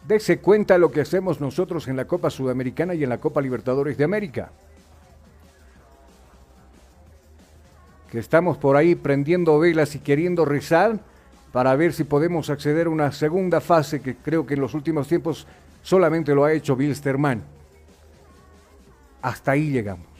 dése 0.07 0.37
cuenta 0.37 0.77
lo 0.77 0.91
que 0.91 1.01
hacemos 1.01 1.41
nosotros 1.41 1.87
en 1.87 1.95
la 1.95 2.05
Copa 2.05 2.29
Sudamericana 2.29 2.93
y 2.93 3.01
en 3.01 3.09
la 3.09 3.17
Copa 3.17 3.41
Libertadores 3.41 3.97
de 3.97 4.03
América. 4.03 4.51
Que 8.11 8.19
estamos 8.19 8.57
por 8.57 8.75
ahí 8.75 8.93
prendiendo 8.93 9.57
velas 9.57 9.95
y 9.95 9.99
queriendo 9.99 10.45
rezar 10.45 10.99
para 11.51 11.75
ver 11.75 11.93
si 11.93 12.03
podemos 12.03 12.51
acceder 12.51 12.85
a 12.85 12.91
una 12.91 13.11
segunda 13.11 13.59
fase 13.59 14.01
que 14.01 14.17
creo 14.17 14.45
que 14.45 14.53
en 14.53 14.61
los 14.61 14.75
últimos 14.75 15.07
tiempos 15.07 15.47
solamente 15.81 16.35
lo 16.35 16.43
ha 16.43 16.53
hecho 16.53 16.75
Bilsterman. 16.75 17.41
Hasta 19.23 19.53
ahí 19.53 19.71
llegamos. 19.71 20.14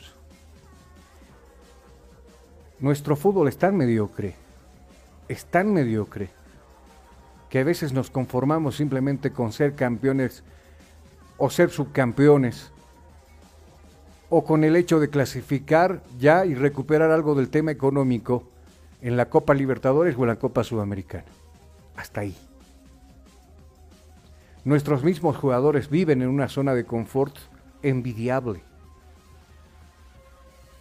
Nuestro 2.80 3.15
fútbol 3.15 3.47
es 3.47 3.57
tan 3.57 3.78
mediocre, 3.78 4.36
es 5.28 5.45
tan 5.45 5.73
mediocre, 5.73 6.30
que 7.49 7.59
a 7.59 7.63
veces 7.63 7.93
nos 7.93 8.09
conformamos 8.09 8.76
simplemente 8.76 9.32
con 9.32 9.53
ser 9.53 9.76
campeones 9.76 10.43
o 11.38 11.49
ser 11.49 11.69
subcampeones, 11.69 12.71
o 14.30 14.43
con 14.43 14.63
el 14.63 14.76
hecho 14.76 14.99
de 14.99 15.09
clasificar 15.09 16.01
ya 16.19 16.45
y 16.45 16.55
recuperar 16.55 17.11
algo 17.11 17.36
del 17.36 17.49
tema 17.49 17.71
económico 17.71 18.43
en 19.01 19.15
la 19.15 19.30
Copa 19.30 19.53
Libertadores 19.53 20.15
o 20.17 20.23
en 20.23 20.28
la 20.28 20.36
Copa 20.36 20.63
Sudamericana. 20.63 21.26
Hasta 21.95 22.21
ahí. 22.21 22.36
Nuestros 24.65 25.03
mismos 25.03 25.38
jugadores 25.38 25.89
viven 25.89 26.21
en 26.23 26.28
una 26.28 26.49
zona 26.49 26.73
de 26.73 26.86
confort 26.86 27.38
envidiable. 27.84 28.61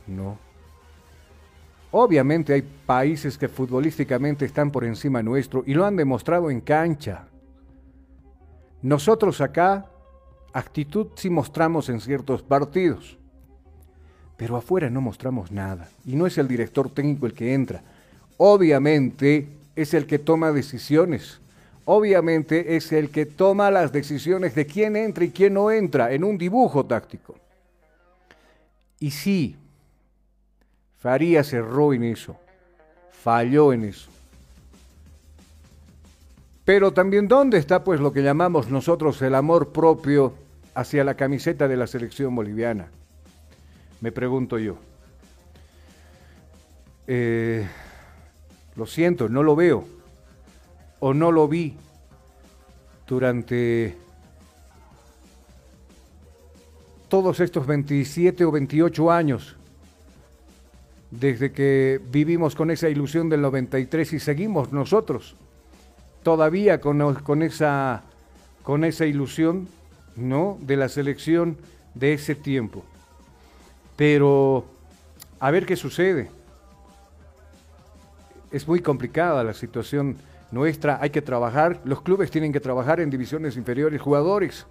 No. 0.06 0.38
Obviamente 1.96 2.52
hay 2.52 2.62
países 2.62 3.38
que 3.38 3.48
futbolísticamente 3.48 4.44
están 4.44 4.72
por 4.72 4.84
encima 4.84 5.22
nuestro 5.22 5.62
y 5.64 5.74
lo 5.74 5.86
han 5.86 5.94
demostrado 5.94 6.50
en 6.50 6.60
cancha. 6.60 7.28
Nosotros 8.82 9.40
acá 9.40 9.86
actitud 10.52 11.06
sí 11.14 11.30
mostramos 11.30 11.88
en 11.88 12.00
ciertos 12.00 12.42
partidos, 12.42 13.16
pero 14.36 14.56
afuera 14.56 14.90
no 14.90 15.00
mostramos 15.00 15.52
nada 15.52 15.88
y 16.04 16.16
no 16.16 16.26
es 16.26 16.36
el 16.36 16.48
director 16.48 16.90
técnico 16.90 17.26
el 17.26 17.32
que 17.32 17.54
entra. 17.54 17.80
Obviamente 18.38 19.46
es 19.76 19.94
el 19.94 20.06
que 20.06 20.18
toma 20.18 20.50
decisiones 20.50 21.40
obviamente 21.84 22.76
es 22.76 22.90
el 22.92 23.10
que 23.10 23.24
toma 23.24 23.70
las 23.70 23.92
decisiones 23.92 24.56
de 24.56 24.66
quién 24.66 24.96
entra 24.96 25.26
y 25.26 25.30
quién 25.30 25.54
no 25.54 25.70
entra 25.70 26.12
en 26.12 26.24
un 26.24 26.38
dibujo 26.38 26.84
táctico. 26.86 27.36
Y 28.98 29.10
sí, 29.10 29.56
Farías 31.04 31.52
erró 31.52 31.92
en 31.92 32.02
eso, 32.02 32.34
falló 33.10 33.74
en 33.74 33.84
eso. 33.84 34.08
Pero 36.64 36.94
también 36.94 37.28
dónde 37.28 37.58
está 37.58 37.84
pues 37.84 38.00
lo 38.00 38.10
que 38.10 38.22
llamamos 38.22 38.70
nosotros 38.70 39.20
el 39.20 39.34
amor 39.34 39.70
propio 39.70 40.32
hacia 40.74 41.04
la 41.04 41.12
camiseta 41.12 41.68
de 41.68 41.76
la 41.76 41.86
selección 41.86 42.34
boliviana. 42.34 42.88
Me 44.00 44.12
pregunto 44.12 44.58
yo. 44.58 44.78
Eh, 47.06 47.68
lo 48.74 48.86
siento, 48.86 49.28
no 49.28 49.42
lo 49.42 49.54
veo 49.54 49.84
o 51.00 51.12
no 51.12 51.32
lo 51.32 51.46
vi 51.48 51.76
durante 53.06 53.94
todos 57.10 57.40
estos 57.40 57.66
27 57.66 58.42
o 58.46 58.50
28 58.50 59.12
años, 59.12 59.58
desde 61.18 61.52
que 61.52 62.00
vivimos 62.10 62.54
con 62.54 62.70
esa 62.70 62.88
ilusión 62.88 63.28
del 63.28 63.42
93 63.42 64.14
y 64.14 64.20
seguimos 64.20 64.72
nosotros 64.72 65.36
todavía 66.22 66.80
con, 66.80 67.42
esa, 67.42 68.02
con 68.62 68.84
esa 68.84 69.06
ilusión 69.06 69.68
¿no? 70.16 70.58
de 70.60 70.76
la 70.76 70.88
selección 70.88 71.56
de 71.94 72.14
ese 72.14 72.34
tiempo. 72.34 72.84
Pero 73.96 74.64
a 75.38 75.50
ver 75.50 75.66
qué 75.66 75.76
sucede. 75.76 76.30
Es 78.50 78.66
muy 78.66 78.80
complicada 78.80 79.44
la 79.44 79.52
situación 79.52 80.16
nuestra, 80.50 80.98
hay 81.00 81.10
que 81.10 81.22
trabajar, 81.22 81.80
los 81.84 82.00
clubes 82.02 82.30
tienen 82.30 82.52
que 82.52 82.60
trabajar 82.60 83.00
en 83.00 83.10
divisiones 83.10 83.56
inferiores, 83.56 84.00
jugadores 84.00 84.66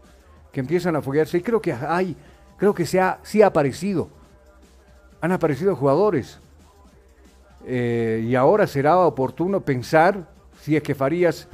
que 0.52 0.62
empiezan 0.62 0.96
a 0.96 1.02
foguearse, 1.02 1.38
y 1.38 1.42
creo 1.42 1.62
que 1.62 1.74
hay, 1.74 2.16
creo 2.58 2.74
que 2.74 2.86
se 2.86 3.00
ha, 3.00 3.20
sí 3.24 3.42
ha 3.42 3.48
aparecido, 3.48 4.10
han 5.24 5.32
aparecido 5.32 5.74
jugadores, 5.78 6.38
eh, 7.66 8.26
y 8.28 8.36
ahora 8.36 8.68
será 8.68 8.98
oportuno 8.98 9.62
pensar 9.62 10.28
si 10.60 10.76
es 10.76 10.84
que 10.84 10.94
Farías 10.94 11.48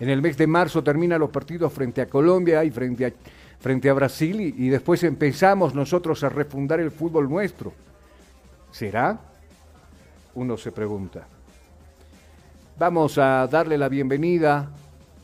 en 0.00 0.08
el 0.08 0.20
mes 0.20 0.36
de 0.36 0.48
marzo 0.48 0.82
termina 0.82 1.16
los 1.16 1.30
partidos 1.30 1.72
frente 1.72 2.02
a 2.02 2.06
Colombia 2.06 2.64
y 2.64 2.72
frente 2.72 3.06
a, 3.06 3.12
frente 3.60 3.88
a 3.88 3.92
Brasil 3.92 4.40
y, 4.40 4.66
y 4.66 4.70
después 4.70 5.04
empezamos 5.04 5.72
nosotros 5.72 6.24
a 6.24 6.30
refundar 6.30 6.80
el 6.80 6.90
fútbol 6.90 7.30
nuestro. 7.30 7.72
¿Será? 8.72 9.20
Uno 10.34 10.56
se 10.56 10.72
pregunta. 10.72 11.28
Vamos 12.76 13.18
a 13.18 13.46
darle 13.46 13.78
la 13.78 13.88
bienvenida 13.88 14.68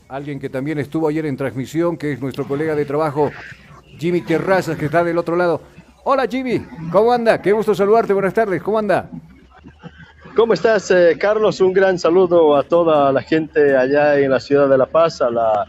a 0.07 0.15
alguien 0.15 0.39
que 0.39 0.49
también 0.49 0.79
estuvo 0.79 1.09
ayer 1.09 1.25
en 1.25 1.35
transmisión, 1.35 1.97
que 1.97 2.13
es 2.13 2.21
nuestro 2.21 2.47
colega 2.47 2.75
de 2.75 2.85
trabajo, 2.85 3.29
Jimmy 3.97 4.21
Terrazas, 4.21 4.77
que 4.77 4.85
está 4.85 5.03
del 5.03 5.17
otro 5.17 5.35
lado. 5.35 5.72
Hola 6.05 6.27
Jimmy, 6.27 6.59
¿cómo 6.91 7.13
anda? 7.13 7.41
Qué 7.41 7.53
gusto 7.53 7.73
saludarte, 7.73 8.11
buenas 8.11 8.33
tardes, 8.33 8.61
¿cómo 8.61 8.77
anda? 8.77 9.09
¿Cómo 10.35 10.53
estás, 10.53 10.91
eh, 10.91 11.15
Carlos? 11.17 11.61
Un 11.61 11.71
gran 11.71 11.97
saludo 11.97 12.57
a 12.57 12.63
toda 12.63 13.09
la 13.13 13.21
gente 13.21 13.77
allá 13.77 14.19
en 14.19 14.29
la 14.29 14.41
ciudad 14.41 14.67
de 14.67 14.77
La 14.77 14.85
Paz, 14.85 15.21
a 15.21 15.29
la, 15.29 15.65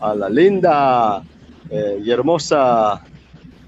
a 0.00 0.14
la 0.16 0.28
linda 0.28 1.22
eh, 1.70 2.00
y 2.02 2.10
hermosa 2.10 3.00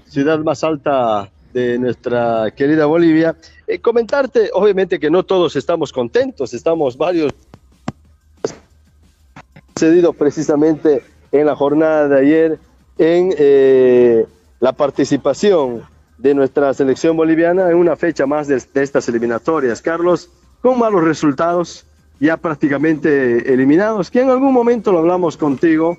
ciudad 0.05 0.39
más 0.39 0.61
alta 0.65 1.31
de 1.53 1.79
nuestra 1.79 2.51
querida 2.51 2.85
Bolivia. 2.85 3.37
Eh, 3.65 3.79
comentarte, 3.79 4.49
obviamente 4.51 4.99
que 4.99 5.09
no 5.09 5.23
todos 5.23 5.55
estamos 5.55 5.93
contentos, 5.93 6.53
estamos 6.53 6.97
varios 6.97 7.31
sucedido 9.73 10.11
precisamente 10.11 11.01
en 11.31 11.45
la 11.45 11.55
jornada 11.55 12.09
de 12.09 12.19
ayer 12.19 12.59
en 12.97 14.27
la 14.59 14.73
participación 14.73 15.92
de 16.23 16.33
nuestra 16.33 16.73
selección 16.73 17.17
boliviana 17.17 17.69
en 17.69 17.75
una 17.75 17.97
fecha 17.97 18.25
más 18.25 18.47
de, 18.47 18.63
de, 18.73 18.81
estas 18.81 19.09
eliminatorias. 19.09 19.81
Carlos, 19.81 20.29
con 20.61 20.79
malos 20.79 21.03
resultados, 21.03 21.85
ya 22.17 22.37
prácticamente 22.37 23.53
eliminados, 23.53 24.09
que 24.09 24.21
en 24.21 24.29
algún 24.29 24.53
momento 24.53 24.93
lo 24.93 24.99
hablamos 24.99 25.35
contigo, 25.35 25.97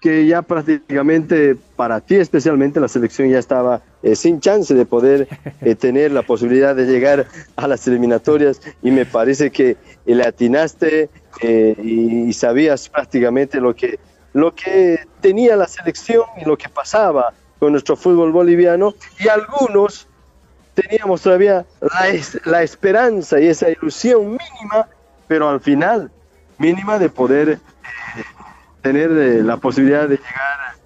que 0.00 0.26
ya 0.26 0.40
prácticamente 0.40 1.56
para 1.76 2.00
ti 2.00 2.14
especialmente 2.14 2.80
la 2.80 2.88
selección 2.88 3.28
ya 3.28 3.38
estaba 3.38 3.82
eh, 4.02 4.16
sin 4.16 4.40
chance 4.40 4.72
de 4.72 4.86
poder 4.86 5.28
eh, 5.60 5.74
tener 5.86 6.10
la 6.10 6.22
posibilidad 6.22 6.74
de 6.74 6.86
llegar 6.86 7.26
a 7.56 7.68
las 7.68 7.86
eliminatorias 7.86 8.62
y 8.82 8.90
me 8.90 9.04
parece 9.04 9.50
que 9.50 9.76
le 10.06 10.22
atinaste 10.24 11.10
eh, 11.42 11.76
y, 11.82 12.28
y, 12.28 12.32
sabías 12.32 12.88
prácticamente 12.88 13.60
lo 13.60 13.74
que, 13.74 13.98
lo 14.32 14.54
que 14.54 15.00
tenía 15.20 15.54
la 15.54 15.68
selección 15.68 16.24
y 16.40 16.46
lo 16.46 16.56
que 16.56 16.70
pasaba 16.70 17.34
con 17.58 17.72
nuestro 17.72 17.96
fútbol 17.96 18.32
boliviano 18.32 18.94
y 19.18 19.28
algunos 19.28 20.06
teníamos 20.74 21.22
todavía 21.22 21.64
la, 21.80 22.08
es, 22.08 22.38
la 22.44 22.62
esperanza 22.62 23.40
y 23.40 23.46
esa 23.46 23.70
ilusión 23.70 24.22
mínima, 24.26 24.88
pero 25.26 25.48
al 25.48 25.60
final 25.60 26.10
mínima 26.58 26.98
de 26.98 27.08
poder 27.08 27.58
tener 28.82 29.10
eh, 29.10 29.42
la 29.42 29.56
posibilidad 29.56 30.08
de 30.08 30.16
llegar 30.16 30.76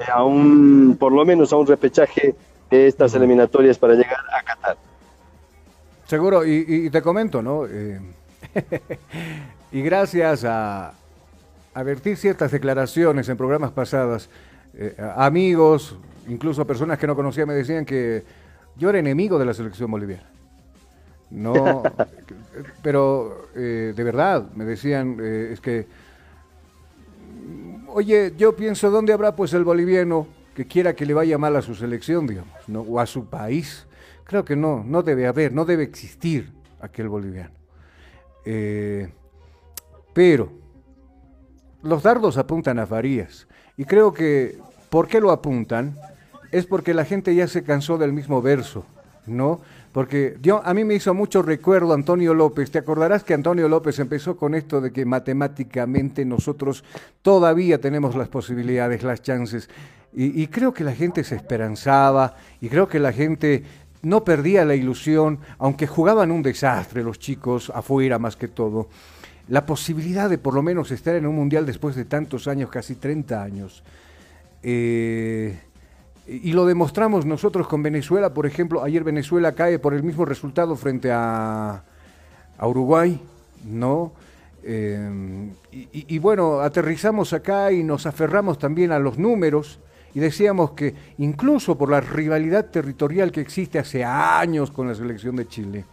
eh, 0.00 0.04
a 0.12 0.24
un, 0.24 0.96
por 0.98 1.12
lo 1.12 1.24
menos 1.24 1.52
a 1.52 1.56
un 1.56 1.66
repechaje 1.66 2.34
de 2.70 2.86
estas 2.86 3.14
eliminatorias 3.14 3.78
para 3.78 3.94
llegar 3.94 4.18
a 4.32 4.42
Qatar. 4.42 4.76
Seguro, 6.06 6.44
y, 6.44 6.64
y 6.66 6.90
te 6.90 7.00
comento, 7.00 7.42
¿no? 7.42 7.66
Eh, 7.66 8.00
y 9.72 9.82
gracias 9.82 10.44
a, 10.44 10.94
a 11.74 11.82
vertir 11.82 12.16
ciertas 12.16 12.50
declaraciones 12.50 13.28
en 13.28 13.36
programas 13.36 13.72
pasados, 13.72 14.28
eh, 14.76 14.96
amigos, 15.16 15.96
incluso 16.28 16.66
personas 16.66 16.98
que 16.98 17.06
no 17.06 17.14
conocía, 17.16 17.46
me 17.46 17.54
decían 17.54 17.84
que 17.84 18.24
yo 18.76 18.90
era 18.90 18.98
enemigo 18.98 19.38
de 19.38 19.44
la 19.44 19.54
selección 19.54 19.90
boliviana. 19.90 20.28
No, 21.30 21.82
pero 22.82 23.48
eh, 23.54 23.92
de 23.94 24.04
verdad, 24.04 24.50
me 24.54 24.64
decían, 24.64 25.18
eh, 25.20 25.50
es 25.52 25.60
que 25.60 25.86
oye, 27.94 28.34
yo 28.36 28.56
pienso, 28.56 28.90
¿dónde 28.90 29.12
habrá 29.12 29.36
pues 29.36 29.52
el 29.54 29.62
boliviano 29.62 30.26
que 30.54 30.66
quiera 30.66 30.94
que 30.94 31.06
le 31.06 31.14
vaya 31.14 31.38
mal 31.38 31.54
a 31.54 31.62
su 31.62 31.74
selección, 31.76 32.26
digamos, 32.26 32.52
¿no? 32.66 32.80
o 32.80 32.98
a 32.98 33.06
su 33.06 33.26
país? 33.26 33.86
Creo 34.24 34.44
que 34.44 34.56
no, 34.56 34.82
no 34.84 35.02
debe 35.02 35.28
haber, 35.28 35.52
no 35.52 35.64
debe 35.64 35.84
existir 35.84 36.52
aquel 36.80 37.08
boliviano. 37.08 37.54
Eh, 38.44 39.12
pero 40.12 40.50
los 41.82 42.02
dardos 42.02 42.36
apuntan 42.36 42.80
a 42.80 42.86
Farías. 42.86 43.46
Y 43.76 43.84
creo 43.84 44.12
que, 44.12 44.58
¿por 44.90 45.08
qué 45.08 45.20
lo 45.20 45.30
apuntan? 45.30 45.96
Es 46.52 46.66
porque 46.66 46.94
la 46.94 47.04
gente 47.04 47.34
ya 47.34 47.48
se 47.48 47.64
cansó 47.64 47.98
del 47.98 48.12
mismo 48.12 48.40
verso, 48.40 48.84
¿no? 49.26 49.60
Porque 49.92 50.36
yo, 50.42 50.60
a 50.64 50.74
mí 50.74 50.84
me 50.84 50.94
hizo 50.94 51.14
mucho 51.14 51.42
recuerdo 51.42 51.94
Antonio 51.94 52.34
López. 52.34 52.70
Te 52.70 52.78
acordarás 52.78 53.22
que 53.22 53.34
Antonio 53.34 53.68
López 53.68 53.98
empezó 53.98 54.36
con 54.36 54.54
esto 54.54 54.80
de 54.80 54.92
que 54.92 55.04
matemáticamente 55.04 56.24
nosotros 56.24 56.84
todavía 57.22 57.80
tenemos 57.80 58.16
las 58.16 58.28
posibilidades, 58.28 59.02
las 59.02 59.22
chances. 59.22 59.68
Y, 60.12 60.42
y 60.42 60.48
creo 60.48 60.74
que 60.74 60.84
la 60.84 60.94
gente 60.94 61.22
se 61.22 61.36
esperanzaba 61.36 62.36
y 62.60 62.68
creo 62.68 62.88
que 62.88 62.98
la 62.98 63.12
gente 63.12 63.62
no 64.02 64.24
perdía 64.24 64.64
la 64.64 64.74
ilusión, 64.74 65.38
aunque 65.58 65.86
jugaban 65.86 66.30
un 66.30 66.42
desastre 66.42 67.02
los 67.02 67.18
chicos 67.18 67.72
afuera 67.74 68.18
más 68.18 68.36
que 68.36 68.48
todo. 68.48 68.88
La 69.48 69.66
posibilidad 69.66 70.30
de 70.30 70.38
por 70.38 70.54
lo 70.54 70.62
menos 70.62 70.90
estar 70.90 71.14
en 71.14 71.26
un 71.26 71.34
mundial 71.34 71.66
después 71.66 71.96
de 71.96 72.04
tantos 72.04 72.48
años, 72.48 72.70
casi 72.70 72.94
30 72.94 73.42
años. 73.42 73.82
Eh, 74.62 75.58
y 76.26 76.52
lo 76.52 76.64
demostramos 76.64 77.26
nosotros 77.26 77.68
con 77.68 77.82
Venezuela, 77.82 78.32
por 78.32 78.46
ejemplo, 78.46 78.82
ayer 78.82 79.04
Venezuela 79.04 79.54
cae 79.54 79.78
por 79.78 79.92
el 79.92 80.02
mismo 80.02 80.24
resultado 80.24 80.74
frente 80.74 81.12
a, 81.12 81.84
a 82.56 82.68
Uruguay, 82.68 83.20
¿no? 83.66 84.12
Eh, 84.66 85.50
y, 85.70 86.18
bueno, 86.18 86.60
aterrizamos 86.60 87.34
acá 87.34 87.70
y 87.70 87.84
nos 87.84 88.06
aferramos 88.06 88.58
también 88.58 88.92
a 88.92 88.98
los 88.98 89.18
números 89.18 89.78
y 90.14 90.20
decíamos 90.20 90.70
que 90.70 90.94
incluso 91.18 91.76
por 91.76 91.90
la 91.90 92.00
rivalidad 92.00 92.70
territorial 92.70 93.30
que 93.30 93.42
existe 93.42 93.78
hace 93.78 94.02
años 94.02 94.70
con 94.70 94.88
la 94.88 94.94
selección 94.94 95.36
de 95.36 95.46
Chile, 95.46 95.84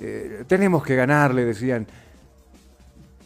eh, 0.00 0.44
tenemos 0.46 0.84
que 0.84 0.94
ganarle, 0.94 1.44
decían. 1.44 1.86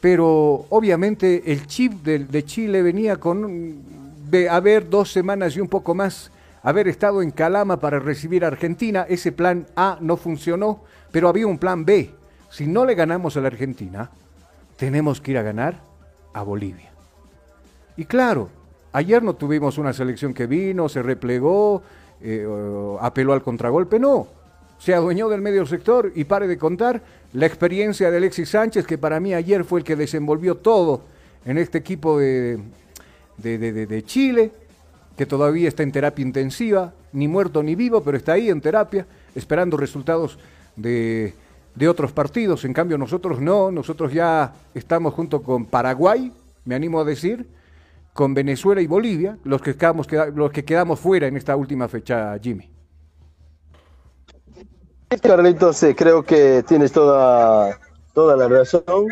Pero 0.04 0.66
obviamente 0.68 1.50
el 1.50 1.66
chip 1.66 2.02
de, 2.02 2.18
de 2.18 2.44
Chile 2.44 2.82
venía 2.82 3.16
con 3.16 3.80
de 4.28 4.50
haber 4.50 4.90
dos 4.90 5.10
semanas 5.10 5.56
y 5.56 5.60
un 5.60 5.68
poco 5.68 5.94
más 5.94 6.30
haber 6.62 6.88
estado 6.88 7.22
en 7.22 7.30
Calama 7.30 7.80
para 7.80 7.98
recibir 8.00 8.44
a 8.44 8.48
Argentina. 8.48 9.06
Ese 9.08 9.32
plan 9.32 9.66
A 9.74 9.96
no 10.02 10.18
funcionó, 10.18 10.82
pero 11.10 11.26
había 11.26 11.46
un 11.46 11.56
plan 11.56 11.86
B. 11.86 12.10
Si 12.50 12.66
no 12.66 12.84
le 12.84 12.94
ganamos 12.94 13.38
a 13.38 13.40
la 13.40 13.46
Argentina, 13.46 14.10
tenemos 14.76 15.22
que 15.22 15.30
ir 15.30 15.38
a 15.38 15.42
ganar 15.42 15.80
a 16.34 16.42
Bolivia. 16.42 16.92
Y 17.96 18.04
claro, 18.04 18.50
ayer 18.92 19.22
no 19.22 19.36
tuvimos 19.36 19.78
una 19.78 19.94
selección 19.94 20.34
que 20.34 20.46
vino, 20.46 20.86
se 20.90 21.02
replegó, 21.02 21.82
eh, 22.20 22.46
apeló 23.00 23.32
al 23.32 23.42
contragolpe, 23.42 23.98
no. 23.98 24.26
Se 24.84 24.92
adueñó 24.92 25.30
del 25.30 25.40
medio 25.40 25.64
sector 25.64 26.12
y 26.14 26.24
pare 26.24 26.46
de 26.46 26.58
contar 26.58 27.00
la 27.32 27.46
experiencia 27.46 28.10
de 28.10 28.18
Alexis 28.18 28.50
Sánchez, 28.50 28.86
que 28.86 28.98
para 28.98 29.18
mí 29.18 29.32
ayer 29.32 29.64
fue 29.64 29.80
el 29.80 29.84
que 29.84 29.96
desenvolvió 29.96 30.58
todo 30.58 31.04
en 31.46 31.56
este 31.56 31.78
equipo 31.78 32.18
de, 32.18 32.58
de, 33.38 33.56
de, 33.56 33.86
de 33.86 34.04
Chile, 34.04 34.52
que 35.16 35.24
todavía 35.24 35.68
está 35.68 35.84
en 35.84 35.90
terapia 35.90 36.22
intensiva, 36.22 36.92
ni 37.14 37.28
muerto 37.28 37.62
ni 37.62 37.74
vivo, 37.74 38.02
pero 38.02 38.18
está 38.18 38.34
ahí 38.34 38.50
en 38.50 38.60
terapia, 38.60 39.06
esperando 39.34 39.78
resultados 39.78 40.38
de, 40.76 41.32
de 41.74 41.88
otros 41.88 42.12
partidos. 42.12 42.66
En 42.66 42.74
cambio, 42.74 42.98
nosotros 42.98 43.40
no, 43.40 43.70
nosotros 43.70 44.12
ya 44.12 44.52
estamos 44.74 45.14
junto 45.14 45.42
con 45.42 45.64
Paraguay, 45.64 46.30
me 46.66 46.74
animo 46.74 47.00
a 47.00 47.04
decir, 47.04 47.46
con 48.12 48.34
Venezuela 48.34 48.82
y 48.82 48.86
Bolivia, 48.86 49.38
los 49.44 49.62
que 49.62 49.74
quedamos, 49.74 50.06
los 50.34 50.52
que 50.52 50.62
quedamos 50.62 51.00
fuera 51.00 51.26
en 51.26 51.38
esta 51.38 51.56
última 51.56 51.88
fecha, 51.88 52.38
Jimmy. 52.38 52.73
Carlitos, 55.20 55.82
eh, 55.82 55.94
creo 55.94 56.22
que 56.22 56.64
tienes 56.66 56.92
toda, 56.92 57.78
toda 58.12 58.36
la 58.36 58.48
razón, 58.48 59.08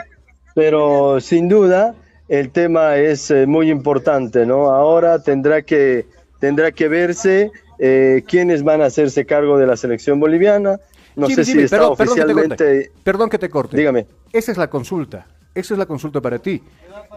pero 0.55 1.21
sin 1.21 1.49
duda 1.49 1.95
el 2.29 2.51
tema 2.51 2.97
es 2.97 3.31
eh, 3.31 3.47
muy 3.47 3.71
importante, 3.71 4.47
¿no? 4.47 4.71
Ahora 4.71 5.23
tendrá 5.23 5.63
que, 5.63 6.07
tendrá 6.41 6.73
que 6.73 6.89
verse 6.89 7.51
eh, 7.79 8.23
quiénes 8.27 8.63
van 8.63 8.81
a 8.83 8.87
hacerse 8.87 9.27
cargo 9.27 9.59
de 9.59 9.67
la 9.67 9.77
selección 9.77 10.21
boliviana. 10.21 10.81
No 11.15 11.27
Jimmy, 11.27 11.45
sé 11.45 11.45
Jimmy, 11.45 11.59
si 11.61 11.65
está 11.65 11.77
perdón, 11.79 11.97
perdón 11.97 12.15
que 12.15 12.21
te 12.21 12.25
oficialmente... 12.25 12.57
corte. 12.57 12.91
Perdón 13.05 13.31
que 13.31 13.39
te 13.39 13.51
corte. 13.51 13.77
Dígame. 13.77 14.07
Esa 14.33 14.53
es 14.53 14.59
la 14.59 14.71
consulta. 14.71 15.27
Esa 15.55 15.75
es 15.75 15.79
la 15.79 15.85
consulta 15.85 16.21
para 16.21 16.39
ti. 16.39 16.63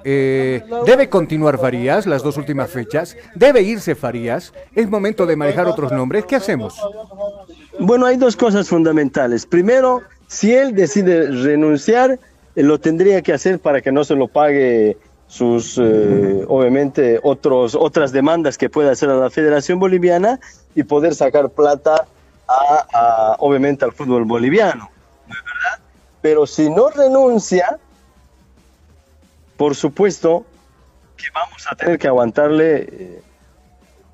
Eh, 0.03 0.61
¿Debe 0.85 1.09
continuar 1.09 1.57
Farías 1.57 2.05
las 2.05 2.21
dos 2.21 2.35
últimas 2.37 2.69
fechas? 2.69 3.15
¿Debe 3.33 3.61
irse 3.61 3.95
Farías? 3.95 4.53
¿Es 4.73 4.89
momento 4.89 5.25
de 5.25 5.37
manejar 5.37 5.67
otros 5.67 5.91
nombres? 5.93 6.25
¿Qué 6.25 6.35
hacemos? 6.35 6.77
Bueno, 7.79 8.05
hay 8.05 8.17
dos 8.17 8.35
cosas 8.35 8.67
fundamentales. 8.67 9.45
Primero, 9.45 10.01
si 10.27 10.53
él 10.53 10.75
decide 10.75 11.27
renunciar, 11.31 12.19
eh, 12.55 12.63
lo 12.63 12.77
tendría 12.77 13.21
que 13.21 13.31
hacer 13.31 13.59
para 13.59 13.81
que 13.81 13.93
no 13.93 14.03
se 14.03 14.15
lo 14.15 14.27
pague 14.27 14.97
sus, 15.27 15.77
eh, 15.77 16.43
obviamente, 16.47 17.21
otros, 17.23 17.73
otras 17.73 18.11
demandas 18.11 18.57
que 18.57 18.69
pueda 18.69 18.91
hacer 18.91 19.09
a 19.09 19.15
la 19.15 19.29
Federación 19.29 19.79
Boliviana 19.79 20.41
y 20.75 20.83
poder 20.83 21.15
sacar 21.15 21.49
plata, 21.49 22.05
a, 22.47 23.37
obviamente, 23.39 23.85
al 23.85 23.93
fútbol 23.93 24.25
boliviano. 24.25 24.89
¿no 25.27 25.33
es 25.33 25.43
verdad? 25.43 25.79
Pero 26.21 26.45
si 26.45 26.69
no 26.69 26.89
renuncia, 26.89 27.79
por 29.57 29.75
supuesto 29.75 30.45
que 31.17 31.25
vamos 31.33 31.65
a 31.69 31.75
tener 31.75 31.97
que 31.97 32.07
aguantarle 32.07 32.75
eh, 32.89 33.21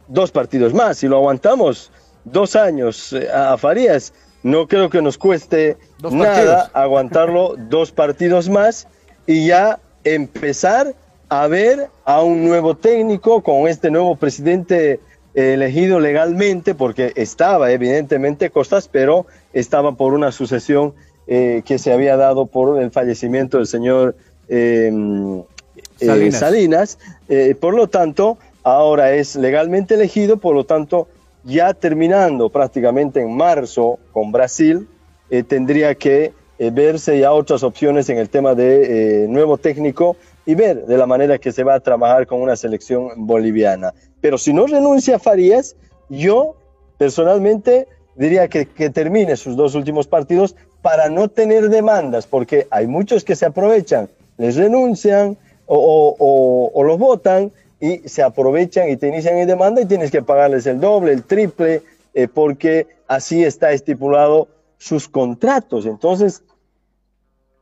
dos 0.07 0.31
partidos 0.31 0.73
más. 0.73 0.97
Si 0.97 1.07
lo 1.07 1.17
aguantamos 1.17 1.91
dos 2.25 2.55
años 2.55 3.13
eh, 3.13 3.29
a 3.31 3.57
Farías, 3.57 4.13
no 4.43 4.67
creo 4.67 4.89
que 4.89 5.01
nos 5.01 5.17
cueste 5.17 5.77
Dos 5.99 6.13
nada 6.13 6.33
partidos. 6.33 6.69
aguantarlo 6.73 7.55
dos 7.57 7.91
partidos 7.91 8.49
más 8.49 8.87
y 9.25 9.47
ya 9.47 9.79
empezar 10.03 10.95
a 11.29 11.47
ver 11.47 11.89
a 12.05 12.21
un 12.21 12.43
nuevo 12.43 12.75
técnico 12.75 13.41
con 13.41 13.67
este 13.67 13.89
nuevo 13.89 14.15
presidente 14.15 14.99
eh, 15.33 15.53
elegido 15.53 15.99
legalmente, 15.99 16.75
porque 16.75 17.13
estaba 17.15 17.71
evidentemente 17.71 18.49
Costas, 18.49 18.89
pero 18.89 19.25
estaba 19.53 19.93
por 19.93 20.13
una 20.13 20.31
sucesión 20.33 20.93
eh, 21.27 21.61
que 21.65 21.77
se 21.79 21.93
había 21.93 22.17
dado 22.17 22.47
por 22.47 22.81
el 22.81 22.91
fallecimiento 22.91 23.57
del 23.57 23.67
señor 23.67 24.17
Salinas. 25.97 26.39
Salinas. 26.39 26.99
Eh, 27.29 27.55
por 27.59 27.73
lo 27.73 27.87
tanto, 27.87 28.37
ahora 28.63 29.13
es 29.13 29.35
legalmente 29.35 29.95
elegido, 29.95 30.37
por 30.37 30.55
lo 30.55 30.65
tanto, 30.65 31.07
ya 31.43 31.73
terminando 31.73 32.49
prácticamente 32.49 33.21
en 33.21 33.35
marzo 33.35 33.99
con 34.11 34.31
Brasil, 34.31 34.87
eh, 35.29 35.43
tendría 35.43 35.95
que 35.95 36.33
eh, 36.59 36.69
verse 36.71 37.17
ya 37.17 37.33
otras 37.33 37.63
opciones 37.63 38.09
en 38.09 38.17
el 38.17 38.29
tema 38.29 38.53
de 38.53 39.23
eh, 39.23 39.27
nuevo 39.27 39.57
técnico 39.57 40.15
y 40.45 40.55
ver 40.55 40.85
de 40.85 40.97
la 40.97 41.07
manera 41.07 41.37
que 41.39 41.51
se 41.51 41.63
va 41.63 41.75
a 41.75 41.79
trabajar 41.79 42.27
con 42.27 42.41
una 42.41 42.55
selección 42.55 43.09
boliviana. 43.25 43.93
Pero 44.19 44.37
si 44.37 44.53
no 44.53 44.67
renuncia 44.67 45.15
a 45.15 45.19
Farías, 45.19 45.75
yo 46.09 46.55
personalmente 46.97 47.87
diría 48.15 48.47
que, 48.47 48.67
que 48.67 48.89
termine 48.89 49.37
sus 49.37 49.55
dos 49.55 49.73
últimos 49.73 50.05
partidos 50.07 50.55
para 50.81 51.09
no 51.09 51.29
tener 51.29 51.69
demandas, 51.69 52.27
porque 52.27 52.67
hay 52.69 52.85
muchos 52.85 53.23
que 53.23 53.35
se 53.35 53.45
aprovechan, 53.45 54.09
les 54.41 54.55
renuncian 54.55 55.37
o, 55.65 55.75
o- 55.77 56.15
o- 56.19 56.71
o 56.73 56.83
los 56.83 56.97
votan 56.97 57.51
y 57.79 57.99
se 58.07 58.21
aprovechan 58.21 58.89
y 58.89 58.97
te 58.97 59.07
inician 59.07 59.37
en 59.37 59.47
demanda 59.47 59.81
y 59.81 59.85
tienes 59.85 60.11
que 60.11 60.21
pagarles 60.21 60.65
el 60.67 60.79
doble, 60.79 61.13
el 61.13 61.23
triple, 61.23 61.81
eh, 62.13 62.27
porque 62.27 62.87
así 63.07 63.43
está 63.43 63.71
estipulado 63.71 64.47
sus 64.77 65.07
contratos. 65.07 65.85
Entonces, 65.85 66.43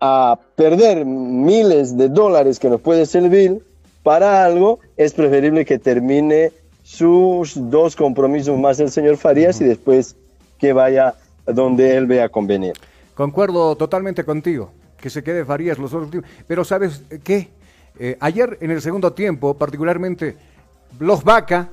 a 0.02 0.40
perder 0.56 1.06
miles 1.06 1.98
de 1.98 2.08
dólares 2.10 2.60
que 2.60 2.70
nos 2.70 2.82
puede 2.82 3.06
servir 3.06 3.64
para 4.04 4.46
algo, 4.46 4.80
es 4.98 5.14
preferible 5.14 5.66
que 5.66 5.78
termine 5.78 6.52
sus 6.84 7.54
dos 7.70 7.96
compromisos 7.96 8.58
más 8.58 8.80
el 8.80 8.90
señor 8.90 9.18
Farías 9.18 9.60
y 9.62 9.66
después 9.66 10.16
que 10.58 10.74
vaya 10.74 11.14
donde 11.46 11.96
él 11.98 12.06
vea 12.08 12.30
convenir. 12.30 12.74
Concuerdo 13.14 13.76
totalmente 13.76 14.24
contigo, 14.24 14.72
que 15.02 15.10
se 15.10 15.24
quede 15.24 15.46
Farías 15.46 15.78
los 15.78 15.92
dos 15.92 16.04
últimos. 16.04 16.26
Pero 16.48 16.64
¿sabes 16.64 17.04
qué? 17.24 17.50
Eh, 17.98 18.18
ayer 18.20 18.58
en 18.62 18.72
el 18.72 18.82
segundo 18.82 19.14
tiempo, 19.14 19.58
particularmente 19.58 20.38
los 21.00 21.24
Vaca, 21.24 21.70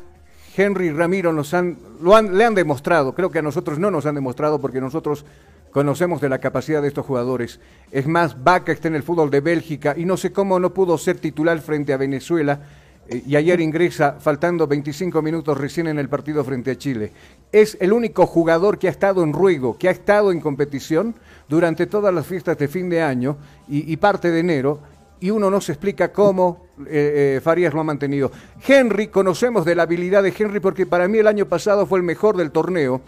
Henry 0.57 0.91
Ramiro 0.91 1.33
nos 1.33 1.53
han, 1.55 1.77
lo 2.01 2.17
han, 2.17 2.37
le 2.37 2.45
han 2.45 2.55
demostrado, 2.55 3.15
creo 3.15 3.31
que 3.31 3.41
a 3.41 3.43
nosotros 3.43 3.79
no 3.79 3.91
nos 3.91 4.07
han 4.07 4.15
demostrado 4.15 4.61
porque 4.61 4.81
nosotros 4.81 5.25
conocemos 5.71 6.21
de 6.23 6.31
la 6.31 6.39
capacidad 6.39 6.81
de 6.81 6.89
estos 6.89 7.05
jugadores. 7.05 7.61
Es 7.93 8.07
más, 8.07 8.43
Vaca 8.43 8.73
está 8.73 8.89
en 8.89 8.95
el 8.95 9.03
fútbol 9.03 9.31
de 9.31 9.41
Bélgica 9.41 9.95
y 9.97 10.07
no 10.07 10.17
sé 10.17 10.33
cómo 10.33 10.59
no 10.59 10.73
pudo 10.73 10.97
ser 10.97 11.19
titular 11.19 11.61
frente 11.61 11.93
a 11.93 11.99
Venezuela 11.99 12.61
y 13.09 13.37
ayer 13.37 13.61
ingresa 13.61 14.17
faltando 14.21 14.67
25 14.67 15.23
minutos 15.23 15.57
recién 15.59 15.87
en 15.87 15.99
el 15.99 16.09
partido 16.09 16.43
frente 16.45 16.73
a 16.73 16.79
Chile. 16.79 17.13
Es 17.53 17.77
el 17.81 17.93
único 17.93 18.27
jugador 18.27 18.79
que 18.79 18.89
ha 18.89 18.91
estado 18.91 19.23
en 19.23 19.33
ruego, 19.33 19.77
que 19.79 19.89
ha 19.89 19.93
estado 19.93 20.33
en 20.33 20.41
competición 20.41 21.15
durante 21.49 21.87
todas 21.87 22.13
las 22.13 22.27
fiestas 22.27 22.59
de 22.59 22.67
fin 22.69 22.89
de 22.89 23.03
año 23.03 23.37
y, 23.69 23.93
y 23.93 23.97
parte 23.97 24.31
de 24.31 24.41
enero 24.41 24.81
y 25.21 25.31
uno 25.31 25.49
no 25.51 25.61
se 25.61 25.73
explica 25.73 26.13
cómo 26.13 26.67
eh, 26.81 27.37
eh, 27.37 27.41
Farías 27.43 27.73
lo 27.73 27.81
ha 27.81 27.85
mantenido. 27.85 28.31
Henry, 28.67 29.07
conocemos 29.09 29.65
de 29.65 29.75
la 29.75 29.85
habilidad 29.85 30.23
de 30.23 30.35
Henry 30.37 30.61
porque 30.61 30.85
para 30.87 31.09
mí 31.09 31.19
el 31.19 31.27
año 31.27 31.47
pasado 31.47 31.87
fue 31.87 31.99
el 31.99 32.05
mejor 32.05 32.37
del 32.37 32.51
torneo 32.51 33.01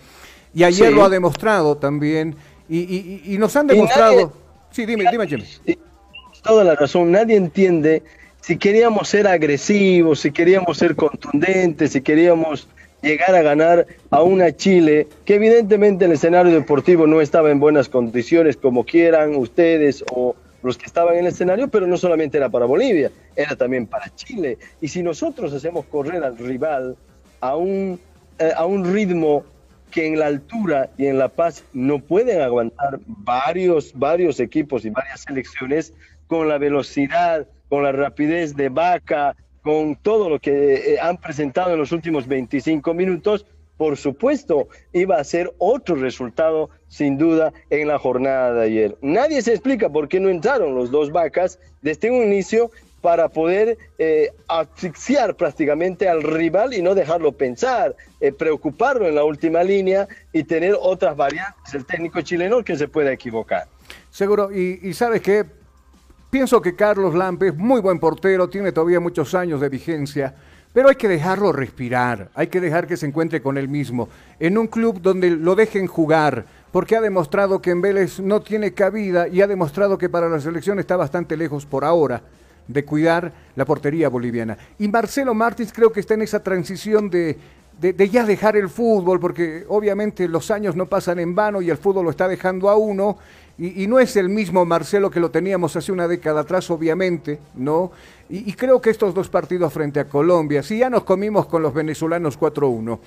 y 0.54 0.62
ayer 0.64 0.88
Sí. 0.88 0.94
lo 0.94 1.04
ha 1.04 1.08
demostrado 1.10 1.76
también 1.76 2.34
y, 2.68 2.78
y- 3.34 3.38
nos 3.38 3.54
han 3.56 3.66
demostrado... 3.66 4.12
nadie- 4.14 4.30
Sí, 4.70 4.84
dime, 4.86 5.04
dime, 5.10 5.26
Jimmy. 5.26 5.44
toda 6.42 6.62
la 6.62 6.74
razón. 6.74 7.10
Nadie 7.10 7.36
entiende 7.36 8.02
si 8.40 8.56
queríamos 8.56 9.08
ser 9.08 9.26
agresivos, 9.26 10.20
si 10.20 10.30
queríamos 10.30 10.78
ser 10.78 10.96
contundentes, 10.96 11.92
si 11.92 12.00
queríamos 12.00 12.68
llegar 13.02 13.34
a 13.34 13.42
ganar 13.42 13.86
a 14.10 14.22
una 14.22 14.54
Chile 14.56 15.06
que 15.24 15.36
evidentemente 15.36 16.04
el 16.04 16.12
escenario 16.12 16.52
deportivo 16.52 17.06
no 17.06 17.20
estaba 17.20 17.50
en 17.50 17.60
buenas 17.60 17.88
condiciones 17.88 18.56
como 18.56 18.84
quieran 18.84 19.36
ustedes 19.36 20.04
o 20.10 20.34
los 20.62 20.76
que 20.76 20.86
estaban 20.86 21.14
en 21.14 21.20
el 21.20 21.26
escenario, 21.28 21.68
pero 21.68 21.86
no 21.86 21.96
solamente 21.96 22.36
era 22.36 22.48
para 22.48 22.66
Bolivia, 22.66 23.12
era 23.36 23.54
también 23.54 23.86
para 23.86 24.12
Chile. 24.14 24.58
Y 24.80 24.88
si 24.88 25.02
nosotros 25.02 25.52
hacemos 25.52 25.84
correr 25.86 26.24
al 26.24 26.36
rival 26.36 26.96
a 27.40 27.56
un, 27.56 28.00
eh, 28.38 28.52
a 28.56 28.66
un 28.66 28.92
ritmo 28.92 29.44
que 29.90 30.06
en 30.06 30.18
la 30.18 30.26
altura 30.26 30.90
y 30.98 31.06
en 31.06 31.18
la 31.18 31.28
paz 31.28 31.64
no 31.72 32.00
pueden 32.00 32.40
aguantar 32.40 32.98
varios, 33.06 33.92
varios 33.94 34.40
equipos 34.40 34.84
y 34.84 34.90
varias 34.90 35.22
selecciones 35.22 35.94
con 36.26 36.48
la 36.48 36.58
velocidad, 36.58 37.46
con 37.68 37.82
la 37.82 37.92
rapidez 37.92 38.56
de 38.56 38.68
Vaca, 38.68 39.36
con 39.62 39.96
todo 39.96 40.28
lo 40.28 40.38
que 40.38 40.94
eh, 40.94 41.00
han 41.00 41.18
presentado 41.18 41.72
en 41.72 41.78
los 41.78 41.92
últimos 41.92 42.26
25 42.26 42.94
minutos, 42.94 43.44
por 43.76 43.96
supuesto, 43.96 44.68
iba 44.92 45.18
a 45.18 45.24
ser 45.24 45.52
otro 45.58 45.94
resultado, 45.94 46.68
sin 46.88 47.16
duda, 47.16 47.52
en 47.70 47.88
la 47.88 47.98
jornada 47.98 48.52
de 48.54 48.64
ayer. 48.64 48.96
Nadie 49.02 49.40
se 49.40 49.52
explica 49.52 49.88
por 49.88 50.08
qué 50.08 50.18
no 50.18 50.28
entraron 50.28 50.74
los 50.74 50.90
dos 50.90 51.12
vacas 51.12 51.60
desde 51.80 52.10
un 52.10 52.24
inicio 52.24 52.70
para 53.00 53.28
poder 53.28 53.78
eh, 53.98 54.32
asfixiar 54.48 55.36
prácticamente 55.36 56.08
al 56.08 56.24
rival 56.24 56.74
y 56.74 56.82
no 56.82 56.96
dejarlo 56.96 57.30
pensar, 57.30 57.94
eh, 58.20 58.32
preocuparlo 58.32 59.06
en 59.06 59.14
la 59.14 59.22
última 59.22 59.62
línea 59.62 60.08
y 60.32 60.42
tener 60.42 60.76
otras 60.80 61.16
variantes. 61.16 61.74
El 61.74 61.86
técnico 61.86 62.20
chileno 62.22 62.64
que 62.64 62.76
se 62.76 62.88
pueda 62.88 63.12
equivocar. 63.12 63.68
Seguro, 64.10 64.52
y, 64.52 64.80
y 64.82 64.94
sabes 64.94 65.22
qué, 65.22 65.44
pienso 66.30 66.60
que 66.60 66.74
Carlos 66.74 67.14
Lampe 67.14 67.48
es 67.48 67.56
muy 67.56 67.80
buen 67.80 67.98
portero, 67.98 68.48
tiene 68.48 68.72
todavía 68.72 69.00
muchos 69.00 69.34
años 69.34 69.60
de 69.60 69.68
vigencia 69.68 70.34
pero 70.72 70.90
hay 70.90 70.96
que 70.96 71.08
dejarlo 71.08 71.52
respirar, 71.52 72.30
hay 72.34 72.48
que 72.48 72.60
dejar 72.60 72.86
que 72.86 72.96
se 72.96 73.06
encuentre 73.06 73.40
con 73.40 73.58
él 73.58 73.68
mismo, 73.68 74.08
en 74.38 74.58
un 74.58 74.66
club 74.66 75.00
donde 75.00 75.30
lo 75.30 75.54
dejen 75.54 75.86
jugar, 75.86 76.44
porque 76.70 76.96
ha 76.96 77.00
demostrado 77.00 77.60
que 77.60 77.70
en 77.70 77.80
Vélez 77.80 78.20
no 78.20 78.42
tiene 78.42 78.72
cabida 78.72 79.28
y 79.28 79.40
ha 79.40 79.46
demostrado 79.46 79.96
que 79.96 80.08
para 80.08 80.28
la 80.28 80.40
selección 80.40 80.78
está 80.78 80.96
bastante 80.96 81.36
lejos 81.36 81.64
por 81.64 81.84
ahora 81.84 82.22
de 82.66 82.84
cuidar 82.84 83.32
la 83.56 83.64
portería 83.64 84.10
boliviana. 84.10 84.58
Y 84.78 84.88
Marcelo 84.88 85.34
Martins 85.34 85.72
creo 85.72 85.90
que 85.90 86.00
está 86.00 86.14
en 86.14 86.22
esa 86.22 86.42
transición 86.42 87.08
de, 87.08 87.38
de, 87.80 88.08
ya 88.10 88.24
dejar 88.24 88.56
el 88.56 88.68
fútbol, 88.68 89.18
porque 89.18 89.64
obviamente 89.68 90.28
los 90.28 90.50
años 90.50 90.76
no 90.76 90.86
pasan 90.86 91.18
en 91.18 91.34
vano 91.34 91.62
y 91.62 91.70
el 91.70 91.78
fútbol 91.78 92.04
lo 92.04 92.10
está 92.10 92.28
dejando 92.28 92.68
a 92.68 92.76
uno, 92.76 93.16
y, 93.58 93.88
no 93.88 93.98
es 93.98 94.16
el 94.16 94.28
mismo 94.28 94.64
Marcelo 94.64 95.10
que 95.10 95.18
lo 95.18 95.32
teníamos 95.32 95.74
hace 95.74 95.90
una 95.90 96.06
década 96.06 96.42
atrás, 96.42 96.70
obviamente, 96.70 97.40
¿no? 97.56 97.90
Y, 98.30 98.52
creo 98.52 98.80
que 98.80 98.90
estos 98.90 99.12
dos 99.14 99.28
partidos 99.28 99.72
frente 99.72 99.98
a 99.98 100.04
Colombia, 100.04 100.62
si 100.62 100.78
ya 100.78 100.88
nos 100.88 101.02
comimos 101.02 101.46
con 101.46 101.62
los 101.62 101.74
venezolanos 101.74 102.38
4-1, 102.38 103.00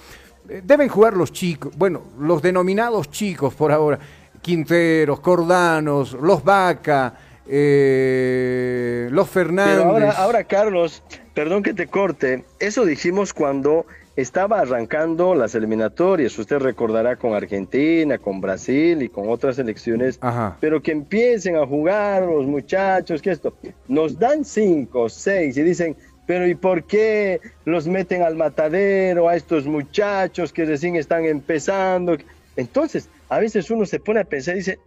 eh, 0.50 0.62
deben 0.64 0.90
jugar 0.90 1.16
los 1.16 1.32
chicos, 1.32 1.72
bueno, 1.78 2.02
los 2.20 2.42
denominados 2.42 3.10
chicos 3.10 3.54
por 3.54 3.72
ahora, 3.72 3.98
Quinteros, 4.42 5.22
Cordanos, 5.22 6.14
los 6.14 6.44
Vaca, 6.44 7.14
eh, 7.48 9.08
los 9.10 9.30
Fernández. 9.30 9.86
ahora, 9.86 10.12
ahora, 10.12 10.44
Carlos, 10.44 11.02
perdón 11.34 11.64
que 11.64 11.74
te 11.74 11.88
corte, 11.88 12.44
eso 12.60 12.84
dijimos 12.84 13.34
cuando 13.34 13.86
estaba 14.16 14.60
arrancando 14.60 15.36
las 15.36 15.56
eliminatorias, 15.56 16.38
usted 16.38 16.60
recordará 16.60 17.16
con 17.16 17.34
Argentina, 17.34 18.18
con 18.18 18.42
Brasil 18.42 19.02
y 19.02 19.10
con 19.10 19.30
otras 19.30 19.56
selecciones, 19.56 20.20
pero 20.60 20.82
que 20.82 20.92
empiecen 20.92 21.56
a 21.56 21.66
jugar 21.66 22.24
los 22.24 22.46
muchachos, 22.46 23.22
que 23.22 23.32
esto, 23.32 23.54
nos 23.88 24.20
dan 24.20 24.44
cinco, 24.44 25.08
seis 25.08 25.58
y 25.58 25.64
dicen, 25.64 25.96
pero 26.28 26.48
¿y 26.48 26.56
por 26.56 26.84
qué 26.84 27.40
los 27.66 27.88
meten 27.88 28.22
al 28.22 28.36
matadero 28.36 29.30
a 29.30 29.36
estos 29.36 29.66
muchachos 29.66 30.52
que 30.52 30.66
recién 30.66 30.96
están 30.96 31.26
empezando? 31.26 32.18
Entonces, 32.56 33.10
a 33.30 33.40
veces 33.40 33.72
uno 33.72 33.86
se 33.86 34.00
pone 34.00 34.20
a 34.20 34.26
pensar 34.26 34.56
y 34.56 34.60
dice, 34.60 34.80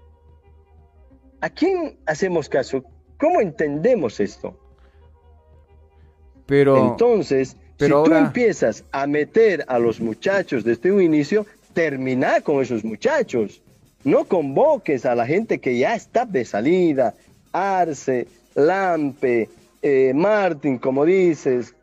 ¿a 1.41 1.49
quién 1.49 1.99
hacemos 2.07 2.49
caso? 2.49 2.85
¿Cómo 3.19 3.41
entendemos 3.41 4.21
esto? 4.21 4.59
Pero 6.47 6.91
entonces, 6.91 7.57
si 7.79 7.89
tú 7.89 8.15
empiezas 8.15 8.85
a 8.93 9.07
meter 9.07 9.65
a 9.69 9.79
los 9.79 10.01
muchachos 10.01 10.65
desde 10.65 10.93
un 10.93 11.03
inicio, 11.03 11.47
termina 11.73 12.41
con 12.41 12.63
esos 12.63 12.85
muchachos. 12.85 13.61
No 14.05 14.25
convoques 14.27 15.07
a 15.07 15.15
la 15.15 15.27
gente 15.27 15.59
que 15.59 15.79
ya 15.79 15.95
está 15.95 16.25
de 16.25 16.45
salida. 16.45 17.15
Arce, 17.53 18.27
Lampe, 18.55 19.49
eh, 19.83 20.13
Martín, 20.15 20.79
como 20.79 21.05
dices, 21.05 21.75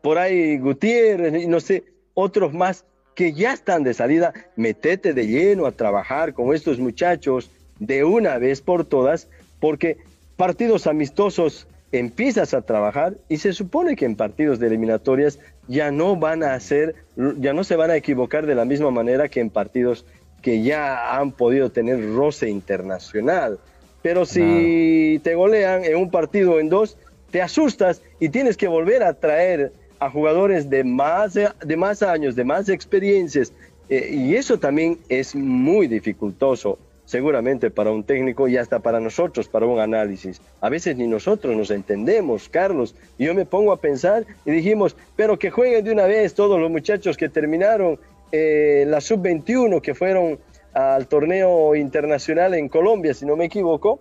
por 0.00 0.18
ahí 0.18 0.58
Gutiérrez, 0.58 1.42
y 1.42 1.46
no 1.46 1.60
sé, 1.60 1.84
otros 2.14 2.52
más 2.52 2.84
que 3.14 3.32
ya 3.32 3.52
están 3.52 3.84
de 3.84 3.94
salida. 3.94 4.32
Metete 4.56 5.12
de 5.12 5.26
lleno 5.26 5.66
a 5.66 5.72
trabajar 5.72 6.34
con 6.34 6.54
estos 6.54 6.78
muchachos 6.78 7.50
de 7.78 8.04
una 8.04 8.38
vez 8.38 8.60
por 8.60 8.84
todas, 8.84 9.28
porque 9.60 9.98
partidos 10.36 10.86
amistosos 10.86 11.66
empiezas 11.92 12.54
a 12.54 12.62
trabajar 12.62 13.14
y 13.28 13.36
se 13.36 13.52
supone 13.52 13.96
que 13.96 14.06
en 14.06 14.16
partidos 14.16 14.58
de 14.58 14.66
eliminatorias 14.66 15.38
ya 15.68 15.90
no 15.90 16.16
van 16.16 16.42
a 16.42 16.54
hacer, 16.54 16.94
ya 17.38 17.52
no 17.52 17.64
se 17.64 17.76
van 17.76 17.90
a 17.90 17.96
equivocar 17.96 18.46
de 18.46 18.54
la 18.54 18.64
misma 18.64 18.90
manera 18.90 19.28
que 19.28 19.40
en 19.40 19.50
partidos 19.50 20.06
que 20.40 20.62
ya 20.62 21.16
han 21.16 21.32
podido 21.32 21.70
tener 21.70 22.14
roce 22.14 22.48
internacional. 22.48 23.58
Pero 24.00 24.24
si 24.24 25.20
te 25.22 25.34
golean 25.34 25.84
en 25.84 25.96
un 25.96 26.10
partido 26.10 26.58
en 26.58 26.68
dos, 26.68 26.96
te 27.30 27.40
asustas 27.40 28.02
y 28.18 28.30
tienes 28.30 28.56
que 28.56 28.66
volver 28.66 29.04
a 29.04 29.14
traer 29.14 29.72
a 30.00 30.10
jugadores 30.10 30.68
de 30.68 30.82
más, 30.82 31.34
de 31.34 31.76
más 31.76 32.02
años, 32.02 32.34
de 32.34 32.42
más 32.42 32.68
experiencias. 32.68 33.52
Eh, 33.88 34.10
y 34.12 34.34
eso 34.34 34.58
también 34.58 34.98
es 35.08 35.36
muy 35.36 35.86
dificultoso 35.86 36.78
seguramente 37.12 37.70
para 37.70 37.90
un 37.90 38.04
técnico 38.04 38.48
y 38.48 38.56
hasta 38.56 38.78
para 38.80 38.98
nosotros, 38.98 39.46
para 39.46 39.66
un 39.66 39.78
análisis. 39.78 40.40
A 40.62 40.70
veces 40.70 40.96
ni 40.96 41.06
nosotros 41.06 41.54
nos 41.54 41.70
entendemos, 41.70 42.48
Carlos. 42.48 42.94
Y 43.18 43.26
yo 43.26 43.34
me 43.34 43.44
pongo 43.44 43.70
a 43.70 43.76
pensar 43.76 44.24
y 44.46 44.50
dijimos, 44.50 44.96
pero 45.14 45.38
que 45.38 45.50
jueguen 45.50 45.84
de 45.84 45.92
una 45.92 46.06
vez 46.06 46.32
todos 46.34 46.58
los 46.58 46.70
muchachos 46.70 47.18
que 47.18 47.28
terminaron 47.28 47.98
eh, 48.32 48.86
la 48.88 49.02
sub-21, 49.02 49.82
que 49.82 49.94
fueron 49.94 50.38
al 50.72 51.06
torneo 51.06 51.76
internacional 51.76 52.54
en 52.54 52.70
Colombia, 52.70 53.12
si 53.12 53.26
no 53.26 53.36
me 53.36 53.44
equivoco, 53.44 54.00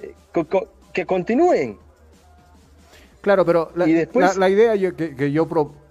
eh, 0.00 0.14
que 0.92 1.04
continúen. 1.04 1.76
Claro, 3.22 3.44
pero 3.44 3.72
la, 3.74 3.86
la, 4.36 4.48
idea 4.48 4.72
que, 4.94 5.32
yo, 5.32 5.48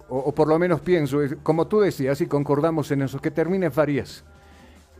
o, 0.08 0.32
por 0.32 0.48
lo 0.48 0.58
menos 0.58 0.80
pienso, 0.80 1.22
es, 1.22 1.36
como 1.42 1.66
tú 1.66 1.80
decías, 1.80 2.18
y 2.22 2.26
concordamos 2.26 2.90
en 2.92 3.02
eso, 3.02 3.20
que 3.20 3.30
termine 3.30 3.70
Farías 3.70 4.24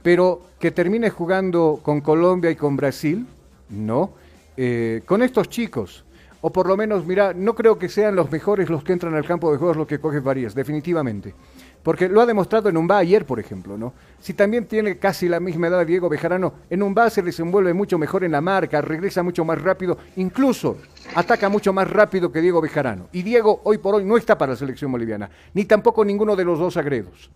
pero 0.07 0.40
que 0.61 0.70
termine 0.70 1.11
jugando 1.11 1.80
con 1.82 2.00
Colombia 2.00 2.48
y 2.48 2.54
con 2.54 2.76
Brasil, 2.76 3.26
no, 3.70 4.12
eh, 4.57 5.02
con 5.04 5.20
estos 5.20 5.48
chicos. 5.48 6.04
O 6.42 6.52
por 6.52 6.68
lo 6.68 6.76
menos, 6.76 7.04
mira, 7.04 7.34
no 7.34 7.57
creo 7.57 7.76
que 7.76 7.88
sean 7.88 8.14
los 8.14 8.30
mejores 8.30 8.70
los 8.70 8.84
que 8.84 8.92
entran 8.92 9.16
al 9.16 9.24
campo 9.24 9.50
de 9.50 9.59
juegos 9.59 9.76
los 9.76 9.88
que 9.88 9.98
cogen 9.98 10.22
Varías, 10.22 10.54
definitivamente. 10.54 11.34
Porque 11.82 12.09
lo 12.09 12.20
ha 12.20 12.26
demostrado 12.26 12.68
en 12.68 12.76
un 12.76 12.88
ayer, 12.92 13.26
por 13.26 13.40
ejemplo, 13.40 13.76
¿no? 13.76 13.94
Si 14.20 14.32
también 14.34 14.66
tiene 14.66 14.96
casi 14.96 15.28
la 15.28 15.40
misma 15.40 15.66
edad 15.66 15.84
Diego 15.84 16.09
Bejarano, 16.09 16.52
en 16.70 16.84
un 16.84 16.94
se 17.11 17.22
desenvuelve 17.22 17.74
mucho 17.74 17.98
mejor 17.98 18.22
en 18.22 18.30
la 18.30 18.40
marca, 18.40 18.80
regresa 18.80 19.24
mucho 19.24 19.44
más 19.44 19.61
rápido, 19.61 19.98
incluso 20.14 20.76
ataca 21.16 21.48
mucho 21.48 21.72
más 21.72 21.90
rápido 21.90 22.30
que 22.30 22.40
Diego 22.40 22.61
Bejarano. 22.61 23.09
Y 23.11 23.22
Diego 23.22 23.61
hoy 23.64 23.78
por 23.78 23.96
hoy 23.96 24.04
no 24.04 24.16
está 24.16 24.38
para 24.38 24.52
la 24.52 24.57
selección 24.57 24.92
boliviana, 24.92 25.28
ni 25.52 25.64
tampoco 25.64 26.04
ninguno 26.04 26.36
de 26.36 26.44
los 26.44 26.61
dos 26.61 26.76
agredos. 26.76 27.28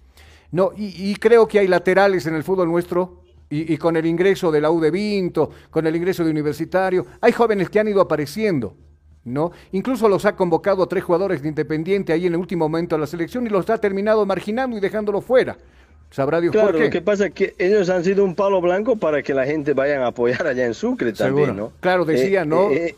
No, 0.53 0.73
y, 0.77 1.15
creo 1.17 1.47
que 1.47 1.61
hay 1.61 1.69
laterales 1.69 2.27
en 2.27 2.35
el 2.35 2.43
fútbol 2.43 2.69
nuestro, 2.69 3.23
y, 3.49 3.77
con 3.77 3.97
el 3.97 4.07
ingreso 4.07 4.51
de 4.51 4.61
la 4.61 4.71
U 4.71 4.81
de 4.81 4.91
Vinto, 4.91 5.51
con 5.71 5.87
el 5.87 5.95
ingreso 5.95 6.25
de 6.25 6.31
Universitario, 6.31 7.07
hay 7.21 7.33
jóvenes 7.33 7.71
que 7.71 7.81
han 7.81 7.89
ido 7.89 8.01
apareciendo. 8.01 8.75
¿No? 9.23 9.53
Incluso 9.73 10.09
los 10.09 10.25
ha 10.25 10.35
convocado 10.35 10.83
a 10.83 10.89
tres 10.89 11.05
jugadores 11.05 11.43
de 11.43 11.49
Independiente 11.49 12.15
ahí 12.15 12.27
en 12.27 12.33
el 12.33 12.41
último 12.41 12.67
momento 12.67 12.97
de 12.97 13.01
la 13.01 13.07
selección 13.07 13.47
y 13.47 13.51
los 13.51 13.69
ha 13.69 13.77
terminado 13.77 14.25
marginando 14.25 14.79
y 14.79 14.81
dejándolo 14.81 15.21
fuera. 15.21 15.59
Sabrá 16.11 16.41
Dios 16.41 16.53
claro, 16.53 16.69
por 16.69 16.77
qué. 16.77 16.85
lo 16.85 16.91
que 16.91 17.03
pasa 17.03 17.27
es 17.27 17.35
que 17.35 17.55
ellos 17.59 17.91
han 17.91 18.03
sido 18.03 18.25
un 18.25 18.35
palo 18.35 18.63
blanco 18.63 18.97
para 18.97 19.23
que 19.23 19.35
la 19.35 19.45
gente 19.45 19.75
vaya 19.75 20.03
a 20.03 20.09
apoyar 20.09 20.47
allá 20.47 20.65
en 20.65 20.73
Sucre 20.75 21.13
también, 21.13 21.55
¿no? 21.55 21.73
Claro, 21.81 22.05
decía, 22.05 22.43
eh, 22.43 22.47
¿no? 22.47 22.71
Eh, 22.71 22.97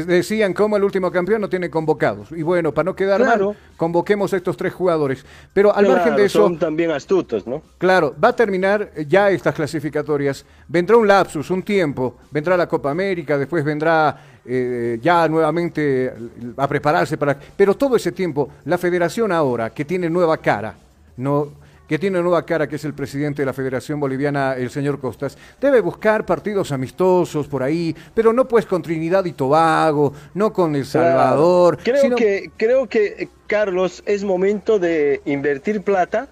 decían 0.00 0.54
cómo 0.54 0.76
el 0.76 0.84
último 0.84 1.10
campeón 1.10 1.40
no 1.40 1.48
tiene 1.48 1.70
convocados. 1.70 2.32
Y 2.32 2.42
bueno, 2.42 2.72
para 2.72 2.86
no 2.86 2.96
quedar 2.96 3.20
mal, 3.24 3.56
convoquemos 3.76 4.32
a 4.32 4.36
estos 4.36 4.56
tres 4.56 4.72
jugadores. 4.72 5.24
Pero 5.52 5.74
al 5.74 5.86
margen 5.86 6.16
de 6.16 6.24
eso. 6.24 6.42
Son 6.42 6.58
también 6.58 6.90
astutos, 6.90 7.46
¿no? 7.46 7.62
Claro, 7.78 8.14
va 8.22 8.28
a 8.28 8.36
terminar 8.36 8.90
ya 9.06 9.30
estas 9.30 9.54
clasificatorias. 9.54 10.44
Vendrá 10.68 10.96
un 10.96 11.06
lapsus, 11.06 11.50
un 11.50 11.62
tiempo. 11.62 12.16
Vendrá 12.30 12.56
la 12.56 12.66
Copa 12.66 12.90
América, 12.90 13.38
después 13.38 13.64
vendrá 13.64 14.16
eh, 14.44 14.98
ya 15.02 15.28
nuevamente 15.28 16.12
a 16.56 16.66
prepararse 16.66 17.16
para. 17.16 17.38
Pero 17.56 17.74
todo 17.76 17.96
ese 17.96 18.12
tiempo, 18.12 18.48
la 18.64 18.78
federación 18.78 19.30
ahora, 19.32 19.70
que 19.70 19.84
tiene 19.84 20.08
nueva 20.08 20.38
cara, 20.38 20.74
no 21.16 21.61
que 21.92 21.98
tiene 21.98 22.22
nueva 22.22 22.46
cara, 22.46 22.66
que 22.66 22.76
es 22.76 22.86
el 22.86 22.94
presidente 22.94 23.42
de 23.42 23.46
la 23.46 23.52
Federación 23.52 24.00
Boliviana, 24.00 24.54
el 24.56 24.70
señor 24.70 24.98
Costas, 24.98 25.36
debe 25.60 25.82
buscar 25.82 26.24
partidos 26.24 26.72
amistosos 26.72 27.46
por 27.48 27.62
ahí, 27.62 27.94
pero 28.14 28.32
no 28.32 28.48
pues 28.48 28.64
con 28.64 28.80
Trinidad 28.80 29.26
y 29.26 29.32
Tobago, 29.32 30.14
no 30.32 30.54
con 30.54 30.74
El 30.74 30.86
Salvador. 30.86 31.76
Creo, 31.84 32.16
que, 32.16 32.50
creo 32.56 32.88
que, 32.88 33.28
Carlos, 33.46 34.02
es 34.06 34.24
momento 34.24 34.78
de 34.78 35.20
invertir 35.26 35.82
plata 35.82 36.28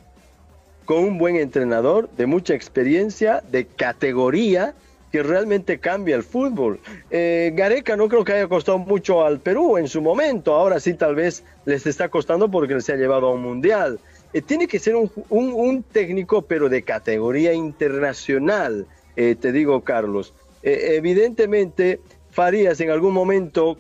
con 0.87 1.05
un 1.05 1.19
buen 1.19 1.37
entrenador 1.37 2.09
de 2.17 2.25
mucha 2.25 2.55
experiencia, 2.55 3.43
de 3.53 3.67
categoría, 3.67 4.73
que 5.13 5.23
realmente 5.23 5.79
cambia 5.79 6.17
el 6.17 6.23
fútbol. 6.23 6.81
Eh, 7.11 7.53
Gareca 7.55 7.97
no 7.97 8.09
creo 8.09 8.25
que 8.25 8.33
haya 8.33 8.49
costado 8.49 8.79
mucho 8.79 9.27
al 9.27 9.41
Perú 9.41 9.77
en 9.77 9.89
su 9.89 10.01
momento, 10.01 10.55
ahora 10.55 10.81
sí 10.81 10.95
tal 10.95 11.17
vez 11.17 11.45
les 11.67 11.87
está 11.87 12.09
costando 12.09 12.51
porque 12.51 12.81
se 12.81 12.95
ha 12.95 12.97
llevado 12.97 13.27
a 13.27 13.35
un 13.35 13.43
mundial. 13.43 14.01
Eh, 14.33 14.43
tiene 14.43 14.69
que 14.69 14.79
ser 14.79 14.95
un, 14.97 15.83
técnico, 15.83 16.43
pero 16.43 16.69
de 16.69 16.83
categoría 16.83 17.53
internacional, 17.53 18.87
eh, 19.17 19.37
te 19.39 19.53
digo, 19.53 19.83
Carlos. 19.83 20.35
Eh, 20.63 20.95
evidentemente, 20.97 22.01
Farías 22.31 22.81
en 22.81 22.91
algún 22.91 23.13
momento 23.13 23.77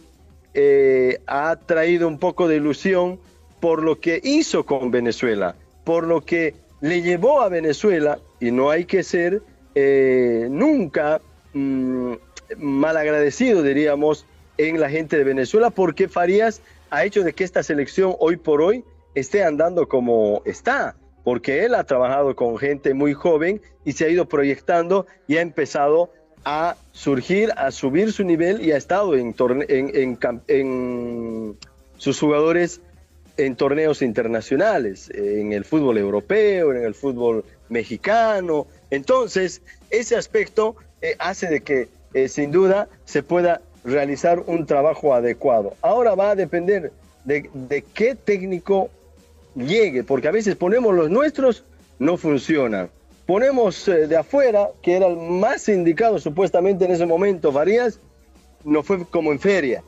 ha 1.29 1.57
traído 1.65 2.09
un 2.09 2.19
poco 2.19 2.49
de 2.49 2.57
ilusión 2.57 3.21
por 3.61 3.85
lo 3.85 4.01
que 4.01 4.21
hizo 4.25 4.67
con 4.67 4.91
Venezuela, 4.91 5.55
por 5.85 6.05
lo 6.05 6.23
que 6.23 6.55
le 6.81 7.03
llevó 7.03 7.41
a 7.41 7.49
Venezuela, 7.49 8.19
y 8.41 8.51
no 8.51 8.71
hay 8.71 8.85
que 8.85 9.05
ser 9.05 9.43
nunca 10.51 11.21
mm, 11.53 12.15
malagradecido, 12.57 13.63
diríamos, 13.63 14.27
en 14.59 14.81
la 14.81 14.91
gente 14.91 15.17
de 15.19 15.23
Venezuela, 15.23 15.71
porque 15.71 16.09
Farías 16.09 16.61
ha 16.91 17.05
hecho 17.05 17.23
de 17.23 17.33
que 17.33 17.45
esta 17.45 17.63
selección 17.63 18.17
hoy 18.19 18.37
por 18.37 18.61
hoy 18.61 18.83
esté 19.15 19.45
andando 19.45 19.89
como 19.89 20.43
está, 20.45 20.97
porque 21.25 21.65
él 21.65 21.75
ha 21.75 21.85
trabajado 21.85 22.35
con 22.35 22.59
gente 22.59 22.95
muy 22.95 23.15
joven 23.15 23.61
y 23.85 23.93
se 23.93 24.05
ha 24.05 24.09
ido 24.09 24.27
proyectando 24.27 25.07
y 25.27 25.37
ha 25.37 25.41
empezado 25.41 26.11
a 26.45 26.77
surgir, 26.93 27.53
a 27.57 27.71
subir 27.71 28.13
su 28.13 28.25
nivel 28.25 28.65
y 28.65 28.73
ha 28.73 28.77
estado 28.77 29.15
en, 29.15 29.35
en, 29.69 30.19
en 30.49 31.57
sus 31.97 32.19
jugadores 32.19 32.81
en 33.37 33.57
torneos 33.57 34.03
internacionales, 34.03 35.11
en 35.15 35.53
el 35.53 35.65
fútbol 35.65 35.99
europeo, 35.99 36.73
en 36.73 36.85
el 36.85 36.95
fútbol 36.95 37.45
mexicano. 37.69 38.67
Entonces, 38.91 39.63
ese 39.91 40.17
aspecto 40.17 40.77
eh, 41.01 41.17
hace 41.19 41.49
de 41.49 41.61
que 41.61 41.89
eh, 42.13 42.29
sin 42.29 42.51
duda 42.51 42.89
se 43.05 43.23
pueda 43.23 43.63
realizar 43.85 44.43
un 44.47 44.67
trabajo 44.67 45.15
adecuado. 45.15 45.75
Ahora 45.81 46.15
va 46.15 46.31
a 46.31 46.35
depender 46.35 46.93
de, 47.25 47.49
de 47.55 47.83
qué 47.83 48.15
técnico 48.15 48.91
llegue, 49.55 50.05
porque 50.05 50.29
a 50.29 50.33
veces 50.33 50.57
ponemos 50.57 50.95
los 50.95 51.11
nuestros, 51.11 51.65
no 51.99 52.17
funcionan. 52.17 52.91
Ponemos 53.27 53.87
eh, 53.89 54.07
de 54.07 54.17
afuera, 54.17 54.69
que 54.83 54.97
era 54.97 55.07
el 55.07 55.17
más 55.17 55.69
indicado 55.69 56.19
supuestamente 56.19 56.85
en 56.85 56.93
ese 56.93 57.07
momento, 57.07 57.53
Varías, 57.53 58.01
no 58.65 58.83
fue 58.83 59.05
como 59.07 59.33
en 59.33 59.39
feria. 59.39 59.83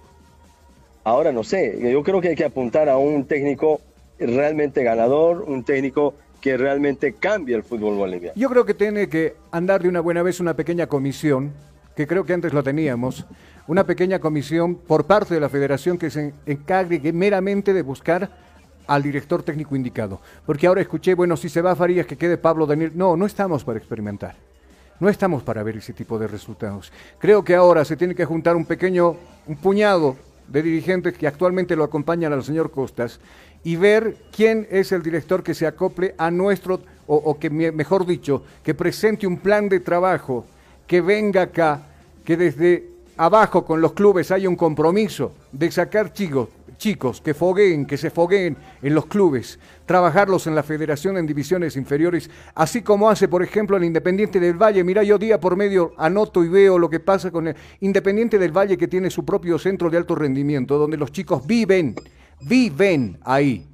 Ahora 1.04 1.32
no 1.32 1.42
sé, 1.42 1.78
yo 1.80 2.02
creo 2.02 2.20
que 2.20 2.28
hay 2.28 2.36
que 2.36 2.44
apuntar 2.44 2.88
a 2.88 2.96
un 2.96 3.24
técnico 3.24 3.80
realmente 4.18 4.84
ganador, 4.84 5.42
un 5.42 5.64
técnico 5.64 6.14
que 6.40 6.56
realmente 6.56 7.14
cambie 7.14 7.56
el 7.56 7.62
fútbol 7.62 7.96
boliviano. 7.96 8.34
Yo 8.36 8.48
creo 8.48 8.64
que 8.64 8.74
tiene 8.74 9.08
que 9.08 9.34
andar 9.50 9.82
de 9.82 9.88
una 9.88 10.00
buena 10.00 10.22
vez 10.22 10.40
una 10.40 10.54
pequeña 10.54 10.86
comisión, 10.86 11.52
que 11.96 12.06
creo 12.06 12.24
que 12.24 12.34
antes 12.34 12.52
lo 12.52 12.62
teníamos, 12.62 13.26
una 13.66 13.84
pequeña 13.84 14.18
comisión 14.18 14.74
por 14.74 15.06
parte 15.06 15.34
de 15.34 15.40
la 15.40 15.48
federación 15.48 15.98
que 15.98 16.10
se 16.10 16.32
encargue 16.46 17.12
meramente 17.12 17.72
de 17.72 17.82
buscar 17.82 18.30
al 18.86 19.02
director 19.02 19.42
técnico 19.42 19.76
indicado. 19.76 20.20
Porque 20.46 20.66
ahora 20.66 20.80
escuché, 20.80 21.14
bueno, 21.14 21.36
si 21.36 21.48
se 21.48 21.62
va 21.62 21.76
Farías, 21.76 22.06
que 22.06 22.16
quede 22.16 22.38
Pablo 22.38 22.66
Daniel. 22.66 22.92
No, 22.94 23.16
no 23.16 23.26
estamos 23.26 23.64
para 23.64 23.78
experimentar. 23.78 24.34
No 25.00 25.08
estamos 25.08 25.42
para 25.42 25.62
ver 25.62 25.78
ese 25.78 25.92
tipo 25.92 26.18
de 26.18 26.28
resultados. 26.28 26.92
Creo 27.18 27.44
que 27.44 27.54
ahora 27.54 27.84
se 27.84 27.96
tiene 27.96 28.14
que 28.14 28.24
juntar 28.24 28.54
un 28.54 28.64
pequeño, 28.64 29.16
un 29.46 29.56
puñado 29.56 30.16
de 30.46 30.62
dirigentes 30.62 31.16
que 31.16 31.26
actualmente 31.26 31.74
lo 31.74 31.84
acompañan 31.84 32.32
al 32.32 32.44
señor 32.44 32.70
Costas 32.70 33.18
y 33.64 33.76
ver 33.76 34.16
quién 34.34 34.66
es 34.70 34.92
el 34.92 35.02
director 35.02 35.42
que 35.42 35.54
se 35.54 35.66
acople 35.66 36.14
a 36.18 36.30
nuestro, 36.30 36.80
o, 37.06 37.38
que 37.38 37.50
mejor 37.50 38.06
dicho, 38.06 38.42
que 38.62 38.74
presente 38.74 39.26
un 39.26 39.38
plan 39.38 39.68
de 39.68 39.80
trabajo, 39.80 40.46
que 40.86 41.00
venga 41.00 41.42
acá, 41.42 41.82
que 42.24 42.36
desde 42.36 42.88
abajo 43.16 43.64
con 43.64 43.80
los 43.80 43.92
clubes 43.92 44.30
haya 44.30 44.48
un 44.48 44.56
compromiso 44.56 45.32
de 45.52 45.70
sacar 45.70 46.12
chicos, 46.12 46.48
chicos 46.82 47.20
que 47.20 47.32
fogueen, 47.32 47.86
que 47.86 47.96
se 47.96 48.10
fogueen 48.10 48.56
en 48.82 48.92
los 48.92 49.06
clubes, 49.06 49.60
trabajarlos 49.86 50.48
en 50.48 50.56
la 50.56 50.64
federación 50.64 51.16
en 51.16 51.28
divisiones 51.28 51.76
inferiores, 51.76 52.28
así 52.56 52.82
como 52.82 53.08
hace, 53.08 53.28
por 53.28 53.44
ejemplo, 53.44 53.76
el 53.76 53.84
Independiente 53.84 54.40
del 54.40 54.60
Valle. 54.60 54.82
Mira, 54.82 55.04
yo 55.04 55.16
día 55.16 55.38
por 55.38 55.54
medio 55.54 55.92
anoto 55.96 56.42
y 56.42 56.48
veo 56.48 56.80
lo 56.80 56.90
que 56.90 56.98
pasa 56.98 57.30
con 57.30 57.46
el 57.46 57.56
Independiente 57.78 58.36
del 58.36 58.50
Valle 58.50 58.76
que 58.76 58.88
tiene 58.88 59.10
su 59.10 59.24
propio 59.24 59.60
centro 59.60 59.90
de 59.90 59.96
alto 59.96 60.16
rendimiento, 60.16 60.76
donde 60.76 60.96
los 60.96 61.12
chicos 61.12 61.46
viven, 61.46 61.94
viven 62.40 63.16
ahí. 63.22 63.64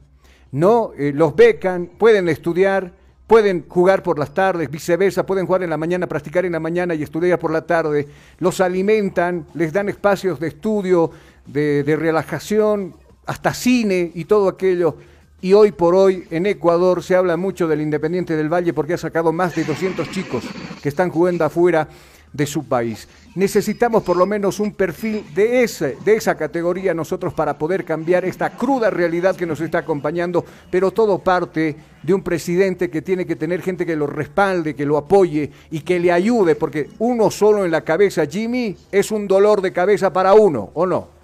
No 0.53 0.91
eh, 0.95 1.11
los 1.15 1.35
becan, 1.35 1.87
pueden 1.99 2.29
estudiar, 2.29 2.93
pueden 3.27 3.65
jugar 3.69 4.03
por 4.03 4.19
las 4.19 4.35
tardes, 4.35 4.71
viceversa, 4.71 5.25
pueden 5.25 5.47
jugar 5.47 5.63
en 5.63 5.71
la 5.71 5.79
mañana, 5.79 6.07
practicar 6.07 6.45
en 6.45 6.53
la 6.53 6.61
mañana 6.61 6.95
y 6.95 7.03
estudiar 7.03 7.39
por 7.39 7.53
la 7.53 7.63
tarde, 7.63 8.07
los 8.39 8.61
alimentan, 8.61 9.47
les 9.55 9.73
dan 9.73 9.89
espacios 9.89 10.39
de 10.41 10.49
estudio, 10.49 11.11
de, 11.49 11.97
relajación, 11.97 12.95
hasta 13.27 13.55
cine 13.55 14.13
y 14.15 14.25
todo 14.25 14.49
aquello. 14.49 14.97
Y 15.41 15.53
hoy 15.53 15.73
por 15.73 15.95
hoy 15.95 16.27
en 16.31 16.47
Ecuador 16.47 17.03
se 17.03 17.15
habla 17.15 17.37
mucho 17.37 17.69
del 17.69 17.81
Independiente 17.81 18.37
del 18.37 18.53
Valle 18.53 18.73
porque 18.73 18.95
ha 18.95 18.99
sacado 18.99 19.33
más 19.33 19.55
de 19.55 19.65
200 19.65 20.11
chicos 20.11 20.45
que 20.83 20.89
están 20.89 21.11
jugando 21.11 21.45
afuera 21.45 21.89
de 22.33 22.47
su 22.47 22.65
país. 22.65 23.09
Necesitamos 23.35 24.03
por 24.03 24.17
lo 24.17 24.27
menos 24.27 24.61
un 24.61 24.73
perfil 24.73 25.25
de, 25.35 25.63
ese, 25.63 25.97
de 26.05 26.17
esa 26.17 26.37
categoría 26.37 26.93
nosotros 26.93 27.33
para 27.33 27.57
poder 27.57 27.85
cambiar 27.85 28.25
esta 28.25 28.51
cruda 28.51 28.91
realidad 28.91 29.37
que 29.37 29.47
nos 29.47 29.61
está 29.61 29.79
acompañando, 29.79 30.45
pero 30.71 30.91
todo 30.91 31.21
parte 31.21 31.77
de 32.03 32.15
un 32.15 32.23
presidente 32.23 32.91
que 32.91 33.01
tiene 33.01 33.25
que 33.25 33.37
tener 33.37 33.63
gente 33.63 33.87
que 33.87 33.97
lo 33.97 34.07
respalde, 34.07 34.75
que 34.75 34.85
lo 34.85 34.97
apoye 34.97 35.51
y 35.71 35.81
que 35.81 36.01
le 36.01 36.13
ayude, 36.13 36.57
porque 36.57 36.91
uno 36.99 37.31
solo 37.31 37.65
en 37.65 37.71
la 37.71 37.83
cabeza, 37.83 38.27
Jimmy, 38.27 38.77
es 38.91 39.11
un 39.11 39.29
dolor 39.29 39.63
de 39.63 39.73
cabeza 39.73 40.13
para 40.13 40.35
uno, 40.35 40.71
¿o 40.75 40.85
no? 40.85 41.18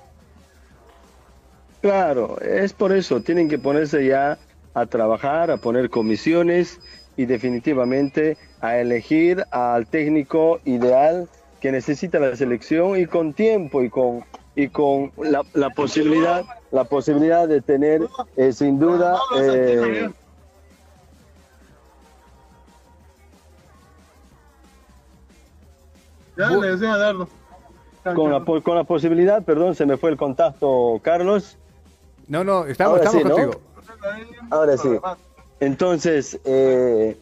Claro, 1.85 2.41
es 2.41 2.73
por 2.73 2.93
eso, 2.93 3.21
tienen 3.21 3.47
que 3.47 3.59
ponerse 3.59 4.07
ya 4.07 4.39
a 4.73 4.87
trabajar, 4.87 5.51
a 5.51 5.59
poner 5.59 5.91
comisiones 5.91 6.81
y 7.15 7.27
definitivamente 7.27 8.39
a 8.63 8.79
elegir 8.79 9.45
al 9.51 9.87
técnico 9.87 10.61
ideal 10.65 11.29
que 11.61 11.73
necesita 11.73 12.19
la 12.19 12.35
selección 12.37 12.99
y 12.99 13.05
con 13.05 13.35
tiempo 13.35 13.83
y 13.83 13.91
con 13.91 14.25
y 14.57 14.69
con 14.69 15.13
la, 15.19 15.43
posibilidad 15.77 16.47
la 16.71 16.85
posibilidad 16.85 17.47
de 17.47 17.61
tener 17.61 18.01
eh, 18.39 18.53
sin 18.55 18.79
duda 18.79 19.19
eh, 19.37 20.09
con 28.15 28.33
la, 28.33 28.43
con 28.43 28.75
la 28.75 28.85
posibilidad, 28.85 29.43
perdón, 29.43 29.75
se 29.75 29.85
me 29.85 29.99
fue 29.99 30.09
el 30.09 30.17
contacto, 30.17 30.99
Carlos, 31.03 31.59
no, 32.29 32.45
no, 32.45 32.67
estamos, 32.67 33.01
estamos 33.01 33.23
contigo. 33.23 33.61
Ahora 34.51 34.77
sí. 34.77 34.89
Entonces, 35.61 36.39
eh, 36.45 37.17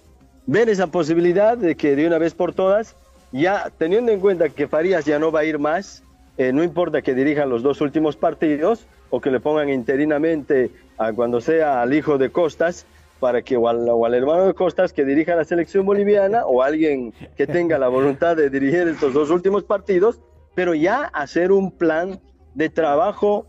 ver 0.47 0.69
esa 0.69 0.87
posibilidad 0.89 1.57
de 1.57 1.77
que 1.77 1.97
de 1.97 2.07
una 2.07 2.19
vez 2.19 2.35
por 2.35 2.55
todas, 2.55 2.97
ya 3.31 3.71
teniendo 3.79 4.13
en 4.13 4.21
cuenta 4.21 4.49
que 4.49 4.69
Farías 4.69 5.05
ya 5.05 5.19
no 5.19 5.31
va 5.31 5.41
a 5.41 5.45
ir 5.45 5.59
más, 5.59 6.03
eh, 6.39 6.53
no 6.53 6.63
importa 6.63 7.03
que 7.03 7.15
dirijan 7.15 7.51
los 7.51 7.63
dos 7.63 7.81
últimos 7.81 8.17
partidos 8.17 8.87
o 9.11 9.21
que 9.21 9.31
le 9.31 9.41
pongan 9.41 9.69
interinamente 9.69 10.71
a 10.99 11.13
cuando 11.13 11.41
sea 11.41 11.83
al 11.83 11.93
hijo 11.93 12.19
de 12.19 12.31
Costas, 12.31 12.87
para 13.21 13.43
que 13.43 13.57
o 13.57 13.69
al, 13.69 13.89
o 13.89 14.05
al, 14.05 14.15
hermano 14.15 14.47
de 14.47 14.55
Costas 14.55 14.93
que 14.93 15.05
dirija 15.05 15.37
la 15.37 15.45
selección 15.45 15.87
boliviana 15.87 16.45
o 16.47 16.63
alguien 16.63 17.13
que 17.37 17.47
tenga 17.47 17.79
la 17.79 17.89
voluntad 17.89 18.37
de 18.37 18.51
dirigir 18.51 18.89
estos 18.89 19.13
dos 19.13 19.31
últimos 19.31 19.63
partidos, 19.63 20.21
pero 20.55 20.75
ya 20.75 21.05
hacer 21.05 21.53
un 21.53 21.71
plan 21.71 22.21
de 22.55 22.69
trabajo 22.69 23.47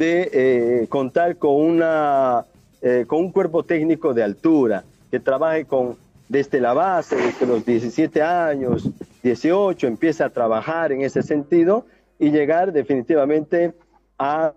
de 0.00 0.30
eh, 0.32 0.86
contar 0.88 1.36
con, 1.36 1.52
una, 1.52 2.46
eh, 2.80 3.04
con 3.06 3.18
un 3.18 3.30
cuerpo 3.30 3.64
técnico 3.64 4.14
de 4.14 4.22
altura, 4.22 4.82
que 5.10 5.20
trabaje 5.20 5.66
con, 5.66 5.98
desde 6.26 6.58
la 6.58 6.72
base, 6.72 7.16
desde 7.16 7.46
los 7.46 7.66
17 7.66 8.22
años, 8.22 8.88
18, 9.22 9.86
empieza 9.86 10.24
a 10.24 10.30
trabajar 10.30 10.90
en 10.92 11.02
ese 11.02 11.22
sentido 11.22 11.84
y 12.18 12.30
llegar 12.30 12.72
definitivamente 12.72 13.74
a 14.18 14.54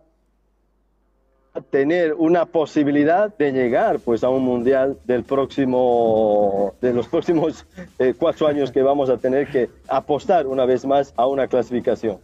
tener 1.70 2.14
una 2.14 2.46
posibilidad 2.46 3.36
de 3.38 3.52
llegar 3.52 4.00
pues 4.00 4.24
a 4.24 4.30
un 4.30 4.44
mundial 4.44 4.98
del 5.04 5.24
próximo 5.24 6.74
de 6.82 6.94
los 6.94 7.08
próximos 7.08 7.66
eh, 8.00 8.16
cuatro 8.18 8.48
años 8.48 8.72
que 8.72 8.82
vamos 8.82 9.10
a 9.10 9.18
tener 9.18 9.50
que 9.50 9.70
apostar 9.90 10.48
una 10.48 10.66
vez 10.66 10.86
más 10.86 11.14
a 11.18 11.28
una 11.28 11.48
clasificación. 11.48 12.18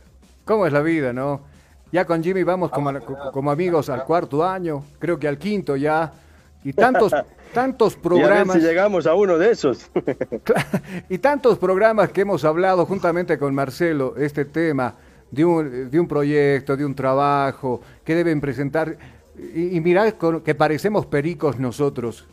¿Cómo 0.45 0.65
es 0.65 0.72
la 0.72 0.82
vida, 0.82 1.11
no? 1.11 1.41
Ya 1.92 2.06
con 2.06 2.24
Jimmy 2.24 2.44
vamos 2.44 2.70
como, 2.72 2.92
como 3.34 3.52
amigos 3.52 3.90
al 3.90 4.06
cuarto 4.06 4.46
año, 4.46 4.84
creo 5.00 5.18
que 5.18 5.28
al 5.28 5.38
quinto 5.38 5.76
ya. 5.76 6.12
Y 6.64 6.74
tantos, 6.74 7.14
tantos 7.54 7.96
programas. 7.96 8.58
Y 8.58 8.60
si 8.60 8.66
llegamos 8.66 9.08
a 9.08 9.16
uno 9.16 9.38
de 9.38 9.52
esos. 9.52 9.90
y 11.10 11.18
tantos 11.18 11.58
programas 11.58 12.10
que 12.10 12.22
hemos 12.22 12.44
hablado 12.46 12.86
juntamente 12.86 13.38
con 13.38 13.56
Marcelo, 13.56 14.16
este 14.18 14.46
tema 14.46 14.94
de 15.32 15.46
un, 15.46 15.90
de 15.90 16.00
un 16.00 16.08
proyecto, 16.08 16.78
de 16.78 16.86
un 16.86 16.94
trabajo, 16.94 17.82
que 18.04 18.14
deben 18.14 18.40
presentar. 18.40 18.98
Y, 19.38 19.78
y 19.78 19.82
mirad 19.82 20.14
que 20.44 20.56
parecemos 20.56 21.06
pericos 21.06 21.58
nosotros. 21.58 22.28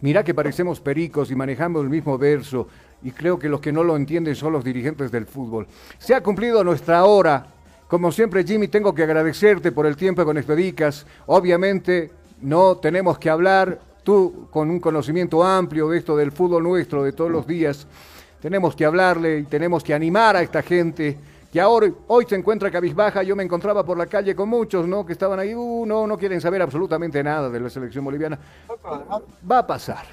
Mirá 0.00 0.22
que 0.24 0.32
parecemos 0.34 0.80
pericos 0.80 1.30
y 1.30 1.36
manejamos 1.36 1.82
el 1.82 1.90
mismo 1.90 2.16
verso. 2.18 2.68
Y 3.02 3.12
creo 3.12 3.38
que 3.38 3.48
los 3.48 3.60
que 3.60 3.72
no 3.72 3.84
lo 3.84 3.96
entienden 3.96 4.34
son 4.34 4.52
los 4.52 4.64
dirigentes 4.64 5.12
del 5.12 5.26
fútbol. 5.26 5.66
Se 5.98 6.14
ha 6.14 6.22
cumplido 6.22 6.64
nuestra 6.64 7.04
hora 7.04 7.46
como 7.88 8.12
siempre, 8.12 8.44
Jimmy, 8.44 8.68
tengo 8.68 8.94
que 8.94 9.02
agradecerte 9.02 9.72
por 9.72 9.86
el 9.86 9.96
tiempo 9.96 10.24
que 10.24 10.34
nos 10.34 10.46
dedicas. 10.46 11.06
Obviamente, 11.26 12.10
no 12.42 12.76
tenemos 12.76 13.18
que 13.18 13.30
hablar, 13.30 13.78
tú 14.02 14.46
con 14.50 14.70
un 14.70 14.78
conocimiento 14.78 15.42
amplio 15.42 15.88
de 15.88 15.98
esto 15.98 16.16
del 16.16 16.30
fútbol 16.30 16.62
nuestro 16.62 17.02
de 17.02 17.12
todos 17.12 17.30
los 17.30 17.46
días, 17.46 17.86
tenemos 18.40 18.76
que 18.76 18.84
hablarle 18.84 19.38
y 19.38 19.44
tenemos 19.44 19.82
que 19.82 19.94
animar 19.94 20.36
a 20.36 20.42
esta 20.42 20.62
gente 20.62 21.18
que 21.50 21.60
ahora, 21.60 21.88
hoy 22.08 22.26
se 22.28 22.36
encuentra 22.36 22.70
cabizbaja. 22.70 23.22
Yo 23.22 23.34
me 23.34 23.42
encontraba 23.42 23.82
por 23.82 23.96
la 23.96 24.06
calle 24.06 24.36
con 24.36 24.50
muchos, 24.50 24.86
¿no? 24.86 25.06
Que 25.06 25.14
estaban 25.14 25.38
ahí, 25.38 25.54
uh, 25.54 25.86
no, 25.86 26.06
no 26.06 26.18
quieren 26.18 26.42
saber 26.42 26.60
absolutamente 26.60 27.22
nada 27.22 27.48
de 27.48 27.58
la 27.58 27.70
selección 27.70 28.04
boliviana. 28.04 28.38
Va 29.50 29.58
a 29.58 29.66
pasar, 29.66 30.04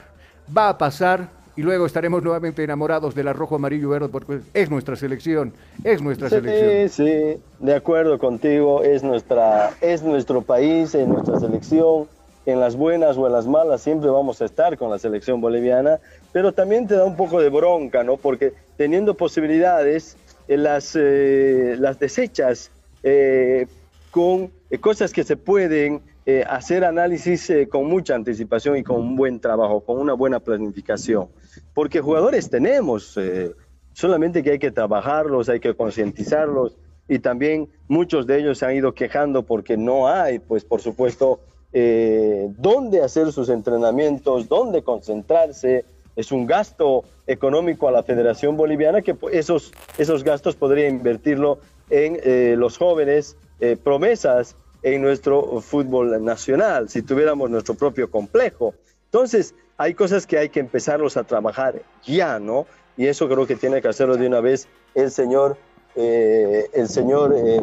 va 0.55 0.69
a 0.69 0.77
pasar 0.77 1.29
y 1.55 1.61
luego 1.61 1.85
estaremos 1.85 2.21
nuevamente 2.23 2.63
enamorados 2.63 3.15
del 3.15 3.33
rojo, 3.33 3.55
amarillo 3.55 3.89
verde 3.89 4.09
porque 4.09 4.39
es 4.53 4.69
nuestra 4.69 4.95
selección, 4.95 5.53
es 5.83 6.01
nuestra 6.01 6.29
Sí, 6.29 6.35
selección. 6.35 6.89
sí, 6.89 7.41
de 7.59 7.75
acuerdo 7.75 8.19
contigo, 8.19 8.83
es, 8.83 9.03
nuestra, 9.03 9.71
es 9.81 10.03
nuestro 10.03 10.41
país, 10.41 10.93
es 10.95 11.07
nuestra 11.07 11.39
selección, 11.39 12.07
en 12.45 12.59
las 12.59 12.75
buenas 12.75 13.17
o 13.17 13.25
en 13.25 13.33
las 13.33 13.47
malas 13.47 13.81
siempre 13.81 14.09
vamos 14.09 14.41
a 14.41 14.45
estar 14.45 14.77
con 14.77 14.91
la 14.91 14.99
selección 14.99 15.41
boliviana, 15.41 15.99
pero 16.31 16.51
también 16.53 16.87
te 16.87 16.95
da 16.95 17.03
un 17.05 17.15
poco 17.15 17.41
de 17.41 17.49
bronca, 17.49 18.03
¿no? 18.03 18.17
Porque 18.17 18.53
teniendo 18.77 19.15
posibilidades, 19.15 20.15
eh, 20.47 20.57
las, 20.57 20.95
eh, 20.95 21.75
las 21.79 21.97
desechas 21.97 22.69
eh, 23.01 23.65
con 24.11 24.51
eh, 24.69 24.77
cosas 24.77 25.11
que 25.11 25.23
se 25.23 25.37
pueden 25.37 26.01
eh, 26.27 26.43
hacer 26.49 26.83
análisis 26.83 27.47
eh, 27.51 27.67
con 27.67 27.85
mucha 27.85 28.15
anticipación 28.15 28.77
y 28.77 28.83
con 28.83 28.99
un 28.99 29.15
buen 29.15 29.39
trabajo, 29.39 29.81
con 29.81 29.99
una 29.99 30.13
buena 30.13 30.39
planificación. 30.39 31.27
Porque 31.75 32.01
jugadores 32.01 32.49
tenemos, 32.49 33.15
eh, 33.17 33.51
solamente 33.93 34.41
que 34.41 34.49
hay 34.49 34.57
que 34.57 34.71
trabajarlos, 34.71 35.49
hay 35.49 35.59
que 35.59 35.75
concientizarlos 35.75 36.79
y 37.07 37.19
también 37.19 37.69
muchos 37.87 38.25
de 38.25 38.39
ellos 38.39 38.57
se 38.57 38.65
han 38.65 38.75
ido 38.75 38.95
quejando 38.95 39.43
porque 39.43 39.77
no 39.77 40.07
hay, 40.07 40.39
pues 40.39 40.65
por 40.65 40.81
supuesto, 40.81 41.41
dónde 42.57 43.03
hacer 43.03 43.31
sus 43.33 43.49
entrenamientos, 43.49 44.47
dónde 44.47 44.81
concentrarse. 44.81 45.83
Es 46.15 46.31
un 46.31 46.47
gasto 46.47 47.03
económico 47.27 47.89
a 47.89 47.91
la 47.91 48.01
Federación 48.01 48.55
Boliviana 48.55 49.01
que 49.01 49.13
pues, 49.13 49.35
esos, 49.35 49.73
esos 49.97 50.23
gastos 50.23 50.55
podría 50.55 50.87
invertirlo 50.87 51.59
en 51.89 52.57
los 52.57 52.77
jóvenes 52.77 53.37
promesas 53.83 54.55
en 54.85 55.01
nuestro 55.01 55.61
fútbol 55.61 56.23
nacional, 56.23 56.89
si 56.89 57.01
tuviéramos 57.01 57.49
nuestro 57.49 57.73
propio 57.73 58.11
complejo. 58.11 58.75
Entonces, 59.05 59.55
hay 59.77 59.95
cosas 59.95 60.27
que 60.27 60.37
hay 60.37 60.49
que 60.49 60.59
empezarlos 60.59 61.17
a 61.17 61.23
trabajar 61.23 61.81
ya, 62.05 62.37
¿no? 62.39 62.67
Y 62.95 63.07
eso 63.07 63.27
creo 63.27 63.47
que 63.47 63.55
tiene 63.55 63.81
que 63.81 63.87
hacerlo 63.87 64.15
de 64.15 64.27
una 64.27 64.41
vez 64.41 64.67
el 64.93 65.09
señor, 65.09 65.57
eh, 65.95 66.69
el 66.71 66.87
señor 66.87 67.33
eh, 67.35 67.61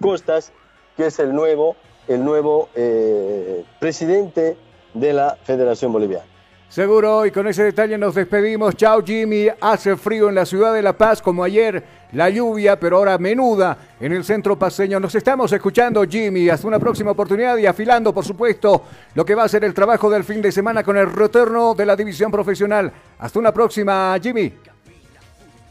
Costas, 0.00 0.52
que 0.96 1.06
es 1.06 1.18
el 1.18 1.34
nuevo, 1.34 1.74
el 2.06 2.24
nuevo 2.24 2.68
eh, 2.76 3.64
presidente 3.80 4.56
de 4.94 5.12
la 5.12 5.36
Federación 5.42 5.92
Boliviana. 5.92 6.26
Seguro, 6.70 7.26
y 7.26 7.32
con 7.32 7.48
ese 7.48 7.64
detalle 7.64 7.98
nos 7.98 8.14
despedimos. 8.14 8.76
Chao 8.76 9.02
Jimmy, 9.04 9.48
hace 9.60 9.96
frío 9.96 10.28
en 10.28 10.36
la 10.36 10.46
ciudad 10.46 10.72
de 10.72 10.80
La 10.82 10.92
Paz 10.92 11.20
como 11.20 11.42
ayer, 11.42 11.82
la 12.12 12.30
lluvia, 12.30 12.78
pero 12.78 12.98
ahora 12.98 13.18
menuda 13.18 13.76
en 13.98 14.12
el 14.12 14.22
centro 14.22 14.56
paseño. 14.56 15.00
Nos 15.00 15.12
estamos 15.16 15.52
escuchando 15.52 16.04
Jimmy, 16.04 16.48
hasta 16.48 16.68
una 16.68 16.78
próxima 16.78 17.10
oportunidad 17.10 17.56
y 17.56 17.66
afilando, 17.66 18.14
por 18.14 18.24
supuesto, 18.24 18.84
lo 19.16 19.24
que 19.24 19.34
va 19.34 19.42
a 19.42 19.48
ser 19.48 19.64
el 19.64 19.74
trabajo 19.74 20.08
del 20.08 20.22
fin 20.22 20.40
de 20.40 20.52
semana 20.52 20.84
con 20.84 20.96
el 20.96 21.12
retorno 21.12 21.74
de 21.74 21.86
la 21.86 21.96
división 21.96 22.30
profesional. 22.30 22.92
Hasta 23.18 23.40
una 23.40 23.52
próxima 23.52 24.16
Jimmy. 24.22 24.52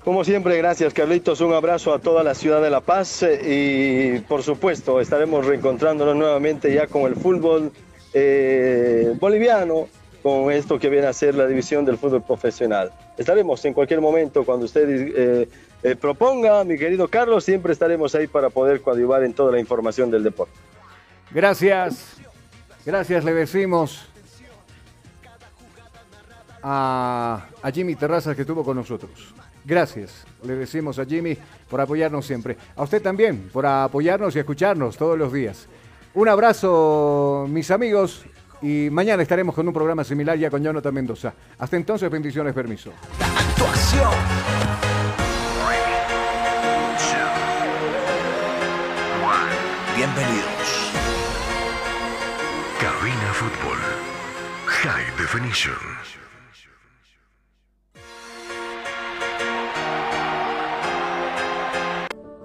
Como 0.03 0.25
siempre, 0.25 0.57
gracias 0.57 0.93
Carlitos, 0.93 1.39
un 1.39 1.53
abrazo 1.53 1.93
a 1.93 1.99
toda 1.99 2.25
la 2.25 2.35
ciudad 2.35 2.61
de 2.61 2.71
La 2.71 2.81
Paz 2.81 3.23
eh, 3.23 4.17
y 4.17 4.19
por 4.19 4.43
supuesto 4.43 4.99
estaremos 4.99 5.45
reencontrándonos 5.45 6.17
nuevamente 6.17 6.73
ya 6.73 6.87
con 6.87 7.03
el 7.03 7.15
fútbol 7.15 7.71
eh, 8.13 9.13
boliviano, 9.17 9.87
con 10.21 10.51
esto 10.51 10.79
que 10.79 10.89
viene 10.89 11.07
a 11.07 11.13
ser 11.13 11.35
la 11.35 11.47
división 11.47 11.85
del 11.85 11.97
fútbol 11.97 12.21
profesional. 12.21 12.91
Estaremos 13.17 13.63
en 13.65 13.73
cualquier 13.73 14.01
momento 14.01 14.45
cuando 14.45 14.65
usted 14.65 14.87
eh, 14.89 15.49
eh, 15.83 15.95
proponga, 15.95 16.63
mi 16.63 16.77
querido 16.77 17.07
Carlos, 17.07 17.43
siempre 17.43 17.73
estaremos 17.73 18.13
ahí 18.15 18.27
para 18.27 18.49
poder 18.49 18.81
coadyuvar 18.81 19.23
en 19.23 19.33
toda 19.33 19.51
la 19.51 19.59
información 19.59 20.11
del 20.11 20.23
deporte. 20.23 20.53
Gracias, 21.31 22.17
gracias 22.85 23.23
le 23.23 23.33
decimos 23.33 24.05
a, 26.61 27.45
a 27.61 27.71
Jimmy 27.71 27.95
Terrazas 27.95 28.35
que 28.35 28.41
estuvo 28.41 28.63
con 28.63 28.75
nosotros. 28.75 29.33
Gracias, 29.65 30.25
le 30.43 30.55
decimos 30.55 30.97
a 30.99 31.05
Jimmy 31.05 31.37
por 31.69 31.79
apoyarnos 31.79 32.25
siempre. 32.25 32.57
A 32.75 32.83
usted 32.83 33.01
también, 33.01 33.49
por 33.53 33.65
apoyarnos 33.65 34.35
y 34.35 34.39
escucharnos 34.39 34.97
todos 34.97 35.17
los 35.17 35.31
días. 35.31 35.67
Un 36.15 36.27
abrazo, 36.27 37.45
mis 37.49 37.69
amigos, 37.69 38.25
y 38.61 38.89
mañana 38.91 39.23
estaremos 39.23 39.55
con 39.55 39.67
un 39.67 39.73
programa 39.73 40.03
similar 40.03 40.37
ya 40.37 40.49
con 40.49 40.63
Jonathan 40.63 40.93
Mendoza. 40.93 41.33
Hasta 41.57 41.77
entonces, 41.77 42.09
bendiciones, 42.09 42.53
permiso. 42.53 42.91
Actuación. 43.19 44.13
Bienvenidos. 49.95 50.93
Cabina 52.79 53.33
Fútbol. 53.33 53.77
High 54.65 55.17
Definition. 55.17 55.75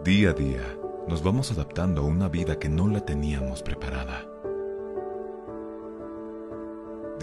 Día 0.04 0.30
a 0.30 0.32
día, 0.32 0.76
nos 1.08 1.22
vamos 1.22 1.52
adaptando 1.52 2.02
a 2.02 2.04
una 2.04 2.28
vida 2.28 2.58
que 2.58 2.68
no 2.68 2.88
la 2.88 3.00
teníamos 3.00 3.62
preparada. 3.62 4.33